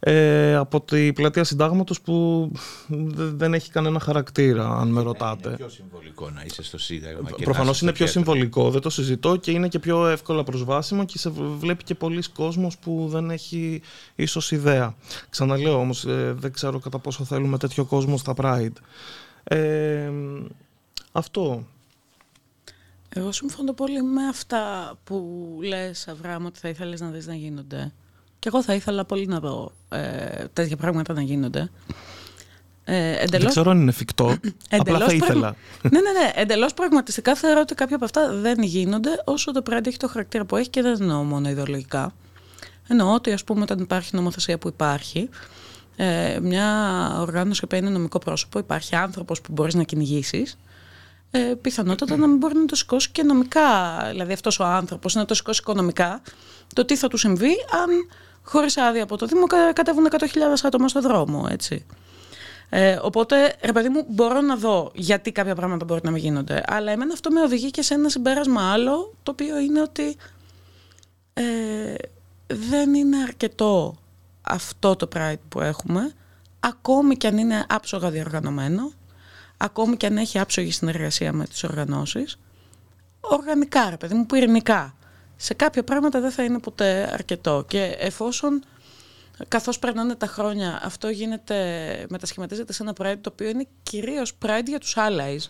ε, 0.00 0.54
από 0.54 0.80
τη 0.80 1.12
πλατεία 1.12 1.44
συντάγματος 1.44 2.00
που 2.00 2.50
δεν 3.16 3.54
έχει 3.54 3.70
κανένα 3.70 4.00
χαρακτήρα 4.00 4.68
αν 4.68 4.88
με 4.88 5.02
ρωτάτε. 5.02 5.48
Είναι 5.48 5.56
πιο 5.56 5.68
συμβολικό 5.68 6.30
να 6.30 6.42
είσαι 6.44 6.62
στο 6.62 6.78
Σύνταγμα. 6.78 7.30
Προφανώς 7.44 7.80
είναι 7.80 7.92
πιο 7.92 8.06
συμβολικό, 8.06 8.70
δεν 8.70 8.80
το 8.80 8.90
συζητώ 8.90 9.36
και 9.36 9.50
είναι 9.50 9.68
και 9.68 9.78
πιο 9.78 10.06
εύκολα 10.06 10.44
προσβάσιμο 10.44 11.04
και 11.04 11.18
σε 11.18 11.30
βλέπει 11.58 11.84
και 11.84 11.94
πολλοί 11.94 12.22
κόσμος 12.34 12.78
που 12.78 13.08
δεν 13.10 13.30
έχει 13.30 13.82
ίσως 14.14 14.50
ιδέα. 14.50 14.94
Ξαναλέω 15.30 15.78
όμως 15.78 16.04
ε, 16.04 16.34
δεν 16.38 16.52
ξέρω 16.52 16.78
κατά 16.78 16.98
πόσο 16.98 17.24
θέλουμε 17.24 17.58
τέτοιο 17.58 17.84
κόσμο 17.84 18.16
στα 18.16 18.34
Pride. 18.36 18.76
Ε, 19.44 20.10
αυτό. 21.12 21.66
Εγώ 23.08 23.32
συμφωνώ 23.32 23.72
πολύ 23.72 24.02
με 24.02 24.26
αυτά 24.26 24.94
που 25.04 25.58
λες 25.62 26.08
Αβραάμ 26.08 26.44
ότι 26.44 26.58
θα 26.58 26.68
ήθελες 26.68 27.00
να 27.00 27.08
δεις 27.08 27.26
να 27.26 27.34
γίνονται. 27.34 27.92
Και 28.40 28.48
εγώ 28.48 28.62
θα 28.62 28.74
ήθελα 28.74 29.04
πολύ 29.04 29.26
να 29.26 29.40
δω 29.40 29.72
ε, 29.88 30.44
τέτοια 30.52 30.76
πράγματα 30.76 31.12
να 31.12 31.22
γίνονται. 31.22 31.70
Ε, 32.84 33.10
εντελώς... 33.12 33.28
Δεν 33.30 33.48
ξέρω 33.48 33.70
αν 33.70 33.80
είναι 33.80 33.90
εφικτό. 33.90 34.36
Απλά 34.78 34.98
θα 34.98 35.12
ήθελα. 35.12 35.56
ναι, 35.90 36.00
ναι, 36.00 36.10
ναι. 36.10 36.30
Εντελώς 36.34 36.74
πραγματιστικά 36.74 37.34
θεωρώ 37.34 37.60
ότι 37.60 37.74
κάποια 37.74 37.96
από 37.96 38.04
αυτά 38.04 38.32
δεν 38.32 38.62
γίνονται 38.62 39.10
όσο 39.24 39.52
το 39.52 39.62
πράγμα 39.62 39.84
έχει 39.86 39.96
το 39.96 40.08
χαρακτήρα 40.08 40.44
που 40.44 40.56
έχει 40.56 40.68
και 40.68 40.82
δεν 40.82 40.96
εννοώ 41.00 41.22
μόνο 41.22 41.48
ιδεολογικά. 41.48 42.14
Εννοώ 42.88 43.14
ότι, 43.14 43.32
ας 43.32 43.44
πούμε, 43.44 43.62
όταν 43.62 43.78
υπάρχει 43.78 44.16
νομοθεσία 44.16 44.58
που 44.58 44.68
υπάρχει, 44.68 45.28
ε, 45.96 46.38
μια 46.42 46.66
οργάνωση 47.20 47.66
που 47.66 47.74
είναι 47.74 47.90
νομικό 47.90 48.18
πρόσωπο, 48.18 48.58
υπάρχει 48.58 48.96
άνθρωπος 48.96 49.40
που 49.40 49.52
μπορείς 49.52 49.74
να 49.74 49.82
κυνηγήσεις, 49.82 50.58
ε, 51.30 51.38
πιθανότατα 51.60 52.16
να 52.16 52.26
μην 52.26 52.36
μπορεί 52.36 52.54
να 52.54 52.64
το 52.64 52.74
σηκώσει 52.76 53.10
και 53.10 53.22
νομικά. 53.22 53.98
Δηλαδή, 54.10 54.32
αυτός 54.32 54.58
ο 54.58 54.64
άνθρωπος 54.64 55.14
να 55.14 55.24
το 55.24 55.34
σηκώσει 55.34 55.60
οικονομικά, 55.60 56.22
το 56.74 56.84
τι 56.84 56.96
θα 56.96 57.08
του 57.08 57.16
συμβεί 57.16 57.54
αν 57.82 57.90
χωρίς 58.50 58.76
άδεια 58.76 59.02
από 59.02 59.16
το 59.16 59.26
Δήμο 59.26 59.46
κατέβουν 59.72 60.08
100.000 60.10 60.26
άτομα 60.62 60.88
στο 60.88 61.00
δρόμο, 61.00 61.46
έτσι. 61.50 61.86
Ε, 62.68 62.98
οπότε, 63.02 63.56
ρε 63.62 63.72
παιδί 63.72 63.88
μου, 63.88 64.04
μπορώ 64.08 64.40
να 64.40 64.56
δω 64.56 64.90
γιατί 64.94 65.32
κάποια 65.32 65.54
πράγματα 65.54 65.84
μπορεί 65.84 66.00
να 66.04 66.10
μην 66.10 66.22
γίνονται. 66.22 66.62
Αλλά 66.66 66.92
εμένα 66.92 67.12
αυτό 67.12 67.30
με 67.30 67.42
οδηγεί 67.42 67.70
και 67.70 67.82
σε 67.82 67.94
ένα 67.94 68.08
συμπέρασμα 68.08 68.72
άλλο, 68.72 69.14
το 69.22 69.30
οποίο 69.30 69.58
είναι 69.58 69.80
ότι 69.80 70.16
ε, 71.32 71.94
δεν 72.46 72.94
είναι 72.94 73.16
αρκετό 73.16 73.96
αυτό 74.42 74.96
το 74.96 75.08
Pride 75.14 75.40
που 75.48 75.60
έχουμε, 75.60 76.12
ακόμη 76.60 77.16
και 77.16 77.26
αν 77.26 77.38
είναι 77.38 77.66
άψογα 77.68 78.10
διοργανωμένο, 78.10 78.92
ακόμη 79.56 79.96
και 79.96 80.06
αν 80.06 80.16
έχει 80.16 80.38
άψογη 80.38 80.70
συνεργασία 80.70 81.32
με 81.32 81.44
τις 81.44 81.64
οργανώσεις, 81.64 82.38
οργανικά, 83.20 83.90
ρε 83.90 83.96
παιδί 83.96 84.14
μου, 84.14 84.26
πυρηνικά 84.26 84.94
σε 85.42 85.54
κάποια 85.54 85.84
πράγματα 85.84 86.20
δεν 86.20 86.30
θα 86.30 86.42
είναι 86.42 86.58
ποτέ 86.58 87.10
αρκετό. 87.12 87.64
Και 87.68 87.96
εφόσον 87.98 88.64
καθώς 89.48 89.78
περνάνε 89.78 90.14
τα 90.14 90.26
χρόνια 90.26 90.80
αυτό 90.82 91.08
γίνεται, 91.08 91.56
μετασχηματίζεται 92.08 92.72
σε 92.72 92.82
ένα 92.82 92.92
Pride 93.00 93.18
το 93.20 93.30
οποίο 93.32 93.48
είναι 93.48 93.66
κυρίως 93.82 94.32
Pride 94.46 94.66
για 94.66 94.78
τους 94.78 94.96
allies. 94.96 95.48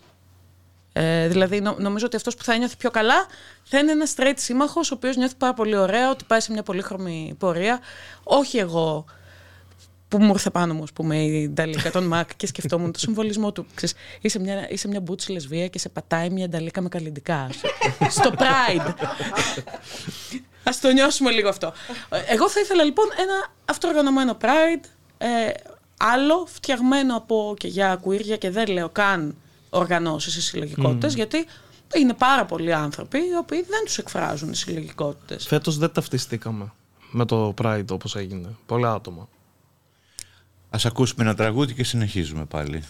Ε, 0.93 1.29
δηλαδή 1.29 1.61
νομίζω 1.61 2.07
ότι 2.07 2.17
αυτός 2.17 2.37
που 2.37 2.45
θα 2.45 2.57
νιώθει 2.57 2.77
πιο 2.77 2.91
καλά 2.91 3.27
θα 3.63 3.79
είναι 3.79 3.93
ένας 3.93 4.15
straight 4.17 4.35
σύμμαχος 4.37 4.91
ο 4.91 4.95
οποίος 4.95 5.17
νιώθει 5.17 5.35
πάρα 5.39 5.55
πολύ 5.55 5.77
ωραία 5.77 6.11
ότι 6.11 6.25
πάει 6.25 6.41
σε 6.41 6.53
μια 6.53 6.63
πολύχρωμη 6.63 7.35
πορεία. 7.39 7.81
Όχι 8.23 8.59
εγώ 8.59 9.05
που 10.11 10.23
μου 10.23 10.31
ήρθε 10.33 10.51
πάνω 10.51 10.75
μου, 10.75 10.83
ας 10.83 10.93
πούμε, 10.93 11.23
η 11.23 11.49
Νταλίκα, 11.49 11.91
τον 11.91 12.05
Μακ 12.05 12.31
και 12.37 12.47
σκεφτόμουν 12.47 12.93
το 12.93 12.99
συμβολισμό 12.99 13.53
του. 13.53 13.67
Ξέρεις, 13.75 13.95
είσαι 14.21 14.39
μια, 14.39 14.71
είσαι 14.71 14.89
μια 14.89 15.01
μπούτση 15.01 15.33
λεσβία 15.33 15.69
και 15.69 15.79
σε 15.79 15.89
πατάει 15.89 16.31
μια 16.31 16.49
Νταλίκα 16.49 16.81
με 16.81 16.89
καλλιντικά. 16.89 17.51
στο 18.17 18.33
Pride. 18.39 18.95
Α 20.65 20.73
το 20.81 20.93
νιώσουμε 20.93 21.31
λίγο 21.31 21.49
αυτό. 21.49 21.73
Εγώ 22.29 22.51
θα 22.51 22.61
ήθελα 22.61 22.85
λοιπόν 22.85 23.07
ένα 23.19 23.53
αυτοοργανωμένο 23.65 24.37
Pride, 24.41 24.85
ε, 25.19 25.27
άλλο 25.97 26.47
φτιαγμένο 26.53 27.17
από 27.17 27.55
και 27.59 27.69
για 27.69 27.97
κουίρια 27.97 28.37
και 28.37 28.51
δεν 28.51 28.69
λέω 28.69 28.89
καν 28.89 29.35
οργανώσεις 29.71 30.37
ή 30.37 30.43
συλλογικότητες, 30.43 31.15
γιατί 31.15 31.47
είναι 31.95 32.15
πάρα 32.15 32.45
πολλοί 32.45 32.73
άνθρωποι 32.73 33.19
οι 33.19 33.37
οποίοι 33.39 33.63
δεν 33.63 33.85
τους 33.85 33.99
εκφράζουν 33.99 34.51
οι 34.51 34.57
συλλογικότητες. 34.57 35.47
Φέτος 35.47 35.79
δεν 35.79 35.93
ταυτιστήκαμε 35.93 36.73
με 37.11 37.25
το 37.25 37.55
Pride 37.63 37.91
όπως 37.91 38.17
έγινε. 38.17 38.57
Πολλά 38.67 38.93
άτομα. 38.93 39.29
Ας 40.71 40.87
ακούσουμε 40.87 41.25
ένα 41.25 41.35
τραγούδι 41.35 41.75
και 41.75 41.85
συνεχίζουμε 41.85 42.45
πάλι. 42.45 42.83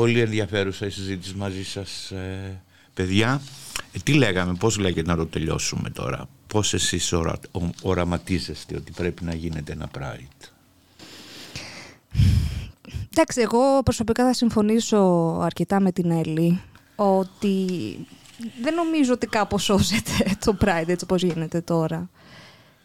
Πολύ 0.00 0.20
ενδιαφέρουσα 0.20 0.86
η 0.86 0.90
συζήτηση 0.90 1.34
μαζί 1.34 1.64
σας, 1.64 2.10
ε, 2.10 2.62
παιδιά. 2.94 3.40
Ε, 3.92 3.98
τι 4.04 4.12
λέγαμε, 4.12 4.54
πώς 4.54 4.78
λέγεται 4.78 5.10
να 5.10 5.16
το 5.16 5.26
τελειώσουμε 5.26 5.90
τώρα; 5.90 6.28
Πώς 6.46 6.74
εσείς 6.74 7.12
ορα, 7.12 7.38
οραματίζεστε 7.82 8.76
ότι 8.76 8.92
πρέπει 8.92 9.24
να 9.24 9.34
γίνεται 9.34 9.72
ένα 9.72 9.90
Pride; 9.98 10.48
Εντάξει, 13.10 13.40
εγώ 13.40 13.82
προσωπικά 13.82 14.24
θα 14.24 14.34
συμφωνήσω 14.34 14.98
αρκετά 15.42 15.80
με 15.80 15.92
την 15.92 16.10
Έλλη 16.10 16.60
ότι 16.96 17.66
δεν 18.62 18.74
νομίζω 18.74 19.12
ότι 19.12 19.26
κάπως 19.26 19.62
σώζεται 19.62 20.36
το 20.44 20.56
Pride 20.60 20.88
έτσι 20.88 21.04
όπως 21.04 21.22
γίνεται 21.22 21.60
τώρα. 21.60 22.10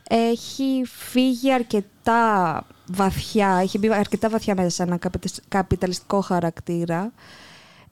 Έχει 0.09 0.83
φύγει 0.85 1.53
αρκετά 1.53 2.63
βαθιά, 2.85 3.59
έχει 3.61 3.77
μπει 3.77 3.93
αρκετά 3.93 4.29
βαθιά 4.29 4.55
μέσα 4.55 4.69
σε 4.69 4.83
ένα 4.83 4.99
καπιταλιστικό 5.47 6.21
χαρακτήρα. 6.21 7.11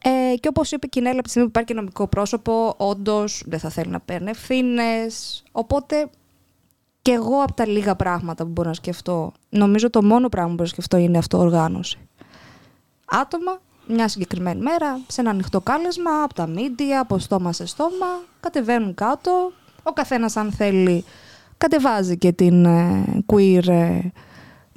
Ε, 0.04 0.36
και 0.40 0.48
όπως 0.48 0.72
είπε 0.72 0.86
η 0.86 0.90
Κινέλα, 0.90 1.14
από 1.14 1.24
τη 1.24 1.30
στιγμή 1.30 1.50
που 1.50 1.54
υπάρχει 1.56 1.74
και 1.74 1.80
νομικό 1.80 2.08
πρόσωπο, 2.08 2.74
όντως 2.78 3.44
δεν 3.46 3.60
θα 3.60 3.70
θέλει 3.70 3.90
να 3.90 4.00
παίρνει 4.00 4.30
ευθύνες. 4.30 5.44
Οπότε 5.52 6.10
και 7.02 7.12
εγώ 7.12 7.42
από 7.42 7.54
τα 7.54 7.68
λίγα 7.68 7.96
πράγματα 7.96 8.44
που 8.44 8.50
μπορώ 8.50 8.68
να 8.68 8.74
σκεφτώ, 8.74 9.32
νομίζω 9.50 9.90
το 9.90 10.04
μόνο 10.04 10.30
πράγμα 10.30 10.50
που 10.50 10.56
μπορώ 10.56 10.64
να 10.64 10.70
σκεφτώ 10.70 10.98
είναι 10.98 11.18
αυτοοργάνωση. 11.18 11.98
Άτομα, 13.06 13.62
μια 13.88 14.08
συγκεκριμένη 14.08 14.62
μέρα, 14.62 15.00
σε 15.08 15.22
ένα 15.22 15.30
ανοιχτό 15.30 15.62
κάλεσμα, 15.62 16.24
από 16.24 16.34
τα 16.34 16.48
μίντια, 16.48 17.00
από 17.00 17.20
στόμα 17.20 17.54
σε 17.54 17.66
στόμα, 17.66 18.08
κατεβαίνουν 18.40 18.94
κάτω. 18.94 19.52
Ο 19.84 19.92
καθένας 19.92 20.36
αν 20.36 20.52
θέλει 20.52 21.06
κατεβάζει 21.58 22.18
και 22.18 22.32
την 22.32 22.66
ε, 22.66 23.04
queer 23.26 23.68
ε, 23.68 24.00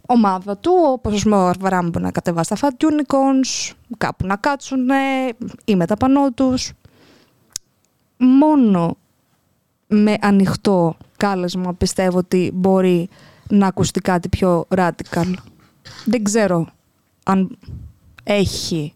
ομάδα 0.06 0.56
του, 0.56 0.72
όπως 0.86 1.14
ας 1.14 1.22
πούμε 1.22 1.36
ο 1.36 1.46
Αρβαράμ 1.46 1.88
να 1.98 2.10
κατεβάσει 2.10 2.48
τα 2.48 2.56
Fat 2.60 2.84
Unicorns, 2.84 3.74
κάπου 3.98 4.26
να 4.26 4.36
κάτσουν 4.36 4.88
ή 5.64 5.76
με 5.76 5.86
τα 5.86 5.96
πανό 5.96 6.32
τους. 6.32 6.72
Μόνο 8.16 8.96
με 9.86 10.16
ανοιχτό 10.20 10.96
κάλεσμα 11.16 11.74
πιστεύω 11.74 12.18
ότι 12.18 12.50
μπορεί 12.54 13.08
να 13.48 13.66
ακουστεί 13.66 14.00
κάτι 14.00 14.28
πιο 14.28 14.66
radical. 14.76 15.32
Δεν 16.04 16.24
ξέρω 16.24 16.66
αν 17.24 17.58
έχει 18.22 18.94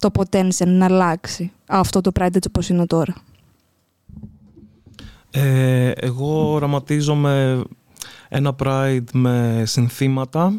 το 0.00 0.10
potential 0.18 0.66
να 0.66 0.84
αλλάξει 0.84 1.52
αυτό 1.66 2.00
το 2.00 2.10
Pride 2.14 2.34
έτσι 2.34 2.48
όπως 2.48 2.68
είναι 2.68 2.86
τώρα. 2.86 3.14
Ε, 5.38 5.90
εγώ 5.90 6.50
οραματίζομαι 6.52 7.62
ένα 8.28 8.54
Pride 8.58 9.04
με 9.12 9.62
συνθήματα, 9.66 10.52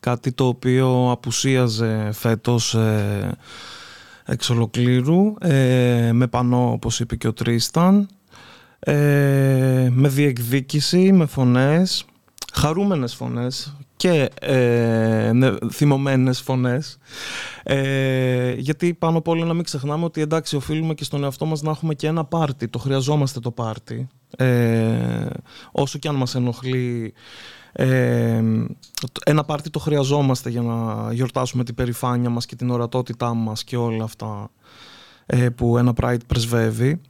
κάτι 0.00 0.32
το 0.32 0.46
οποίο 0.46 1.10
απουσίαζε 1.10 2.10
φέτος 2.12 2.74
ε, 2.74 3.36
εξ 4.24 4.50
ολοκλήρου, 4.50 5.34
ε, 5.40 6.10
με 6.12 6.26
πανό 6.26 6.72
όπως 6.72 7.00
είπε 7.00 7.16
και 7.16 7.28
ο 7.28 7.32
Τρίσταν, 7.32 8.08
ε, 8.78 9.88
με 9.90 10.08
διεκδίκηση, 10.08 11.12
με 11.12 11.26
φωνές, 11.26 12.04
χαρούμενες 12.52 13.14
φωνές 13.14 13.76
και 13.96 14.30
ε, 14.40 15.32
θυμωμένες 15.72 16.40
φωνές. 16.40 16.98
Ε, 17.62 18.52
γιατί 18.52 18.94
πάνω 18.94 19.18
απ' 19.18 19.28
όλα 19.28 19.44
να 19.44 19.54
μην 19.54 19.64
ξεχνάμε 19.64 20.04
ότι 20.04 20.20
εντάξει 20.20 20.56
οφείλουμε 20.56 20.94
και 20.94 21.04
στον 21.04 21.24
εαυτό 21.24 21.46
μας 21.46 21.62
να 21.62 21.70
έχουμε 21.70 21.94
και 21.94 22.06
ένα 22.06 22.24
πάρτι, 22.24 22.68
το 22.68 22.78
χρειαζόμαστε 22.78 23.40
το 23.40 23.50
πάρτι. 23.50 24.08
Ε, 24.36 25.26
όσο 25.72 25.98
και 25.98 26.08
αν 26.08 26.14
μας 26.14 26.34
ενοχλεί 26.34 27.14
ε, 27.72 28.42
ένα 29.24 29.44
πάρτι 29.44 29.70
το 29.70 29.78
χρειαζόμαστε 29.78 30.50
για 30.50 30.62
να 30.62 31.12
γιορτάσουμε 31.12 31.64
την 31.64 31.74
περηφάνεια 31.74 32.30
μας 32.30 32.46
και 32.46 32.56
την 32.56 32.70
ορατότητά 32.70 33.34
μας 33.34 33.64
και 33.64 33.76
όλα 33.76 34.04
αυτά 34.04 34.50
ε, 35.26 35.48
που 35.48 35.78
ένα 35.78 35.92
Pride 36.00 36.26
πρεσβεύει. 36.26 37.00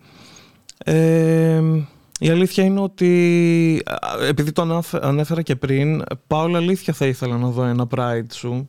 Ε, 2.20 2.26
η 2.26 2.30
αλήθεια 2.30 2.64
είναι 2.64 2.80
ότι, 2.80 3.82
επειδή 4.28 4.52
το 4.52 4.82
ανέφερα 5.00 5.42
και 5.42 5.56
πριν, 5.56 6.02
Πάολα, 6.26 6.58
αλήθεια 6.58 6.92
θα 6.92 7.06
ήθελα 7.06 7.36
να 7.36 7.48
δω 7.48 7.64
ένα 7.64 7.86
Pride 7.96 8.32
σου. 8.32 8.68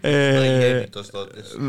ε, 0.00 0.84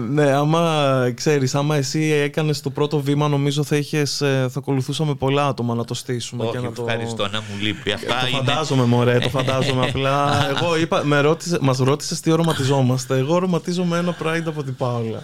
ναι, 0.10 0.32
άμα 0.32 1.12
ξέρεις, 1.16 1.56
άμα 1.56 1.76
εσύ 1.76 2.00
έκανες 2.00 2.62
το 2.62 2.70
πρώτο 2.70 3.00
βήμα, 3.00 3.28
νομίζω 3.28 3.64
θα, 3.64 3.76
είχες, 3.76 4.22
ε, 4.22 4.48
θα 4.52 4.60
ακολουθούσαμε 4.60 5.16
πολλά 5.16 5.48
άτομα 5.48 5.76
να 5.76 5.86
το 5.86 5.94
στήσουμε. 5.94 6.44
Όχι, 6.44 6.52
και 6.52 6.60
να 6.60 6.72
το... 6.72 6.86
ευχαριστώ, 6.88 7.28
να 7.28 7.40
μου 7.40 7.58
λείπει. 7.62 7.92
Αυτά 7.92 8.20
το 8.20 8.28
είναι... 8.28 8.38
φαντάζομαι, 8.38 8.84
μωρέ, 8.84 9.18
το 9.20 9.30
φαντάζομαι. 9.30 9.86
Απλά, 9.88 10.30
εγώ 10.56 10.78
είπα, 10.78 11.06
με 11.06 11.20
ρώτησε, 11.20 11.58
μας 11.62 11.78
ρώτησες 11.78 12.20
τι 12.20 12.32
οροματιζόμαστε. 12.32 13.18
Εγώ 13.18 13.36
οροματίζομαι 13.36 13.98
ένα 13.98 14.18
Pride 14.24 14.46
από 14.46 14.64
την 14.64 14.76
Πάολα. 14.76 15.24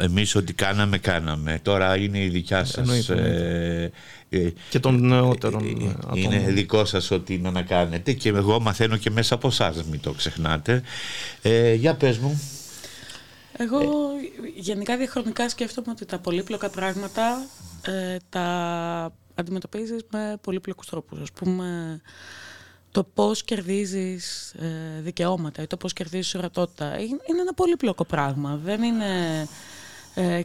Εμείς 0.00 0.34
ό,τι 0.34 0.52
κάναμε, 0.52 0.98
κάναμε. 0.98 1.60
Τώρα 1.62 1.96
είναι 1.96 2.18
η 2.18 2.28
δικιά 2.28 2.64
σας 2.64 2.89
ε, 2.92 3.90
ε, 4.32 4.52
και 4.70 4.78
των 4.80 5.06
νεότερων 5.06 5.64
ε, 6.14 6.20
Είναι 6.20 6.38
δικό 6.38 6.84
σας 6.84 7.10
ότι 7.10 7.34
είναι 7.34 7.50
να 7.50 7.62
κάνετε 7.62 8.12
και 8.12 8.28
εγώ 8.28 8.60
μαθαίνω 8.60 8.96
και 8.96 9.10
μέσα 9.10 9.34
από 9.34 9.48
εσάς, 9.48 9.84
μην 9.84 10.00
το 10.00 10.12
ξεχνάτε. 10.12 10.82
Ε, 11.42 11.74
για 11.74 11.94
πες 11.94 12.18
μου. 12.18 12.40
Εγώ 13.56 13.80
γενικά 14.56 14.96
διαχρονικά 14.96 15.48
σκέφτομαι 15.48 15.90
ότι 15.90 16.04
τα 16.04 16.18
πολύπλοκα 16.18 16.68
πράγματα 16.68 17.46
τα 18.28 19.12
αντιμετωπίζεις 19.34 20.00
με 20.10 20.36
πολύπλοκους 20.40 20.86
τρόπους. 20.86 21.20
Ας 21.20 21.32
πούμε, 21.32 22.00
το 22.90 23.04
πώς 23.04 23.44
κερδίζεις 23.44 24.54
δικαιώματα 25.00 25.62
ή 25.62 25.66
το 25.66 25.76
πώς 25.76 25.92
κερδίζεις 25.92 26.34
ορατότητα 26.34 26.98
είναι 26.98 27.40
ένα 27.40 27.54
πολύπλοκο 27.54 28.04
πράγμα. 28.04 28.60
Δεν 28.64 28.82
είναι 28.82 29.06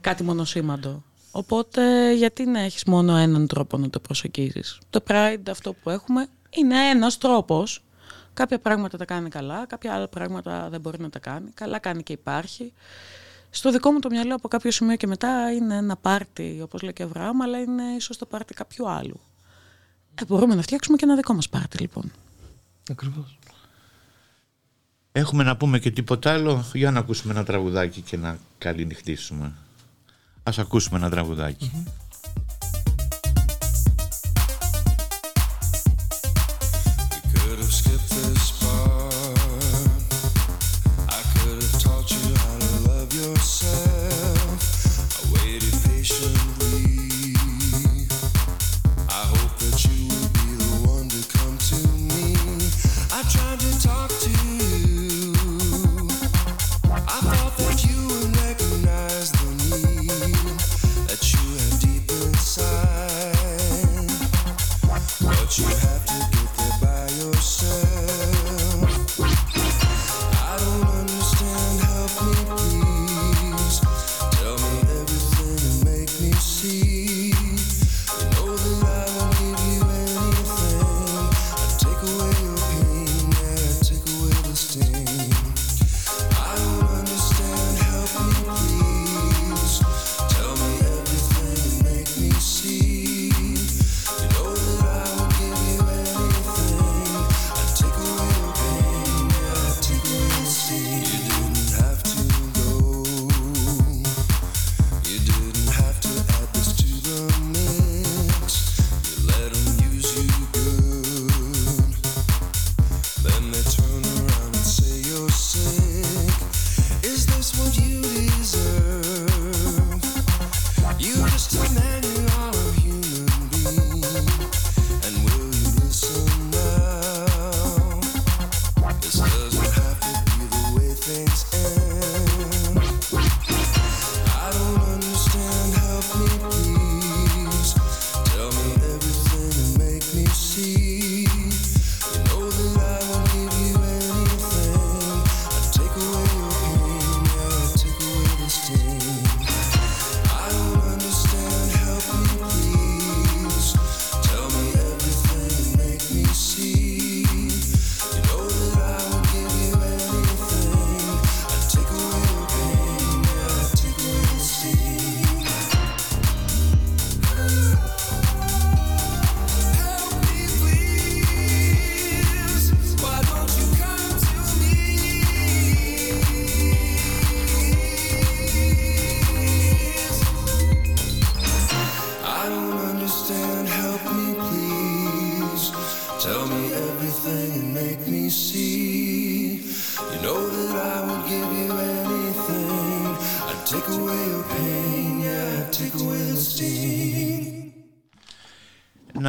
κάτι 0.02 0.24
μονοσήμαντο. 0.24 1.04
Οπότε 1.38 2.14
γιατί 2.14 2.46
να 2.46 2.60
έχεις 2.60 2.84
μόνο 2.84 3.16
έναν 3.16 3.48
τρόπο 3.48 3.78
να 3.78 3.90
το 3.90 4.00
προσεγγίζεις; 4.00 4.78
Το 4.90 5.04
Pride 5.08 5.50
αυτό 5.50 5.74
που 5.74 5.90
έχουμε 5.90 6.28
είναι 6.50 6.90
ένας 6.90 7.18
τρόπος. 7.18 7.84
Κάποια 8.34 8.60
πράγματα 8.60 8.98
τα 8.98 9.06
κάνει 9.06 9.30
καλά, 9.30 9.66
κάποια 9.66 9.94
άλλα 9.94 10.08
πράγματα 10.08 10.70
δεν 10.70 10.82
μπορεί 10.82 11.02
να 11.02 11.10
τα 11.10 11.20
κάνει. 11.20 11.52
Καλά 11.54 11.80
κάνει 11.80 12.04
και 12.04 12.14
υπάρχει. 12.14 12.74
Στο 13.50 13.72
δικό 13.72 13.92
μου 13.92 14.00
το 14.00 14.10
μυαλό 14.10 14.36
από 14.36 14.48
κάποιο 14.48 14.72
σημείο 14.72 14.96
και 14.96 15.08
μετά 15.08 15.52
είναι 15.52 15.76
ένα 15.76 15.96
πάρτι, 15.96 16.60
όπως 16.64 16.82
λέει 16.82 16.94
και 16.94 17.04
ο 17.04 17.06
Αβραάμ, 17.06 17.42
αλλά 17.42 17.60
είναι 17.60 17.84
ίσως 17.98 18.18
το 18.18 18.26
πάρτι 18.26 18.54
κάποιου 18.54 18.90
άλλου. 18.90 19.20
Ε, 20.16 20.26
μπορούμε 20.28 20.56
να 20.56 20.62
φτιάξουμε 20.62 20.98
και 20.98 21.06
ένα 21.06 21.16
δικό 21.16 21.34
μας 21.34 21.50
πάρτι 21.50 21.78
λοιπόν. 21.78 22.12
Ακριβώς. 22.92 23.38
Έχουμε 25.12 25.44
να 25.44 25.58
πούμε 25.58 25.80
και 25.80 25.92
τίποτα 25.92 26.34
άλλο; 26.34 26.66
Για 26.74 26.92
να 26.92 27.00
ακούσουμε 27.00 27.34
ένα 27.34 27.44
τραγουδάκι 27.44 28.02
και 28.02 28.18
να 28.18 28.38
καληνυχτήσουμε. 28.58 29.54
Ας 30.48 30.60
ακούσουμε 30.60 30.98
ένα 30.98 31.10
τραγουδάκι. 31.10 31.72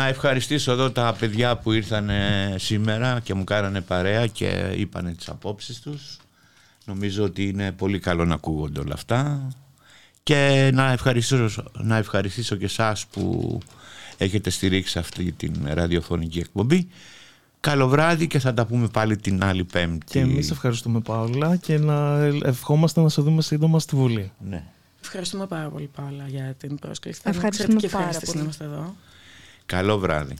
Ευχαριστήσω 0.08 0.72
εδώ 0.72 0.90
τα 0.90 1.16
παιδιά 1.18 1.56
που 1.56 1.72
ήρθαν 1.72 2.10
σήμερα 2.56 3.20
και 3.20 3.34
μου 3.34 3.44
κάνανε 3.44 3.80
παρέα 3.80 4.26
και 4.26 4.72
είπανε 4.76 5.14
τις 5.14 5.28
απόψεις 5.28 5.80
τους. 5.80 6.18
Νομίζω 6.84 7.24
ότι 7.24 7.48
είναι 7.48 7.72
πολύ 7.72 7.98
καλό 7.98 8.24
να 8.24 8.34
ακούγονται 8.34 8.80
όλα 8.80 8.94
αυτά. 8.94 9.48
Και 10.26 10.70
να 10.74 10.92
ευχαριστήσω, 10.92 11.64
να 11.72 11.96
ευχαριστήσω 11.96 12.56
και 12.56 12.64
εσάς 12.64 13.06
που 13.06 13.58
έχετε 14.16 14.50
στηρίξει 14.50 14.98
αυτή 14.98 15.32
την 15.32 15.52
ραδιοφωνική 15.64 16.38
εκπομπή. 16.38 16.88
Καλό 17.60 17.88
βράδυ 17.88 18.26
και 18.26 18.38
θα 18.38 18.54
τα 18.54 18.66
πούμε 18.66 18.88
πάλι 18.88 19.16
την 19.16 19.44
άλλη 19.44 19.64
Πέμπτη. 19.64 20.06
Και 20.10 20.18
εμείς 20.20 20.50
ευχαριστούμε 20.50 21.00
Παόλα 21.00 21.56
και 21.56 21.78
να 21.78 22.24
ευχόμαστε 22.42 23.00
να 23.00 23.08
σε 23.08 23.22
δούμε 23.22 23.42
σύντομα 23.42 23.78
στη 23.78 23.96
Βουλή. 23.96 24.32
Ναι. 24.48 24.62
Ευχαριστούμε 25.02 25.46
πάρα 25.46 25.68
πολύ 25.68 25.90
Παόλα 25.96 26.24
για 26.28 26.54
την 26.58 26.78
πρόσκληση. 26.78 27.20
Ευχαριστούμε 27.24 27.80
πάρα 27.90 28.08
πολύ. 28.24 28.36
να 28.36 28.42
είμαστε 28.42 28.64
εδώ. 28.64 28.96
Καλό 29.66 29.98
βράδυ. 29.98 30.36